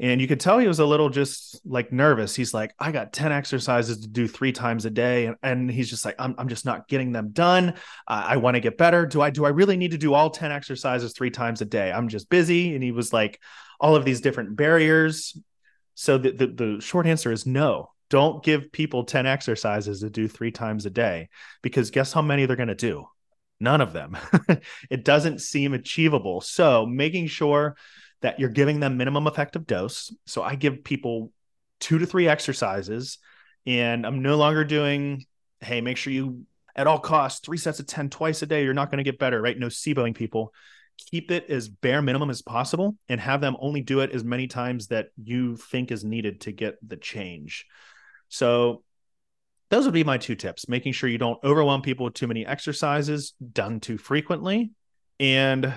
and 0.02 0.20
you 0.20 0.28
could 0.28 0.40
tell 0.40 0.58
he 0.58 0.68
was 0.68 0.80
a 0.80 0.86
little 0.86 1.10
just 1.10 1.62
like 1.64 1.92
nervous. 1.92 2.34
He's 2.36 2.56
like, 2.56 2.74
I 2.80 2.92
got 2.92 3.14
10 3.14 3.32
exercises 3.32 4.00
to 4.00 4.08
do 4.08 4.28
three 4.28 4.52
times 4.52 4.86
a 4.86 4.90
day. 4.90 5.28
And, 5.28 5.36
and 5.44 5.70
he's 5.70 5.92
just 5.92 6.06
like, 6.06 6.16
I'm, 6.18 6.34
I'm 6.40 6.48
just 6.48 6.66
not 6.66 6.88
getting 6.88 7.12
them 7.12 7.30
done. 7.34 7.76
I 8.08 8.38
want 8.38 8.56
to 8.56 8.62
get 8.62 8.80
better. 8.80 9.06
Do 9.06 9.22
I, 9.22 9.30
do 9.30 9.46
I 9.46 9.50
really 9.50 9.78
need 9.78 9.92
to 9.92 10.00
do 10.00 10.16
all 10.16 10.32
10 10.32 10.52
exercises 10.52 11.14
three 11.14 11.30
times 11.30 11.62
a 11.62 11.66
day? 11.66 11.92
I'm 11.92 12.08
just 12.08 12.32
busy. 12.32 12.74
And 12.74 12.84
he 12.84 12.92
was 12.92 13.14
like, 13.14 13.40
all 13.80 13.96
of 13.96 14.04
these 14.04 14.22
different 14.22 14.56
barriers. 14.56 15.38
So 15.96 16.18
the, 16.18 16.32
the, 16.32 16.48
the 16.48 16.82
short 16.82 17.08
answer 17.08 17.32
is 17.32 17.46
no. 17.46 17.92
Don't 18.10 18.44
give 18.44 18.72
people 18.72 19.06
10 19.06 19.26
exercises 19.26 20.02
to 20.02 20.10
do 20.10 20.28
three 20.28 20.52
times 20.52 20.86
a 20.86 20.90
day 20.90 21.30
because 21.62 21.92
guess 21.92 22.12
how 22.12 22.22
many 22.22 22.46
they're 22.46 22.58
going 22.58 22.68
to 22.68 22.76
do? 22.76 23.06
None 23.60 23.80
of 23.80 23.94
them. 23.94 24.18
it 24.90 25.06
doesn't 25.06 25.40
seem 25.40 25.74
achievable. 25.74 26.42
So 26.42 26.86
making 26.86 27.28
sure 27.28 27.78
that 28.22 28.40
you're 28.40 28.50
giving 28.50 28.80
them 28.80 28.98
minimum 28.98 29.28
effective 29.28 29.68
dose. 29.68 30.14
So 30.26 30.44
I 30.44 30.56
give 30.56 30.84
people 30.84 31.32
two 31.80 32.00
to 32.00 32.06
three 32.06 32.28
exercises, 32.28 33.18
and 33.66 34.06
I'm 34.06 34.22
no 34.22 34.38
longer 34.38 34.64
doing, 34.64 35.26
hey, 35.60 35.82
make 35.82 35.98
sure 35.98 36.14
you 36.14 36.46
at 36.76 36.88
all 36.88 37.00
costs 37.00 37.42
three 37.42 37.58
sets 37.58 37.80
of 37.80 37.88
10 37.88 38.10
twice 38.10 38.42
a 38.42 38.46
day. 38.46 38.64
You're 38.64 38.74
not 38.74 38.90
going 38.90 39.04
to 39.04 39.10
get 39.10 39.20
better, 39.20 39.42
right? 39.42 39.58
No 39.58 39.68
SIBOing 39.68 40.16
people. 40.16 40.54
Keep 41.10 41.32
it 41.32 41.50
as 41.50 41.68
bare 41.68 42.02
minimum 42.02 42.30
as 42.30 42.42
possible 42.42 42.96
and 43.10 43.20
have 43.20 43.42
them 43.42 43.58
only 43.60 43.82
do 43.82 44.00
it 44.00 44.12
as 44.12 44.24
many 44.24 44.48
times 44.48 44.88
that 44.88 45.08
you 45.22 45.58
think 45.58 45.92
is 45.92 46.04
needed 46.04 46.42
to 46.42 46.52
get 46.52 46.78
the 46.88 46.98
change. 46.98 47.66
So 48.30 48.84
those 49.70 49.86
would 49.86 49.94
be 49.94 50.04
my 50.04 50.18
two 50.18 50.36
tips 50.36 50.70
making 50.70 50.94
sure 50.94 51.10
you 51.10 51.18
don't 51.18 51.44
overwhelm 51.44 51.82
people 51.82 52.06
with 52.06 52.14
too 52.14 52.28
many 52.28 52.46
exercises 52.46 53.34
done 53.54 53.80
too 53.80 53.98
frequently 53.98 54.72
and 55.20 55.74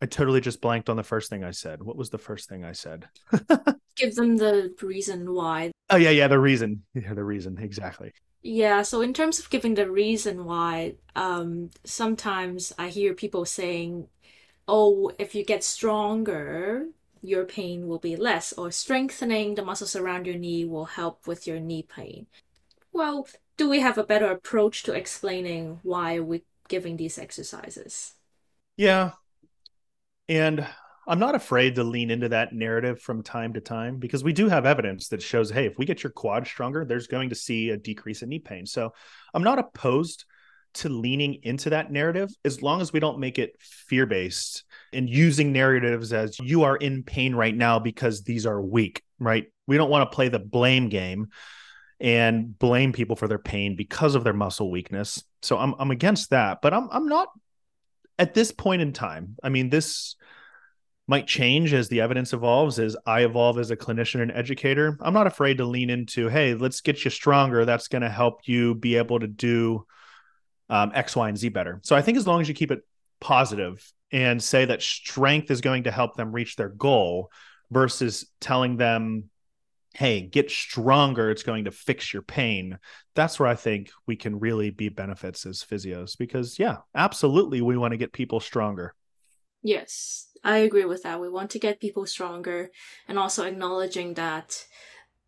I 0.00 0.06
totally 0.06 0.40
just 0.40 0.60
blanked 0.60 0.90
on 0.90 0.96
the 0.96 1.02
first 1.02 1.30
thing 1.30 1.44
I 1.44 1.52
said. 1.52 1.82
What 1.82 1.96
was 1.96 2.10
the 2.10 2.18
first 2.18 2.48
thing 2.48 2.62
I 2.62 2.72
said? 2.72 3.08
Give 3.96 4.14
them 4.14 4.36
the 4.36 4.74
reason 4.82 5.32
why. 5.32 5.70
Oh 5.88 5.96
yeah, 5.96 6.10
yeah, 6.10 6.28
the 6.28 6.38
reason. 6.38 6.82
Yeah, 6.94 7.14
the 7.14 7.24
reason 7.24 7.58
exactly. 7.58 8.12
Yeah, 8.42 8.82
so 8.82 9.00
in 9.00 9.14
terms 9.14 9.38
of 9.38 9.48
giving 9.48 9.74
the 9.74 9.90
reason 9.90 10.44
why, 10.44 10.96
um, 11.16 11.70
sometimes 11.84 12.74
I 12.78 12.88
hear 12.88 13.14
people 13.14 13.46
saying, 13.46 14.06
"Oh, 14.66 15.12
if 15.18 15.34
you 15.34 15.44
get 15.44 15.64
stronger, 15.64 16.88
your 17.22 17.44
pain 17.44 17.86
will 17.88 17.98
be 17.98 18.16
less," 18.16 18.52
or 18.52 18.70
strengthening 18.70 19.54
the 19.54 19.64
muscles 19.64 19.96
around 19.96 20.26
your 20.26 20.36
knee 20.36 20.64
will 20.64 20.86
help 20.86 21.26
with 21.26 21.46
your 21.46 21.60
knee 21.60 21.82
pain. 21.82 22.26
Well, 22.92 23.28
do 23.56 23.68
we 23.68 23.80
have 23.80 23.98
a 23.98 24.04
better 24.04 24.26
approach 24.26 24.82
to 24.84 24.92
explaining 24.92 25.80
why 25.82 26.18
we're 26.20 26.42
giving 26.68 26.96
these 26.96 27.18
exercises? 27.18 28.14
Yeah, 28.76 29.12
and 30.28 30.66
I'm 31.06 31.18
not 31.18 31.34
afraid 31.34 31.74
to 31.74 31.84
lean 31.84 32.10
into 32.10 32.30
that 32.30 32.52
narrative 32.52 33.00
from 33.00 33.22
time 33.22 33.52
to 33.54 33.60
time 33.60 33.98
because 33.98 34.24
we 34.24 34.32
do 34.32 34.48
have 34.48 34.64
evidence 34.64 35.08
that 35.08 35.22
shows, 35.22 35.50
hey, 35.50 35.66
if 35.66 35.76
we 35.76 35.84
get 35.84 36.02
your 36.02 36.12
quad 36.12 36.46
stronger, 36.46 36.84
there's 36.84 37.06
going 37.06 37.28
to 37.28 37.34
see 37.34 37.70
a 37.70 37.76
decrease 37.76 38.22
in 38.22 38.30
knee 38.30 38.38
pain. 38.38 38.64
So 38.64 38.92
I'm 39.34 39.42
not 39.42 39.58
opposed 39.58 40.24
to 40.74 40.88
leaning 40.88 41.38
into 41.42 41.70
that 41.70 41.90
narrative 41.90 42.30
as 42.44 42.62
long 42.62 42.80
as 42.80 42.92
we 42.92 43.00
don't 43.00 43.18
make 43.18 43.38
it 43.38 43.56
fear 43.60 44.06
based 44.06 44.64
and 44.92 45.08
using 45.08 45.52
narratives 45.52 46.12
as 46.12 46.38
you 46.38 46.64
are 46.64 46.76
in 46.76 47.02
pain 47.02 47.34
right 47.34 47.54
now 47.54 47.78
because 47.78 48.22
these 48.22 48.46
are 48.46 48.60
weak, 48.60 49.02
right? 49.18 49.46
We 49.66 49.76
don't 49.76 49.90
want 49.90 50.10
to 50.10 50.14
play 50.14 50.28
the 50.28 50.38
blame 50.38 50.88
game 50.88 51.28
and 52.00 52.58
blame 52.58 52.92
people 52.92 53.16
for 53.16 53.28
their 53.28 53.38
pain 53.38 53.76
because 53.76 54.14
of 54.14 54.24
their 54.24 54.32
muscle 54.32 54.70
weakness. 54.70 55.22
So 55.42 55.58
I'm 55.58 55.74
I'm 55.78 55.90
against 55.90 56.30
that, 56.30 56.58
but 56.60 56.74
I'm 56.74 56.88
I'm 56.90 57.06
not 57.06 57.28
at 58.18 58.34
this 58.34 58.52
point 58.52 58.82
in 58.82 58.92
time, 58.92 59.36
I 59.42 59.48
mean, 59.48 59.70
this 59.70 60.16
might 61.06 61.26
change 61.26 61.74
as 61.74 61.88
the 61.88 62.00
evidence 62.00 62.32
evolves, 62.32 62.78
as 62.78 62.96
I 63.04 63.24
evolve 63.24 63.58
as 63.58 63.70
a 63.70 63.76
clinician 63.76 64.22
and 64.22 64.32
educator. 64.32 64.96
I'm 65.00 65.12
not 65.12 65.26
afraid 65.26 65.58
to 65.58 65.64
lean 65.64 65.90
into, 65.90 66.28
hey, 66.28 66.54
let's 66.54 66.80
get 66.80 67.04
you 67.04 67.10
stronger. 67.10 67.64
That's 67.64 67.88
going 67.88 68.02
to 68.02 68.08
help 68.08 68.40
you 68.46 68.74
be 68.74 68.96
able 68.96 69.20
to 69.20 69.26
do 69.26 69.84
um, 70.74 70.90
X, 70.92 71.14
Y, 71.14 71.28
and 71.28 71.38
Z 71.38 71.50
better. 71.50 71.80
So 71.84 71.94
I 71.94 72.02
think 72.02 72.18
as 72.18 72.26
long 72.26 72.40
as 72.40 72.48
you 72.48 72.54
keep 72.54 72.72
it 72.72 72.80
positive 73.20 73.92
and 74.10 74.42
say 74.42 74.64
that 74.64 74.82
strength 74.82 75.50
is 75.52 75.60
going 75.60 75.84
to 75.84 75.92
help 75.92 76.16
them 76.16 76.32
reach 76.32 76.56
their 76.56 76.68
goal 76.68 77.30
versus 77.70 78.26
telling 78.40 78.76
them 78.76 79.30
hey, 79.96 80.22
get 80.22 80.50
stronger, 80.50 81.30
it's 81.30 81.44
going 81.44 81.66
to 81.66 81.70
fix 81.70 82.12
your 82.12 82.22
pain. 82.22 82.80
That's 83.14 83.38
where 83.38 83.48
I 83.48 83.54
think 83.54 83.92
we 84.08 84.16
can 84.16 84.40
really 84.40 84.70
be 84.70 84.88
benefits 84.88 85.46
as 85.46 85.62
physios 85.62 86.18
because, 86.18 86.58
yeah, 86.58 86.78
absolutely, 86.96 87.60
we 87.60 87.76
want 87.76 87.92
to 87.92 87.96
get 87.96 88.12
people 88.12 88.40
stronger. 88.40 88.92
Yes, 89.62 90.26
I 90.42 90.56
agree 90.58 90.84
with 90.84 91.04
that. 91.04 91.20
We 91.20 91.28
want 91.28 91.50
to 91.50 91.60
get 91.60 91.80
people 91.80 92.06
stronger 92.06 92.72
and 93.06 93.20
also 93.20 93.44
acknowledging 93.44 94.14
that 94.14 94.66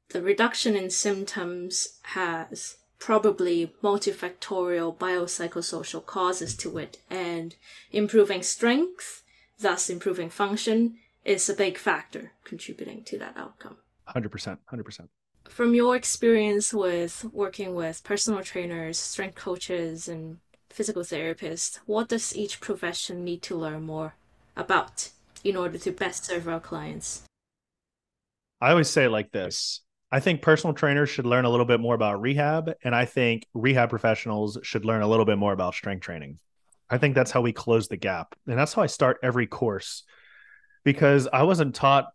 the 0.09 0.21
reduction 0.21 0.75
in 0.75 0.91
symptoms 0.91 2.01
has 2.03 2.77
probably 2.99 3.73
multifactorial 3.83 4.97
biopsychosocial 4.97 6.05
causes 6.05 6.57
to 6.57 6.79
it, 6.79 6.99
and 7.11 7.55
improving 7.93 8.43
strength, 8.43 9.23
thus 9.59 9.91
improving 9.91 10.31
function, 10.31 10.97
is 11.25 11.49
a 11.49 11.55
big 11.55 11.77
factor 11.77 12.33
contributing 12.45 13.03
to 13.05 13.19
that 13.19 13.37
outcome. 13.37 13.77
100%. 14.09 14.59
100%. 14.73 15.09
From 15.49 15.75
your 15.75 15.95
experience 15.95 16.75
with 16.75 17.25
working 17.33 17.75
with 17.75 18.05
personal 18.05 18.43
trainers, 18.43 18.99
strength 18.99 19.37
coaches, 19.37 20.09
and 20.09 20.39
physical 20.71 21.03
therapists, 21.03 21.79
what 21.87 22.09
does 22.09 22.37
each 22.37 22.61
profession 22.61 23.25
need 23.25 23.43
to 23.43 23.57
learn 23.57 23.83
more 23.83 24.15
about 24.57 25.11
in 25.45 25.57
order 25.57 25.79
to 25.79 25.91
best 25.91 26.25
serve 26.25 26.49
our 26.49 26.61
clients? 26.61 27.23
I 28.61 28.71
always 28.71 28.91
say 28.91 29.07
like 29.07 29.33
this 29.33 29.83
I 30.11 30.21
think 30.21 30.41
personal 30.41 30.75
trainers 30.75 31.11
should 31.11 31.27
learn 31.27 31.45
a 31.45 31.51
little 31.51 31.67
bit 31.67 31.81
more 31.81 31.95
about 31.95 32.21
rehab, 32.21 32.73
and 32.85 32.95
I 32.95 33.05
think 33.07 33.47
rehab 33.55 33.91
professionals 33.91 34.59
should 34.63 34.85
learn 34.85 35.03
a 35.03 35.09
little 35.09 35.25
bit 35.25 35.39
more 35.39 35.53
about 35.53 35.75
strength 35.75 36.03
training. 36.03 36.39
I 36.89 36.99
think 36.99 37.15
that's 37.15 37.33
how 37.33 37.41
we 37.41 37.53
close 37.53 37.89
the 37.89 37.97
gap. 37.97 38.37
And 38.47 38.57
that's 38.57 38.73
how 38.73 38.83
I 38.83 38.87
start 38.87 39.19
every 39.23 39.47
course 39.47 40.05
because 40.85 41.27
I 41.33 41.43
wasn't 41.43 41.75
taught 41.75 42.07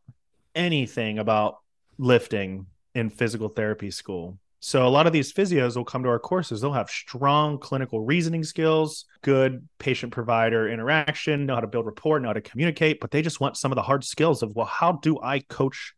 anything 0.55 1.19
about 1.19 1.57
lifting 1.97 2.67
in 2.95 3.09
physical 3.09 3.49
therapy 3.49 3.91
school. 3.91 4.39
So 4.61 4.87
a 4.87 4.89
lot 4.89 5.07
of 5.07 5.13
these 5.13 5.33
physios 5.33 5.75
will 5.75 5.83
come 5.83 6.03
to 6.03 6.09
our 6.09 6.19
courses. 6.19 6.61
They'll 6.61 6.71
have 6.71 6.89
strong 6.89 7.57
clinical 7.57 7.99
reasoning 7.99 8.43
skills, 8.43 9.05
good 9.23 9.67
patient 9.79 10.13
provider 10.13 10.69
interaction, 10.69 11.45
know 11.45 11.55
how 11.55 11.61
to 11.61 11.67
build 11.67 11.87
rapport, 11.87 12.19
know 12.19 12.29
how 12.29 12.33
to 12.33 12.41
communicate, 12.41 13.01
but 13.01 13.11
they 13.11 13.21
just 13.21 13.41
want 13.41 13.57
some 13.57 13.71
of 13.71 13.75
the 13.75 13.81
hard 13.81 14.03
skills 14.03 14.43
of 14.43 14.55
well, 14.55 14.67
how 14.67 14.93
do 14.93 15.19
I 15.21 15.39
coach 15.39 15.93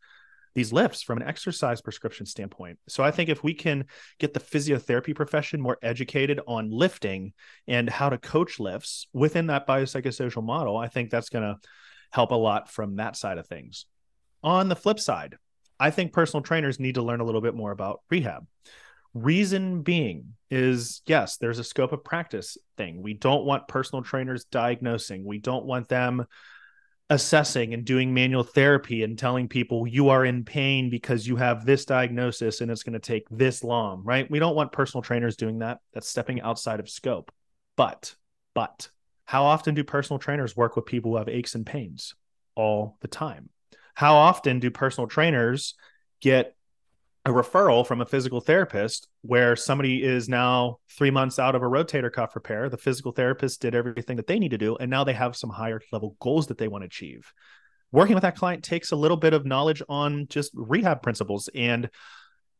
these 0.54 0.72
lifts 0.72 1.02
from 1.02 1.18
an 1.18 1.26
exercise 1.26 1.80
prescription 1.80 2.26
standpoint. 2.26 2.78
So 2.88 3.02
I 3.02 3.10
think 3.10 3.28
if 3.28 3.42
we 3.42 3.54
can 3.54 3.86
get 4.18 4.34
the 4.34 4.40
physiotherapy 4.40 5.14
profession 5.14 5.60
more 5.60 5.78
educated 5.82 6.40
on 6.46 6.70
lifting 6.70 7.32
and 7.66 7.90
how 7.90 8.08
to 8.08 8.18
coach 8.18 8.60
lifts 8.60 9.06
within 9.12 9.48
that 9.48 9.66
biopsychosocial 9.66 10.44
model, 10.44 10.76
I 10.76 10.88
think 10.88 11.10
that's 11.10 11.28
going 11.28 11.44
to 11.44 11.58
help 12.10 12.30
a 12.30 12.36
lot 12.36 12.70
from 12.70 12.96
that 12.96 13.16
side 13.16 13.38
of 13.38 13.46
things. 13.46 13.86
On 14.42 14.68
the 14.68 14.76
flip 14.76 15.00
side, 15.00 15.36
I 15.80 15.90
think 15.90 16.12
personal 16.12 16.42
trainers 16.42 16.78
need 16.78 16.94
to 16.94 17.02
learn 17.02 17.20
a 17.20 17.24
little 17.24 17.40
bit 17.40 17.54
more 17.54 17.72
about 17.72 18.00
rehab. 18.08 18.46
Reason 19.12 19.82
being 19.82 20.34
is 20.50 21.02
yes, 21.06 21.36
there's 21.36 21.58
a 21.58 21.64
scope 21.64 21.92
of 21.92 22.04
practice 22.04 22.56
thing. 22.76 23.02
We 23.02 23.14
don't 23.14 23.44
want 23.44 23.68
personal 23.68 24.02
trainers 24.02 24.44
diagnosing. 24.44 25.24
We 25.24 25.38
don't 25.38 25.64
want 25.64 25.88
them 25.88 26.26
assessing 27.10 27.74
and 27.74 27.84
doing 27.84 28.14
manual 28.14 28.42
therapy 28.42 29.02
and 29.02 29.18
telling 29.18 29.46
people 29.46 29.86
you 29.86 30.08
are 30.08 30.24
in 30.24 30.44
pain 30.44 30.88
because 30.88 31.26
you 31.26 31.36
have 31.36 31.66
this 31.66 31.84
diagnosis 31.84 32.60
and 32.60 32.70
it's 32.70 32.82
going 32.82 32.94
to 32.94 32.98
take 32.98 33.28
this 33.30 33.62
long, 33.62 34.02
right? 34.04 34.30
We 34.30 34.38
don't 34.38 34.56
want 34.56 34.72
personal 34.72 35.02
trainers 35.02 35.36
doing 35.36 35.58
that. 35.58 35.80
That's 35.92 36.08
stepping 36.08 36.40
outside 36.40 36.80
of 36.80 36.88
scope. 36.88 37.30
But, 37.76 38.14
but, 38.54 38.88
how 39.26 39.44
often 39.44 39.74
do 39.74 39.84
personal 39.84 40.18
trainers 40.18 40.56
work 40.56 40.76
with 40.76 40.86
people 40.86 41.12
who 41.12 41.16
have 41.18 41.28
aches 41.28 41.54
and 41.54 41.66
pains? 41.66 42.14
All 42.56 42.96
the 43.00 43.08
time. 43.08 43.48
How 43.94 44.14
often 44.16 44.60
do 44.60 44.70
personal 44.70 45.08
trainers 45.08 45.74
get 46.20 46.56
a 47.26 47.30
referral 47.30 47.86
from 47.86 48.00
a 48.00 48.06
physical 48.06 48.40
therapist 48.40 49.08
where 49.22 49.56
somebody 49.56 50.02
is 50.02 50.28
now 50.28 50.78
three 50.90 51.10
months 51.10 51.38
out 51.38 51.54
of 51.54 51.62
a 51.62 51.66
rotator 51.66 52.12
cuff 52.12 52.34
repair. 52.34 52.68
The 52.68 52.76
physical 52.76 53.12
therapist 53.12 53.62
did 53.62 53.74
everything 53.74 54.16
that 54.16 54.26
they 54.26 54.38
need 54.38 54.50
to 54.50 54.58
do, 54.58 54.76
and 54.76 54.90
now 54.90 55.04
they 55.04 55.14
have 55.14 55.34
some 55.34 55.50
higher 55.50 55.80
level 55.90 56.16
goals 56.20 56.48
that 56.48 56.58
they 56.58 56.68
want 56.68 56.82
to 56.82 56.86
achieve. 56.86 57.32
Working 57.92 58.14
with 58.14 58.22
that 58.22 58.36
client 58.36 58.62
takes 58.62 58.90
a 58.90 58.96
little 58.96 59.16
bit 59.16 59.32
of 59.32 59.46
knowledge 59.46 59.82
on 59.88 60.26
just 60.28 60.50
rehab 60.54 61.02
principles 61.02 61.48
and 61.54 61.88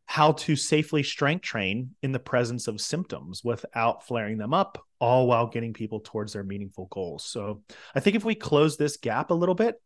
how 0.06 0.32
to 0.32 0.54
safely 0.54 1.02
strength 1.02 1.42
train 1.42 1.90
in 2.02 2.12
the 2.12 2.18
presence 2.18 2.68
of 2.68 2.80
symptoms 2.80 3.42
without 3.42 4.06
flaring 4.06 4.38
them 4.38 4.54
up, 4.54 4.82
all 4.98 5.26
while 5.26 5.46
getting 5.46 5.72
people 5.72 6.00
towards 6.00 6.32
their 6.32 6.44
meaningful 6.44 6.86
goals. 6.90 7.24
So 7.24 7.62
I 7.94 8.00
think 8.00 8.16
if 8.16 8.24
we 8.24 8.34
close 8.34 8.76
this 8.76 8.96
gap 8.96 9.30
a 9.30 9.34
little 9.34 9.54
bit, 9.54 9.76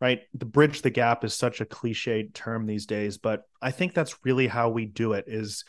right? 0.00 0.22
The 0.34 0.46
bridge 0.46 0.82
the 0.82 0.90
gap 0.90 1.24
is 1.24 1.34
such 1.34 1.60
a 1.60 1.66
cliched 1.66 2.34
term 2.34 2.66
these 2.66 2.86
days, 2.86 3.18
but 3.18 3.42
I 3.60 3.70
think 3.70 3.94
that's 3.94 4.24
really 4.24 4.46
how 4.46 4.70
we 4.70 4.86
do 4.86 5.12
it 5.12 5.24
is 5.26 5.64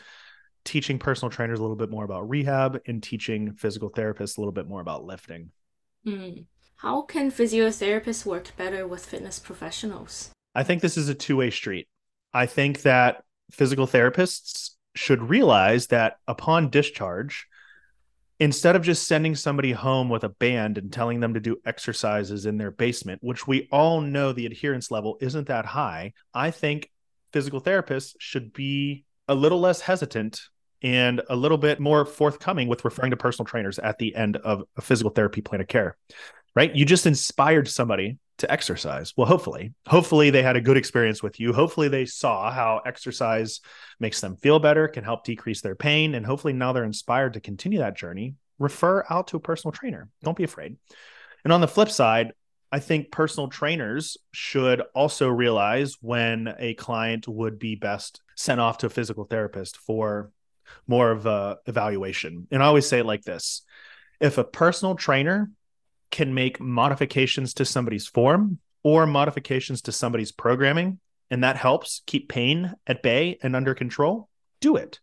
teaching 0.64 0.98
personal 0.98 1.30
trainers 1.30 1.58
a 1.58 1.62
little 1.62 1.76
bit 1.76 1.90
more 1.90 2.04
about 2.04 2.28
rehab 2.28 2.80
and 2.86 3.02
teaching 3.02 3.52
physical 3.52 3.90
therapists 3.90 4.38
a 4.38 4.40
little 4.40 4.52
bit 4.52 4.68
more 4.68 4.80
about 4.80 5.04
lifting. 5.04 5.50
Mm. 6.06 6.44
How 6.76 7.02
can 7.02 7.30
physiotherapists 7.30 8.24
work 8.24 8.56
better 8.56 8.86
with 8.86 9.04
fitness 9.04 9.38
professionals? 9.38 10.30
I 10.54 10.62
think 10.62 10.82
this 10.82 10.96
is 10.96 11.08
a 11.08 11.14
two 11.14 11.36
way 11.36 11.50
street. 11.50 11.88
I 12.32 12.46
think 12.46 12.82
that 12.82 13.22
physical 13.50 13.86
therapists 13.86 14.70
should 14.94 15.22
realize 15.22 15.88
that 15.88 16.16
upon 16.26 16.70
discharge, 16.70 17.46
instead 18.42 18.74
of 18.74 18.82
just 18.82 19.06
sending 19.06 19.36
somebody 19.36 19.70
home 19.70 20.08
with 20.08 20.24
a 20.24 20.28
band 20.28 20.76
and 20.76 20.92
telling 20.92 21.20
them 21.20 21.32
to 21.32 21.38
do 21.38 21.56
exercises 21.64 22.44
in 22.44 22.58
their 22.58 22.72
basement, 22.72 23.22
which 23.22 23.46
we 23.46 23.68
all 23.70 24.00
know 24.00 24.32
the 24.32 24.46
adherence 24.46 24.90
level 24.90 25.16
isn't 25.20 25.46
that 25.46 25.64
high, 25.64 26.12
I 26.34 26.50
think 26.50 26.90
physical 27.32 27.60
therapists 27.60 28.14
should 28.18 28.52
be 28.52 29.04
a 29.28 29.34
little 29.36 29.60
less 29.60 29.80
hesitant 29.80 30.40
and 30.82 31.22
a 31.30 31.36
little 31.36 31.56
bit 31.56 31.78
more 31.78 32.04
forthcoming 32.04 32.66
with 32.66 32.84
referring 32.84 33.12
to 33.12 33.16
personal 33.16 33.46
trainers 33.46 33.78
at 33.78 33.98
the 33.98 34.12
end 34.16 34.38
of 34.38 34.64
a 34.76 34.80
physical 34.80 35.12
therapy 35.12 35.40
plan 35.40 35.60
of 35.60 35.68
care. 35.68 35.96
Right? 36.56 36.74
You 36.74 36.84
just 36.84 37.06
inspired 37.06 37.68
somebody 37.68 38.18
to 38.42 38.52
exercise. 38.52 39.14
Well, 39.16 39.26
hopefully, 39.26 39.72
hopefully 39.86 40.30
they 40.30 40.42
had 40.42 40.56
a 40.56 40.60
good 40.60 40.76
experience 40.76 41.22
with 41.22 41.40
you. 41.40 41.52
Hopefully 41.52 41.88
they 41.88 42.04
saw 42.04 42.50
how 42.52 42.82
exercise 42.84 43.60
makes 43.98 44.20
them 44.20 44.36
feel 44.36 44.58
better, 44.58 44.86
can 44.86 45.04
help 45.04 45.24
decrease 45.24 45.62
their 45.62 45.74
pain, 45.74 46.14
and 46.14 46.26
hopefully 46.26 46.52
now 46.52 46.72
they're 46.72 46.84
inspired 46.84 47.32
to 47.32 47.40
continue 47.40 47.78
that 47.78 47.96
journey. 47.96 48.34
Refer 48.58 49.04
out 49.08 49.28
to 49.28 49.36
a 49.36 49.40
personal 49.40 49.72
trainer. 49.72 50.08
Don't 50.22 50.36
be 50.36 50.44
afraid. 50.44 50.76
And 51.44 51.52
on 51.52 51.60
the 51.60 51.68
flip 51.68 51.88
side, 51.88 52.32
I 52.70 52.80
think 52.80 53.10
personal 53.10 53.48
trainers 53.48 54.16
should 54.32 54.82
also 54.94 55.28
realize 55.28 55.96
when 56.00 56.54
a 56.58 56.74
client 56.74 57.28
would 57.28 57.58
be 57.58 57.74
best 57.74 58.22
sent 58.36 58.60
off 58.60 58.78
to 58.78 58.86
a 58.86 58.90
physical 58.90 59.24
therapist 59.24 59.76
for 59.76 60.30
more 60.86 61.10
of 61.10 61.26
a 61.26 61.58
evaluation. 61.66 62.46
And 62.50 62.62
I 62.62 62.66
always 62.66 62.86
say 62.86 63.00
it 63.00 63.06
like 63.06 63.22
this. 63.22 63.62
If 64.20 64.38
a 64.38 64.44
personal 64.44 64.94
trainer 64.94 65.50
can 66.12 66.32
make 66.34 66.60
modifications 66.60 67.54
to 67.54 67.64
somebody's 67.64 68.06
form 68.06 68.58
or 68.84 69.06
modifications 69.06 69.82
to 69.82 69.92
somebody's 69.92 70.30
programming, 70.30 71.00
and 71.30 71.42
that 71.42 71.56
helps 71.56 72.02
keep 72.06 72.28
pain 72.28 72.74
at 72.86 73.02
bay 73.02 73.38
and 73.42 73.56
under 73.56 73.74
control, 73.74 74.28
do 74.60 74.76
it. 74.76 75.00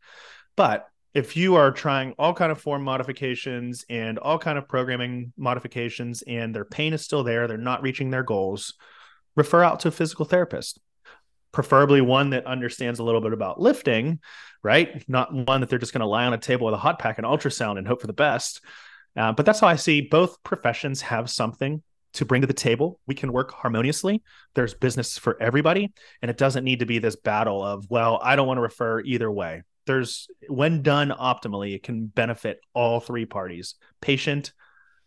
But 0.55 0.88
if 1.14 1.36
you 1.36 1.55
are 1.55 1.72
trying 1.72 2.14
all 2.20 2.34
kind 2.34 2.51
of 2.51 2.62
form 2.62 2.84
modifications 2.84 3.84
and 3.89 4.20
all 4.20 4.38
kind 4.38 4.57
of 4.57 4.68
programming 4.68 5.34
modifications 5.38 6.22
and 6.22 6.53
their 6.53 6.66
pain 6.66 6.93
is 6.93 7.03
still 7.03 7.24
there, 7.24 7.47
they're 7.47 7.57
not 7.57 7.82
reaching 7.82 8.12
their 8.12 8.24
goals, 8.24 8.76
refer 9.36 9.64
out 9.64 9.80
to 9.82 9.88
a 9.88 9.91
physical 9.91 10.26
therapist. 10.26 10.80
Preferably 11.51 12.01
one 12.01 12.30
that 12.30 12.45
understands 12.45 12.99
a 12.99 13.03
little 13.03 13.22
bit 13.22 13.34
about 13.34 13.60
lifting, 13.60 14.20
right? 14.62 15.03
Not 15.10 15.34
one 15.34 15.62
that 15.62 15.70
they're 15.70 15.80
just 15.80 15.93
going 15.93 16.01
to 16.01 16.07
lie 16.07 16.26
on 16.26 16.34
a 16.34 16.38
table 16.38 16.68
with 16.68 16.76
a 16.76 16.78
hot 16.78 16.99
pack 16.99 17.18
and 17.18 17.26
ultrasound 17.26 17.80
and 17.80 17.88
hope 17.88 18.01
for 18.01 18.07
the 18.07 18.14
best. 18.14 18.62
Uh, 19.16 19.32
but 19.32 19.45
that's 19.45 19.60
how 19.60 19.68
I 19.68 19.76
see 19.76 20.01
both 20.01 20.41
professions 20.43 21.01
have 21.01 21.30
something 21.30 21.82
to 22.14 22.26
bring 22.26 22.41
to 22.41 22.47
the 22.47 22.53
table. 22.53 22.99
We 23.07 23.16
can 23.16 23.32
work 23.32 23.51
harmoniously. 23.51 24.24
There's 24.55 24.74
business 24.74 25.18
for 25.18 25.41
everybody. 25.41 25.91
And 26.22 26.32
it 26.32 26.38
doesn't 26.38 26.64
need 26.64 26.80
to 26.80 26.86
be 26.86 26.99
this 26.99 27.16
battle 27.16 27.64
of, 27.64 27.86
well, 27.89 28.20
I 28.24 28.36
don't 28.36 28.47
want 28.47 28.57
to 28.57 28.64
refer 28.64 29.01
either 29.01 29.32
way. 29.32 29.64
There's, 29.86 30.28
when 30.47 30.82
done 30.82 31.10
optimally, 31.10 31.76
it 31.76 31.84
can 31.84 32.07
benefit 32.07 32.60
all 32.74 32.99
three 32.99 33.26
parties 33.26 33.76
patient, 34.01 34.53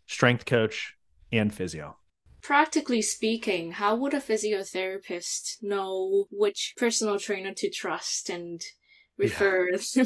strength 0.07 0.45
coach, 0.45 0.95
and 1.31 1.53
physio. 1.53 1.97
Practically 2.41 3.01
speaking, 3.01 3.71
how 3.71 3.95
would 3.95 4.13
a 4.13 4.19
physiotherapist 4.19 5.63
know 5.63 6.25
which 6.29 6.73
personal 6.77 7.17
trainer 7.17 7.53
to 7.53 7.69
trust 7.69 8.29
and 8.29 8.61
refer 9.17 9.69
yeah. 9.93 10.03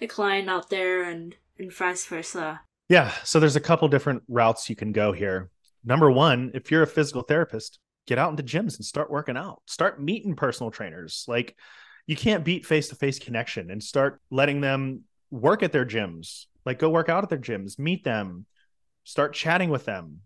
a 0.00 0.06
client 0.06 0.48
out 0.48 0.70
there 0.70 1.02
and, 1.02 1.34
and 1.58 1.72
vice 1.72 2.06
versa? 2.06 2.60
Yeah. 2.88 3.12
So 3.24 3.40
there's 3.40 3.56
a 3.56 3.60
couple 3.60 3.88
different 3.88 4.22
routes 4.28 4.68
you 4.68 4.76
can 4.76 4.92
go 4.92 5.12
here. 5.12 5.50
Number 5.84 6.10
one, 6.10 6.50
if 6.54 6.70
you're 6.70 6.82
a 6.82 6.86
physical 6.86 7.22
therapist, 7.22 7.78
get 8.06 8.18
out 8.18 8.30
into 8.30 8.42
gyms 8.42 8.76
and 8.76 8.84
start 8.84 9.10
working 9.10 9.36
out. 9.36 9.62
Start 9.66 10.02
meeting 10.02 10.36
personal 10.36 10.70
trainers. 10.70 11.24
Like 11.26 11.56
you 12.06 12.16
can't 12.16 12.44
beat 12.44 12.66
face 12.66 12.88
to 12.88 12.94
face 12.94 13.18
connection 13.18 13.70
and 13.70 13.82
start 13.82 14.20
letting 14.30 14.60
them 14.60 15.02
work 15.30 15.62
at 15.62 15.72
their 15.72 15.86
gyms. 15.86 16.46
Like 16.66 16.78
go 16.78 16.90
work 16.90 17.08
out 17.08 17.22
at 17.24 17.30
their 17.30 17.38
gyms, 17.38 17.78
meet 17.78 18.04
them, 18.04 18.46
start 19.04 19.34
chatting 19.34 19.70
with 19.70 19.84
them, 19.84 20.20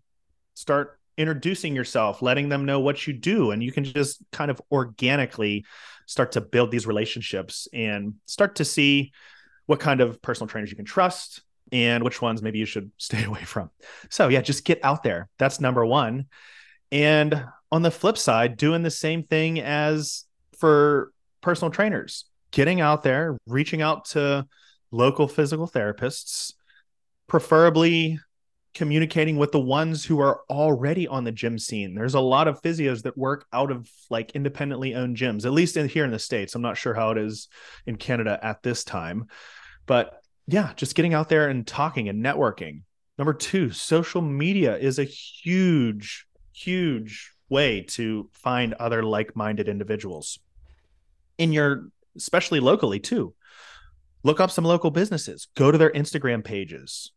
start 0.53 0.99
introducing 1.17 1.75
yourself, 1.75 2.21
letting 2.21 2.47
them 2.47 2.65
know 2.65 2.79
what 2.79 3.05
you 3.05 3.13
do. 3.13 3.51
And 3.51 3.61
you 3.61 3.71
can 3.71 3.83
just 3.83 4.21
kind 4.31 4.49
of 4.49 4.61
organically 4.71 5.65
start 6.05 6.33
to 6.33 6.41
build 6.41 6.71
these 6.71 6.87
relationships 6.87 7.67
and 7.73 8.15
start 8.25 8.55
to 8.55 8.65
see 8.65 9.11
what 9.65 9.81
kind 9.81 10.01
of 10.01 10.21
personal 10.21 10.47
trainers 10.47 10.71
you 10.71 10.77
can 10.77 10.85
trust, 10.85 11.41
and 11.71 12.03
which 12.03 12.21
ones 12.21 12.41
maybe 12.41 12.59
you 12.59 12.65
should 12.65 12.91
stay 12.97 13.23
away 13.23 13.43
from. 13.43 13.69
So, 14.09 14.27
yeah, 14.27 14.41
just 14.41 14.65
get 14.65 14.79
out 14.83 15.03
there. 15.03 15.29
That's 15.37 15.59
number 15.59 15.85
one. 15.85 16.25
And 16.91 17.45
on 17.71 17.81
the 17.81 17.91
flip 17.91 18.17
side, 18.17 18.57
doing 18.57 18.83
the 18.83 18.91
same 18.91 19.23
thing 19.23 19.59
as 19.59 20.25
for 20.57 21.11
personal 21.41 21.71
trainers, 21.71 22.25
getting 22.51 22.81
out 22.81 23.03
there, 23.03 23.37
reaching 23.45 23.81
out 23.81 24.05
to 24.05 24.47
local 24.91 25.27
physical 25.27 25.67
therapists, 25.67 26.53
preferably 27.27 28.19
communicating 28.73 29.37
with 29.37 29.51
the 29.51 29.59
ones 29.59 30.05
who 30.05 30.19
are 30.19 30.41
already 30.49 31.07
on 31.07 31.23
the 31.23 31.31
gym 31.31 31.57
scene. 31.57 31.95
There's 31.95 32.13
a 32.13 32.19
lot 32.19 32.47
of 32.47 32.61
physios 32.61 33.03
that 33.03 33.17
work 33.17 33.45
out 33.51 33.71
of 33.71 33.89
like 34.09 34.31
independently 34.31 34.95
owned 34.95 35.17
gyms, 35.17 35.45
at 35.45 35.51
least 35.51 35.77
in, 35.77 35.87
here 35.87 36.05
in 36.05 36.11
the 36.11 36.19
States. 36.19 36.55
I'm 36.55 36.61
not 36.61 36.77
sure 36.77 36.93
how 36.93 37.11
it 37.11 37.17
is 37.17 37.47
in 37.85 37.97
Canada 37.97 38.39
at 38.41 38.63
this 38.63 38.83
time. 38.83 39.25
But 39.85 40.18
yeah, 40.51 40.73
just 40.75 40.95
getting 40.95 41.13
out 41.13 41.29
there 41.29 41.47
and 41.47 41.65
talking 41.65 42.09
and 42.09 42.23
networking. 42.23 42.81
Number 43.17 43.33
two, 43.33 43.71
social 43.71 44.21
media 44.21 44.77
is 44.77 44.99
a 44.99 45.03
huge, 45.03 46.25
huge 46.53 47.31
way 47.49 47.81
to 47.81 48.29
find 48.31 48.73
other 48.75 49.03
like 49.03 49.35
minded 49.35 49.67
individuals 49.67 50.39
in 51.37 51.51
your, 51.51 51.89
especially 52.15 52.59
locally 52.59 52.99
too. 52.99 53.33
Look 54.23 54.39
up 54.39 54.51
some 54.51 54.65
local 54.65 54.91
businesses, 54.91 55.47
go 55.55 55.71
to 55.71 55.77
their 55.77 55.91
Instagram 55.91 56.43
pages, 56.43 57.11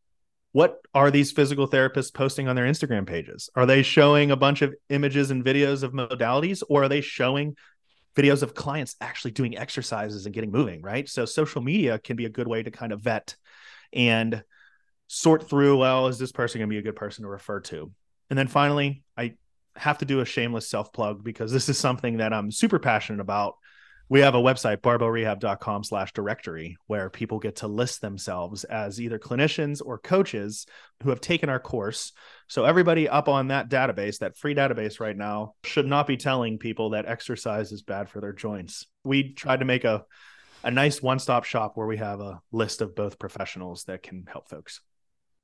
what 0.53 0.81
are 0.93 1.11
these 1.11 1.33
physical 1.33 1.67
therapists 1.67 2.13
posting 2.13 2.47
on 2.47 2.57
their 2.57 2.67
Instagram 2.67 3.07
pages? 3.07 3.49
Are 3.57 3.65
they 3.65 3.83
showing 3.83 4.31
a 4.31 4.37
bunch 4.37 4.61
of 4.61 4.75
images 4.91 5.31
and 5.31 5.43
videos 5.43 5.83
of 5.83 5.93
modalities, 5.93 6.63
or 6.69 6.85
are 6.85 6.89
they 6.89 7.01
showing 7.01 7.57
videos 8.17 8.43
of 8.43 8.55
clients 8.55 8.97
actually 9.01 9.31
doing 9.33 9.57
exercises 9.57 10.27
and 10.27 10.35
getting 10.35 10.51
moving? 10.51 10.83
Right. 10.83 11.09
So, 11.09 11.25
social 11.25 11.63
media 11.63 11.99
can 11.99 12.17
be 12.17 12.27
a 12.27 12.31
good 12.31 12.49
way 12.49 12.63
to 12.63 12.71
kind 12.71 12.93
of 12.93 13.01
vet 13.01 13.37
and 13.93 14.43
sort 15.07 15.49
through 15.49 15.77
well, 15.77 16.07
is 16.09 16.19
this 16.19 16.33
person 16.33 16.59
going 16.59 16.69
to 16.69 16.75
be 16.75 16.79
a 16.79 16.83
good 16.83 16.97
person 16.97 17.25
to 17.25 17.29
refer 17.29 17.61
to? 17.61 17.93
And 18.31 18.39
then 18.39 18.49
finally, 18.49 19.03
I 19.17 19.35
have 19.77 19.99
to 19.99 20.05
do 20.05 20.21
a 20.21 20.25
shameless 20.25 20.69
self 20.69 20.93
plug 20.93 21.23
because 21.23 21.53
this 21.53 21.69
is 21.69 21.79
something 21.79 22.19
that 22.19 22.33
I'm 22.33 22.51
super 22.51 22.79
passionate 22.79 23.21
about 23.21 23.57
we 24.13 24.21
have 24.21 24.35
a 24.35 24.39
website 24.39 24.83
barbellrehab.com 24.83 25.83
slash 25.85 26.13
directory 26.13 26.77
where 26.87 27.09
people 27.09 27.39
get 27.39 27.57
to 27.57 27.67
list 27.67 28.03
themselves 28.03 28.63
as 28.65 29.01
either 29.01 29.19
clinicians 29.19 29.81
or 29.83 29.97
coaches 29.97 30.67
who 31.03 31.09
have 31.09 31.23
taken 31.23 31.49
our 31.49 31.59
course. 31.59 32.13
So 32.47 32.67
everybody 32.67 33.09
up 33.09 33.27
on 33.27 33.49
that 33.49 33.71
database 33.71 34.19
that 34.19 34.37
free 34.37 34.55
database 34.55 35.01
right 35.01 35.17
now 35.17 35.55
should 35.65 35.87
not 35.87 36.07
be 36.07 36.19
telling 36.19 36.59
people 36.59 36.91
that 36.91 37.07
exercise 37.07 37.73
is 37.73 37.81
bad 37.81 38.11
for 38.11 38.21
their 38.21 38.35
joints. 38.35 38.87
We 39.03 39.33
tried 39.33 39.61
to 39.61 39.65
make 39.65 39.85
a 39.85 40.05
a 40.63 40.71
nice 40.71 41.01
one-stop 41.01 41.45
shop 41.45 41.73
where 41.77 41.87
we 41.87 41.97
have 41.97 42.21
a 42.21 42.43
list 42.53 42.83
of 42.83 42.95
both 42.95 43.19
professionals 43.19 43.85
that 43.85 44.03
can 44.03 44.27
help 44.31 44.47
folks. 44.51 44.83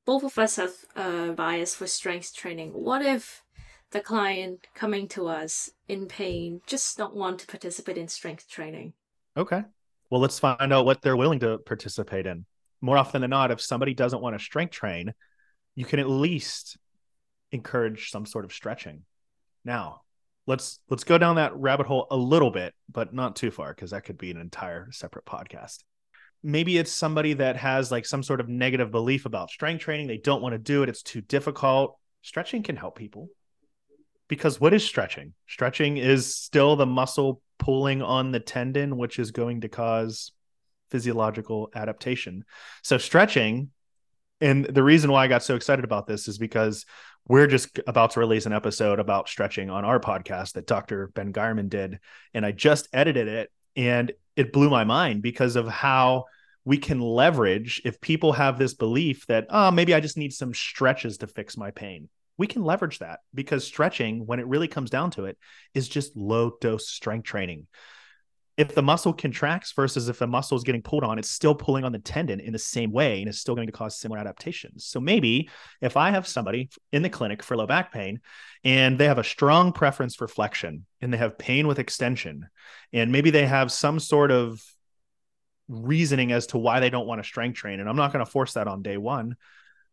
Both 0.04 0.24
of 0.24 0.38
us 0.38 0.56
have 0.56 0.74
a 0.94 1.32
bias 1.32 1.74
for 1.74 1.86
strength 1.86 2.36
training. 2.36 2.72
What 2.72 3.00
if 3.00 3.42
the 3.91 4.01
client 4.01 4.66
coming 4.74 5.09
to 5.09 5.26
us 5.26 5.70
in 5.89 6.07
pain 6.07 6.61
just 6.66 6.99
don't 6.99 7.14
want 7.14 7.41
to 7.41 7.47
participate 7.47 7.97
in 7.97 8.09
strength 8.09 8.49
training. 8.49 8.93
Okay. 9.36 9.62
Well, 10.11 10.20
let's 10.20 10.39
find 10.39 10.72
out 10.72 10.84
what 10.84 11.03
they're 11.03 11.16
willing 11.16 11.41
to 11.41 11.59
participate 11.59 12.26
in. 12.26 12.45
More 12.80 12.97
often 12.97 13.22
than 13.22 13.30
not, 13.30 13.51
if 13.51 13.61
somebody 13.61 13.95
doesn't 13.95 14.20
want 14.22 14.39
to 14.39 14.45
strength 14.45 14.72
train, 14.72 15.12
you 15.74 15.84
can 15.84 16.01
at 16.01 16.09
least 16.09 16.76
encourage 17.51 18.11
some 18.11 18.26
sort 18.26 18.45
of 18.45 18.53
stretching. 18.53 19.03
Now, 19.64 20.03
let's 20.47 20.80
let's 20.89 21.05
go 21.05 21.18
down 21.18 21.36
that 21.36 21.57
rabbit 21.57 21.86
hole 21.86 22.07
a 22.11 22.16
little 22.16 22.51
bit, 22.51 22.74
but 22.91 23.14
not 23.14 23.36
too 23.36 23.51
far 23.51 23.74
because 23.74 23.91
that 23.91 24.05
could 24.05 24.18
be 24.18 24.30
an 24.30 24.41
entire 24.41 24.91
separate 24.93 25.24
podcast. 25.24 25.78
Maybe 26.43 26.78
it's 26.78 26.93
somebody 26.93 27.34
that 27.34 27.57
has 27.57 27.91
like 27.91 28.07
some 28.07 28.22
sort 28.22 28.41
of 28.41 28.49
negative 28.49 28.91
belief 28.91 29.26
about 29.26 29.51
strength 29.51 29.80
training. 29.82 30.07
They 30.07 30.18
don't 30.18 30.43
want 30.43 30.53
to 30.53 30.59
do 30.59 30.82
it. 30.82 30.89
It's 30.89 31.03
too 31.03 31.20
difficult. 31.20 31.99
Stretching 32.22 32.62
can 32.62 32.76
help 32.76 32.97
people 32.97 33.28
because 34.29 34.61
what 34.61 34.74
is 34.74 34.85
stretching? 34.85 35.35
Stretching 35.47 35.97
is 35.97 36.35
still 36.35 36.76
the 36.76 36.87
muscle 36.87 37.41
pulling 37.59 38.03
on 38.03 38.31
the 38.31 38.41
tendon, 38.41 38.97
which 38.97 39.18
is 39.18 39.31
going 39.31 39.62
to 39.62 39.68
cause 39.68 40.33
physiological 40.91 41.70
adaptation. 41.74 42.45
So, 42.83 42.99
stretching, 42.99 43.70
and 44.41 44.64
the 44.64 44.83
reason 44.83 45.11
why 45.11 45.24
I 45.24 45.29
got 45.29 45.43
so 45.43 45.57
excited 45.57 45.85
about 45.85 46.07
this 46.07 46.29
is 46.29 46.39
because 46.39 46.85
we're 47.26 47.47
just 47.47 47.79
about 47.87 48.12
to 48.12 48.20
release 48.20 48.47
an 48.47 48.53
episode 48.53 49.01
about 49.01 49.29
stretching 49.29 49.68
on 49.68 49.85
our 49.85 50.01
podcast 50.01 50.53
that 50.53 50.66
Dr. 50.66 51.09
Ben 51.09 51.33
Geierman 51.33 51.68
did. 51.68 51.99
And 52.33 52.47
I 52.47 52.53
just 52.53 52.89
edited 52.93 53.29
it 53.29 53.51
and 53.76 54.12
it 54.37 54.53
blew 54.53 54.70
my 54.70 54.85
mind 54.85 55.20
because 55.20 55.57
of 55.57 55.68
how 55.68 56.24
we 56.64 56.79
can 56.79 57.01
leverage 57.01 57.83
if 57.85 58.01
people 58.01 58.33
have 58.33 58.59
this 58.59 58.74
belief 58.74 59.26
that, 59.26 59.47
oh, 59.51 59.70
maybe 59.70 59.95
I 59.95 60.01
just 60.01 60.16
need 60.16 60.33
some 60.33 60.55
stretches 60.55 61.18
to 61.18 61.26
fix 61.26 61.57
my 61.57 61.70
pain 61.70 62.09
we 62.39 62.47
can 62.47 62.62
leverage 62.62 63.01
that 63.01 63.20
because 63.34 63.66
stretching, 63.66 64.24
when 64.24 64.39
it 64.39 64.47
really 64.47 64.68
comes 64.68 64.91
down 64.91 65.11
to 65.12 65.24
it, 65.24 65.36
is 65.74 65.89
just 65.89 66.16
low 66.16 66.57
dose 66.61 66.89
strength 66.89 67.24
training. 67.24 67.66
If 68.57 68.74
the 68.74 68.82
muscle 68.82 69.12
contracts 69.12 69.72
versus 69.72 70.09
if 70.09 70.18
the 70.18 70.26
muscle 70.26 70.57
is 70.57 70.64
getting 70.64 70.82
pulled 70.82 71.05
on, 71.05 71.18
it's 71.18 71.30
still 71.30 71.55
pulling 71.55 71.84
on 71.84 71.93
the 71.93 72.01
tendon 72.01 72.41
in 72.41 72.53
the 72.53 72.59
same 72.59 72.91
way 72.91 73.20
and 73.20 73.28
it's 73.28 73.39
still 73.39 73.55
going 73.55 73.68
to 73.68 73.72
cause 73.72 73.99
similar 73.99 74.18
adaptations. 74.18 74.84
So 74.84 74.99
maybe 74.99 75.49
if 75.80 75.97
I 75.97 76.11
have 76.11 76.26
somebody 76.26 76.70
in 76.91 77.03
the 77.03 77.09
clinic 77.09 77.43
for 77.43 77.57
low 77.57 77.66
back 77.66 77.93
pain 77.93 78.20
and 78.64 78.99
they 78.99 79.05
have 79.05 79.18
a 79.18 79.24
strong 79.24 79.72
preference 79.72 80.16
for 80.16 80.26
flexion 80.26 80.86
and 81.01 81.12
they 81.12 81.18
have 81.18 81.39
pain 81.39 81.68
with 81.68 81.78
extension, 81.78 82.49
and 82.93 83.12
maybe 83.12 83.30
they 83.30 83.47
have 83.47 83.70
some 83.70 84.01
sort 84.01 84.32
of 84.32 84.61
reasoning 85.68 86.32
as 86.32 86.49
to 86.49 86.59
why 86.59 86.80
they 86.80 86.91
don't 86.91 87.07
want 87.07 87.20
to 87.20 87.28
strength 87.28 87.57
train, 87.59 87.78
and 87.78 87.89
I'm 87.89 87.97
not 87.97 88.12
going 88.12 88.24
to 88.24 88.30
force 88.30 88.55
that 88.55 88.66
on 88.66 88.82
day 88.82 88.97
one 88.97 89.36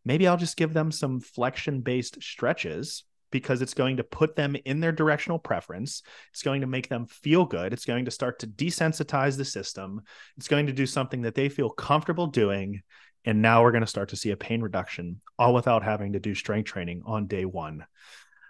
maybe 0.05 0.27
I'll 0.27 0.37
just 0.37 0.57
give 0.57 0.73
them 0.73 0.91
some 0.91 1.19
flexion 1.19 1.81
based 1.81 2.21
stretches 2.21 3.03
because 3.31 3.61
it's 3.61 3.73
going 3.73 3.97
to 3.97 4.03
put 4.03 4.35
them 4.35 4.55
in 4.63 4.79
their 4.79 4.93
directional 4.93 5.39
preference. 5.39 6.03
It's 6.31 6.43
going 6.43 6.61
to 6.61 6.67
make 6.67 6.87
them 6.87 7.07
feel 7.07 7.43
good. 7.43 7.73
It's 7.73 7.85
going 7.85 8.05
to 8.05 8.11
start 8.11 8.39
to 8.39 8.47
desensitize 8.47 9.35
the 9.35 9.43
system. 9.43 10.03
It's 10.37 10.47
going 10.47 10.67
to 10.67 10.73
do 10.73 10.85
something 10.85 11.23
that 11.23 11.35
they 11.35 11.49
feel 11.49 11.69
comfortable 11.69 12.27
doing. 12.27 12.81
And 13.25 13.41
now 13.41 13.63
we're 13.63 13.71
going 13.71 13.81
to 13.81 13.87
start 13.87 14.09
to 14.09 14.15
see 14.15 14.31
a 14.31 14.37
pain 14.37 14.61
reduction, 14.61 15.19
all 15.37 15.53
without 15.53 15.83
having 15.83 16.13
to 16.13 16.19
do 16.19 16.35
strength 16.35 16.67
training 16.67 17.01
on 17.05 17.27
day 17.27 17.43
one. 17.43 17.85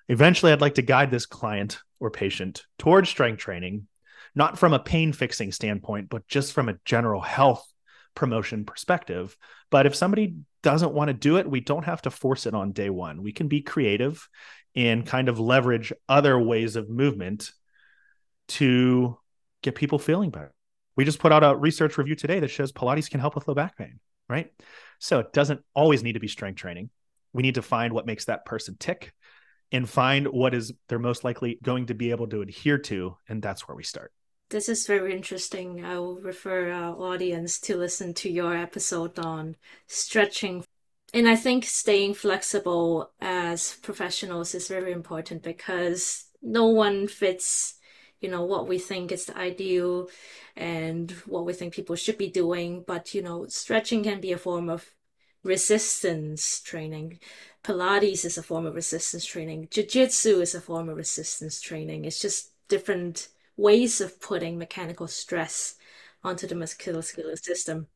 Eventually, 0.07 0.51
I'd 0.51 0.61
like 0.61 0.75
to 0.75 0.81
guide 0.81 1.09
this 1.09 1.25
client 1.25 1.79
or 1.99 2.11
patient 2.11 2.65
towards 2.77 3.09
strength 3.09 3.39
training, 3.39 3.87
not 4.35 4.59
from 4.59 4.73
a 4.73 4.79
pain 4.79 5.13
fixing 5.13 5.51
standpoint, 5.51 6.09
but 6.09 6.27
just 6.27 6.53
from 6.53 6.69
a 6.69 6.77
general 6.85 7.21
health 7.21 7.65
promotion 8.13 8.65
perspective. 8.65 9.35
But 9.71 9.85
if 9.85 9.95
somebody 9.95 10.35
doesn't 10.65 10.93
want 10.93 11.09
to 11.09 11.13
do 11.13 11.37
it, 11.37 11.47
we 11.47 11.59
don't 11.59 11.85
have 11.85 12.01
to 12.01 12.09
force 12.09 12.47
it 12.47 12.55
on 12.55 12.71
day 12.71 12.89
one. 12.89 13.21
We 13.21 13.31
can 13.31 13.47
be 13.47 13.61
creative 13.61 14.27
and 14.75 15.05
kind 15.05 15.29
of 15.29 15.39
leverage 15.39 15.93
other 16.09 16.39
ways 16.39 16.75
of 16.75 16.89
movement 16.89 17.51
to 18.47 19.15
get 19.61 19.75
people 19.75 19.99
feeling 19.99 20.31
better. 20.31 20.55
We 20.95 21.05
just 21.05 21.19
put 21.19 21.31
out 21.31 21.43
a 21.43 21.55
research 21.55 21.99
review 21.99 22.15
today 22.15 22.39
that 22.39 22.47
shows 22.47 22.71
Pilates 22.71 23.11
can 23.11 23.19
help 23.19 23.35
with 23.35 23.47
low 23.47 23.53
back 23.53 23.77
pain, 23.77 23.99
right? 24.27 24.51
So 24.97 25.19
it 25.19 25.33
doesn't 25.33 25.61
always 25.75 26.01
need 26.01 26.13
to 26.13 26.19
be 26.19 26.27
strength 26.27 26.57
training. 26.57 26.89
We 27.31 27.43
need 27.43 27.55
to 27.55 27.61
find 27.61 27.93
what 27.93 28.07
makes 28.07 28.25
that 28.25 28.43
person 28.43 28.75
tick 28.79 29.13
and 29.71 29.87
find 29.87 30.29
what 30.29 30.55
is 30.55 30.73
they're 30.89 30.97
most 30.97 31.23
likely 31.23 31.59
going 31.61 31.85
to 31.87 31.93
be 31.93 32.09
able 32.09 32.27
to 32.29 32.41
adhere 32.41 32.79
to. 32.79 33.17
And 33.29 33.39
that's 33.39 33.67
where 33.67 33.75
we 33.75 33.83
start. 33.83 34.11
This 34.55 34.69
is 34.69 34.87
very 34.87 35.13
interesting. 35.13 35.83
I 35.83 35.99
will 35.99 36.15
refer 36.15 36.71
our 36.71 36.95
audience 36.95 37.59
to 37.59 37.75
listen 37.75 38.13
to 38.13 38.29
your 38.29 38.55
episode 38.55 39.19
on 39.19 39.57
stretching. 39.87 40.63
And 41.13 41.27
I 41.27 41.35
think 41.35 41.65
staying 41.65 42.13
flexible 42.13 43.11
as 43.19 43.73
professionals 43.81 44.55
is 44.55 44.69
very 44.69 44.93
important 44.93 45.43
because 45.43 46.27
no 46.41 46.67
one 46.67 47.09
fits, 47.09 47.75
you 48.21 48.29
know, 48.29 48.45
what 48.45 48.65
we 48.65 48.79
think 48.79 49.11
is 49.11 49.25
the 49.25 49.37
ideal 49.37 50.07
and 50.55 51.11
what 51.25 51.45
we 51.45 51.51
think 51.51 51.73
people 51.73 51.97
should 51.97 52.17
be 52.17 52.29
doing. 52.29 52.85
But, 52.87 53.13
you 53.13 53.21
know, 53.21 53.47
stretching 53.47 54.03
can 54.03 54.21
be 54.21 54.31
a 54.31 54.37
form 54.37 54.69
of 54.69 54.85
resistance 55.43 56.61
training. 56.61 57.19
Pilates 57.61 58.23
is 58.23 58.37
a 58.37 58.43
form 58.43 58.65
of 58.65 58.75
resistance 58.75 59.25
training. 59.25 59.67
Jiu 59.69 59.83
Jitsu 59.83 60.39
is 60.39 60.55
a 60.55 60.61
form 60.61 60.87
of 60.87 60.95
resistance 60.95 61.59
training. 61.59 62.05
It's 62.05 62.21
just 62.21 62.51
different 62.69 63.27
ways 63.57 64.01
of 64.01 64.19
putting 64.19 64.57
mechanical 64.57 65.07
stress 65.07 65.75
onto 66.23 66.47
the 66.47 66.55
musculoskeletal 66.55 67.43
system. 67.43 67.87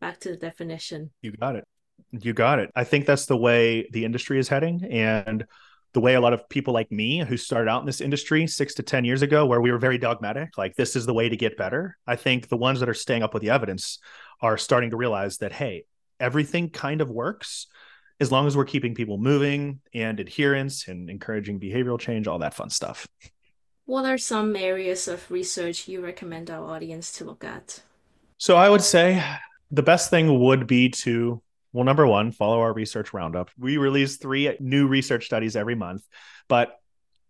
Back 0.00 0.20
to 0.20 0.30
the 0.30 0.36
definition. 0.36 1.10
You 1.22 1.32
got 1.32 1.56
it. 1.56 1.64
You 2.10 2.32
got 2.32 2.58
it. 2.58 2.70
I 2.74 2.84
think 2.84 3.06
that's 3.06 3.26
the 3.26 3.36
way 3.36 3.88
the 3.92 4.04
industry 4.04 4.38
is 4.38 4.48
heading. 4.48 4.84
And 4.90 5.44
the 5.92 6.00
way 6.00 6.14
a 6.14 6.20
lot 6.20 6.32
of 6.32 6.48
people 6.48 6.72
like 6.72 6.90
me 6.92 7.18
who 7.18 7.36
started 7.36 7.68
out 7.68 7.80
in 7.80 7.86
this 7.86 8.00
industry 8.00 8.46
six 8.46 8.74
to 8.74 8.82
10 8.82 9.04
years 9.04 9.22
ago, 9.22 9.44
where 9.44 9.60
we 9.60 9.72
were 9.72 9.78
very 9.78 9.98
dogmatic, 9.98 10.56
like 10.56 10.76
this 10.76 10.94
is 10.94 11.04
the 11.04 11.14
way 11.14 11.28
to 11.28 11.36
get 11.36 11.56
better. 11.56 11.96
I 12.06 12.16
think 12.16 12.48
the 12.48 12.56
ones 12.56 12.80
that 12.80 12.88
are 12.88 12.94
staying 12.94 13.22
up 13.22 13.34
with 13.34 13.42
the 13.42 13.50
evidence 13.50 13.98
are 14.40 14.56
starting 14.56 14.90
to 14.90 14.96
realize 14.96 15.38
that, 15.38 15.52
hey, 15.52 15.84
everything 16.18 16.70
kind 16.70 17.00
of 17.00 17.10
works 17.10 17.66
as 18.20 18.30
long 18.30 18.46
as 18.46 18.56
we're 18.56 18.64
keeping 18.66 18.94
people 18.94 19.18
moving 19.18 19.80
and 19.94 20.20
adherence 20.20 20.86
and 20.88 21.10
encouraging 21.10 21.58
behavioral 21.58 21.98
change, 21.98 22.26
all 22.28 22.38
that 22.38 22.54
fun 22.54 22.70
stuff. 22.70 23.08
What 23.90 24.04
are 24.04 24.18
some 24.18 24.54
areas 24.54 25.08
of 25.08 25.28
research 25.32 25.88
you 25.88 26.00
recommend 26.00 26.48
our 26.48 26.64
audience 26.64 27.10
to 27.14 27.24
look 27.24 27.42
at? 27.42 27.82
So 28.38 28.56
I 28.56 28.68
would 28.68 28.82
say 28.82 29.20
the 29.72 29.82
best 29.82 30.10
thing 30.10 30.38
would 30.38 30.68
be 30.68 30.90
to 31.02 31.42
Well, 31.72 31.82
number 31.82 32.06
one, 32.06 32.30
follow 32.30 32.60
our 32.60 32.72
research 32.72 33.12
roundup. 33.12 33.50
We 33.58 33.78
release 33.78 34.16
three 34.16 34.56
new 34.60 34.86
research 34.86 35.26
studies 35.26 35.56
every 35.56 35.74
month, 35.74 36.06
but 36.46 36.78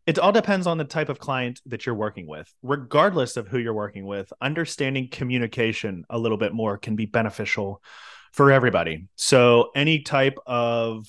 it 0.05 0.19
all 0.19 0.33
depends 0.33 0.67
on 0.67 0.77
the 0.77 0.85
type 0.85 1.09
of 1.09 1.19
client 1.19 1.63
that 1.65 1.87
you're 1.87 1.95
working 1.95 2.27
with. 2.27 2.53
Regardless 2.63 3.39
of 3.39 3.49
who 3.49 3.57
you're 3.57 3.73
working 3.73 4.05
with, 4.05 4.31
understanding 4.43 5.09
communication 5.09 6.05
a 6.11 6.19
little 6.19 6.37
bit 6.37 6.53
more 6.53 6.77
can 6.77 6.95
be 6.95 7.07
beneficial 7.07 7.83
for 8.33 8.53
everybody. 8.53 9.09
So, 9.17 9.71
any 9.75 10.01
type 10.03 10.39
of 10.47 11.07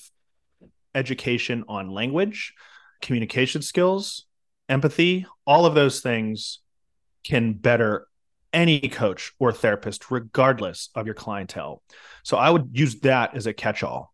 education 0.94 1.64
on 1.68 1.90
language, 1.90 2.54
communication 3.02 3.60
skills, 3.60 4.24
empathy, 4.72 5.26
all 5.46 5.66
of 5.66 5.74
those 5.74 6.00
things 6.00 6.60
can 7.24 7.52
better 7.52 8.08
any 8.52 8.80
coach 8.80 9.32
or 9.38 9.52
therapist, 9.52 10.10
regardless 10.10 10.88
of 10.94 11.06
your 11.06 11.14
clientele. 11.14 11.82
So 12.22 12.36
I 12.36 12.50
would 12.50 12.70
use 12.72 13.00
that 13.00 13.34
as 13.36 13.46
a 13.46 13.52
catch 13.52 13.82
all. 13.82 14.12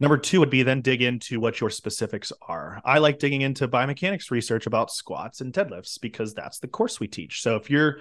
Number 0.00 0.18
two 0.18 0.40
would 0.40 0.50
be 0.50 0.62
then 0.62 0.80
dig 0.80 1.02
into 1.02 1.38
what 1.38 1.60
your 1.60 1.70
specifics 1.70 2.32
are. 2.48 2.80
I 2.84 2.98
like 2.98 3.18
digging 3.18 3.42
into 3.42 3.68
biomechanics 3.68 4.30
research 4.30 4.66
about 4.66 4.90
squats 4.90 5.40
and 5.40 5.52
deadlifts 5.52 6.00
because 6.00 6.34
that's 6.34 6.58
the 6.58 6.66
course 6.68 6.98
we 6.98 7.06
teach. 7.06 7.42
So 7.42 7.56
if 7.56 7.70
you're 7.70 7.98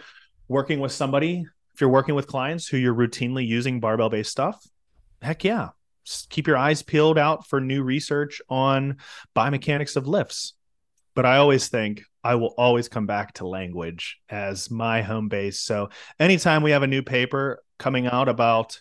working 0.47 0.79
with 0.79 0.91
somebody, 0.91 1.45
if 1.73 1.81
you're 1.81 1.91
working 1.91 2.15
with 2.15 2.27
clients 2.27 2.67
who 2.67 2.77
you're 2.77 2.95
routinely 2.95 3.45
using 3.45 3.79
barbell 3.79 4.09
based 4.09 4.31
stuff, 4.31 4.65
heck 5.21 5.43
yeah. 5.43 5.69
Keep 6.29 6.47
your 6.47 6.57
eyes 6.57 6.81
peeled 6.81 7.19
out 7.19 7.47
for 7.47 7.61
new 7.61 7.83
research 7.83 8.41
on 8.49 8.97
biomechanics 9.35 9.95
of 9.95 10.07
lifts. 10.07 10.53
But 11.13 11.25
I 11.25 11.37
always 11.37 11.67
think 11.67 12.03
I 12.23 12.35
will 12.35 12.53
always 12.57 12.87
come 12.87 13.05
back 13.05 13.33
to 13.35 13.47
language 13.47 14.19
as 14.29 14.71
my 14.71 15.01
home 15.01 15.27
base. 15.27 15.59
So 15.59 15.89
anytime 16.19 16.63
we 16.63 16.71
have 16.71 16.83
a 16.83 16.87
new 16.87 17.01
paper 17.01 17.63
coming 17.77 18.07
out 18.07 18.29
about 18.29 18.79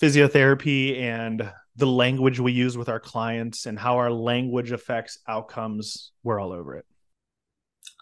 physiotherapy 0.00 1.00
and 1.00 1.52
the 1.76 1.86
language 1.86 2.40
we 2.40 2.52
use 2.52 2.76
with 2.76 2.88
our 2.88 3.00
clients 3.00 3.66
and 3.66 3.78
how 3.78 3.96
our 3.96 4.10
language 4.10 4.72
affects 4.72 5.18
outcomes, 5.28 6.12
we're 6.22 6.40
all 6.40 6.52
over 6.52 6.76
it. 6.76 6.84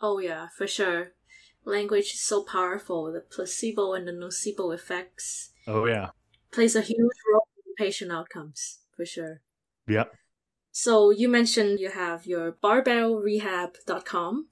Oh, 0.00 0.18
yeah, 0.18 0.48
for 0.56 0.66
sure. 0.66 1.12
Language 1.64 2.14
is 2.14 2.20
so 2.20 2.42
powerful. 2.42 3.12
The 3.12 3.20
placebo 3.20 3.94
and 3.94 4.08
the 4.08 4.12
nocebo 4.12 4.74
effects. 4.74 5.50
Oh, 5.66 5.86
yeah. 5.86 6.10
Plays 6.50 6.74
a 6.74 6.80
huge 6.80 6.98
role 7.32 7.48
in 7.66 7.74
patient 7.76 8.10
outcomes, 8.10 8.78
for 8.96 9.04
sure. 9.04 9.42
Yep. 9.86 10.12
So 10.80 11.10
you 11.10 11.28
mentioned 11.28 11.80
you 11.80 11.90
have 11.90 12.24
your 12.24 12.52
barbellrehab.com 12.52 14.46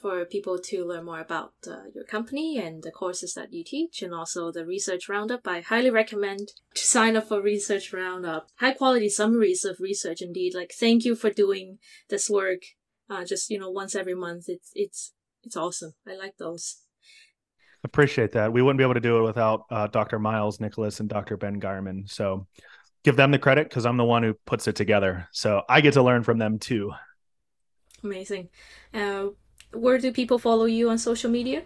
for 0.00 0.24
people 0.24 0.60
to 0.60 0.84
learn 0.84 1.06
more 1.06 1.18
about 1.18 1.54
uh, 1.66 1.86
your 1.92 2.04
company 2.04 2.56
and 2.56 2.84
the 2.84 2.92
courses 2.92 3.34
that 3.34 3.52
you 3.52 3.64
teach 3.64 4.00
and 4.00 4.14
also 4.14 4.52
the 4.52 4.64
research 4.64 5.08
roundup. 5.08 5.40
I 5.44 5.60
highly 5.60 5.90
recommend 5.90 6.52
to 6.76 6.86
sign 6.86 7.16
up 7.16 7.26
for 7.26 7.42
research 7.42 7.92
roundup. 7.92 8.46
High 8.60 8.74
quality 8.74 9.08
summaries 9.08 9.64
of 9.64 9.80
research 9.80 10.22
indeed. 10.22 10.54
Like 10.54 10.72
thank 10.72 11.04
you 11.04 11.16
for 11.16 11.30
doing 11.30 11.78
this 12.08 12.30
work 12.30 12.60
uh, 13.10 13.24
just 13.24 13.50
you 13.50 13.58
know 13.58 13.68
once 13.68 13.96
every 13.96 14.14
month. 14.14 14.44
It's 14.46 14.70
it's 14.76 15.14
it's 15.42 15.56
awesome. 15.56 15.94
I 16.06 16.14
like 16.14 16.36
those. 16.38 16.76
Appreciate 17.82 18.30
that. 18.32 18.52
We 18.52 18.62
wouldn't 18.62 18.78
be 18.78 18.84
able 18.84 18.94
to 18.94 19.00
do 19.00 19.18
it 19.18 19.22
without 19.22 19.64
uh, 19.68 19.88
Dr. 19.88 20.20
Miles 20.20 20.60
Nicholas 20.60 21.00
and 21.00 21.08
Dr. 21.08 21.36
Ben 21.36 21.58
Garman. 21.58 22.04
So 22.06 22.46
give 23.04 23.16
them 23.16 23.30
the 23.30 23.38
credit 23.38 23.68
because 23.68 23.86
I'm 23.86 23.96
the 23.96 24.04
one 24.04 24.22
who 24.22 24.34
puts 24.46 24.68
it 24.68 24.76
together. 24.76 25.28
So 25.32 25.62
I 25.68 25.80
get 25.80 25.94
to 25.94 26.02
learn 26.02 26.22
from 26.22 26.38
them 26.38 26.58
too. 26.58 26.92
Amazing. 28.04 28.48
Uh, 28.92 29.28
where 29.72 29.98
do 29.98 30.12
people 30.12 30.38
follow 30.38 30.64
you 30.64 30.90
on 30.90 30.98
social 30.98 31.30
media? 31.30 31.62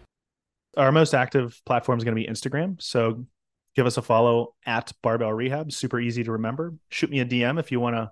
Our 0.77 0.93
most 0.93 1.15
active 1.15 1.61
platform 1.65 1.99
is 1.99 2.05
going 2.05 2.17
to 2.17 2.23
be 2.23 2.29
Instagram. 2.29 2.81
So 2.81 3.27
give 3.75 3.87
us 3.87 3.97
a 3.97 4.03
follow 4.03 4.55
at 4.65 4.93
Barbell 5.03 5.33
Rehab. 5.33 5.73
Super 5.73 5.99
easy 6.01 6.25
to 6.25 6.33
remember. 6.33 6.75
Shoot 6.91 7.11
me 7.11 7.21
a 7.21 7.25
DM 7.25 7.59
if 7.59 7.73
you 7.73 7.81
want 7.81 7.97
to 7.97 8.11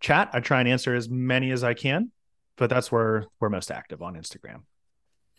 chat. 0.00 0.30
I 0.32 0.40
try 0.40 0.60
and 0.60 0.68
answer 0.68 0.94
as 0.94 1.08
many 1.08 1.52
as 1.52 1.62
I 1.62 1.74
can, 1.74 2.10
but 2.56 2.70
that's 2.70 2.90
where 2.90 3.26
we're 3.38 3.48
most 3.48 3.70
active 3.70 4.02
on 4.02 4.14
Instagram. 4.14 4.62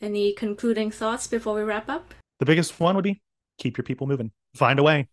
Any 0.02 0.34
concluding 0.34 0.90
thoughts 0.92 1.28
before 1.28 1.56
we 1.56 1.62
wrap 1.62 1.90
up? 1.90 2.14
The 2.40 2.46
biggest 2.46 2.80
one 2.80 2.96
would 2.96 3.04
be 3.04 3.22
keep 3.58 3.78
your 3.78 3.84
people 3.84 4.08
moving. 4.08 4.32
Find 4.56 4.80
a 4.80 4.84
way 4.84 5.08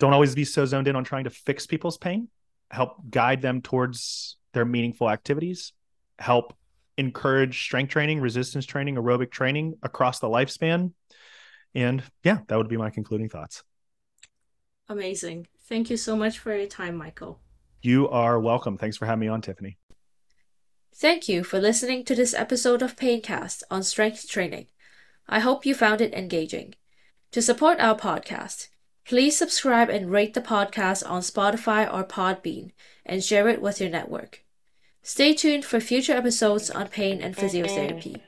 don't 0.00 0.14
always 0.14 0.34
be 0.34 0.44
so 0.44 0.64
zoned 0.64 0.88
in 0.88 0.96
on 0.96 1.04
trying 1.04 1.24
to 1.24 1.30
fix 1.30 1.66
people's 1.66 1.98
pain. 1.98 2.28
Help 2.70 2.96
guide 3.08 3.42
them 3.42 3.60
towards 3.60 4.38
their 4.54 4.64
meaningful 4.64 5.08
activities. 5.08 5.72
Help 6.18 6.54
encourage 6.96 7.62
strength 7.62 7.90
training 7.90 8.20
resistance 8.20 8.66
training 8.66 8.96
aerobic 8.96 9.30
training 9.30 9.74
across 9.82 10.18
the 10.18 10.28
lifespan. 10.28 10.92
And 11.74 12.02
yeah 12.24 12.38
that 12.48 12.56
would 12.56 12.68
be 12.68 12.76
my 12.76 12.90
concluding 12.90 13.28
thoughts. 13.28 13.62
Amazing. 14.88 15.46
Thank 15.68 15.88
you 15.90 15.96
so 15.96 16.16
much 16.16 16.38
for 16.38 16.56
your 16.56 16.66
time 16.66 16.96
michael. 16.96 17.40
You 17.82 18.08
are 18.08 18.40
welcome. 18.40 18.76
Thanks 18.76 18.96
for 18.96 19.06
having 19.06 19.20
me 19.20 19.28
on 19.28 19.40
tiffany. 19.40 19.78
Thank 20.94 21.28
you 21.28 21.44
for 21.44 21.60
listening 21.60 22.04
to 22.04 22.14
this 22.14 22.34
episode 22.34 22.82
of 22.82 22.96
paincast 22.96 23.62
on 23.70 23.82
strength 23.82 24.28
training. 24.28 24.66
I 25.28 25.38
hope 25.40 25.64
you 25.64 25.74
found 25.74 26.00
it 26.00 26.12
engaging. 26.12 26.74
To 27.32 27.40
support 27.40 27.78
our 27.78 27.96
podcast 27.96 28.69
Please 29.04 29.36
subscribe 29.36 29.88
and 29.88 30.10
rate 30.10 30.34
the 30.34 30.40
podcast 30.40 31.08
on 31.08 31.22
Spotify 31.22 31.92
or 31.92 32.04
Podbean 32.04 32.70
and 33.04 33.24
share 33.24 33.48
it 33.48 33.60
with 33.60 33.80
your 33.80 33.90
network. 33.90 34.44
Stay 35.02 35.34
tuned 35.34 35.64
for 35.64 35.80
future 35.80 36.12
episodes 36.12 36.70
on 36.70 36.88
pain 36.88 37.20
and 37.20 37.34
physiotherapy. 37.34 38.20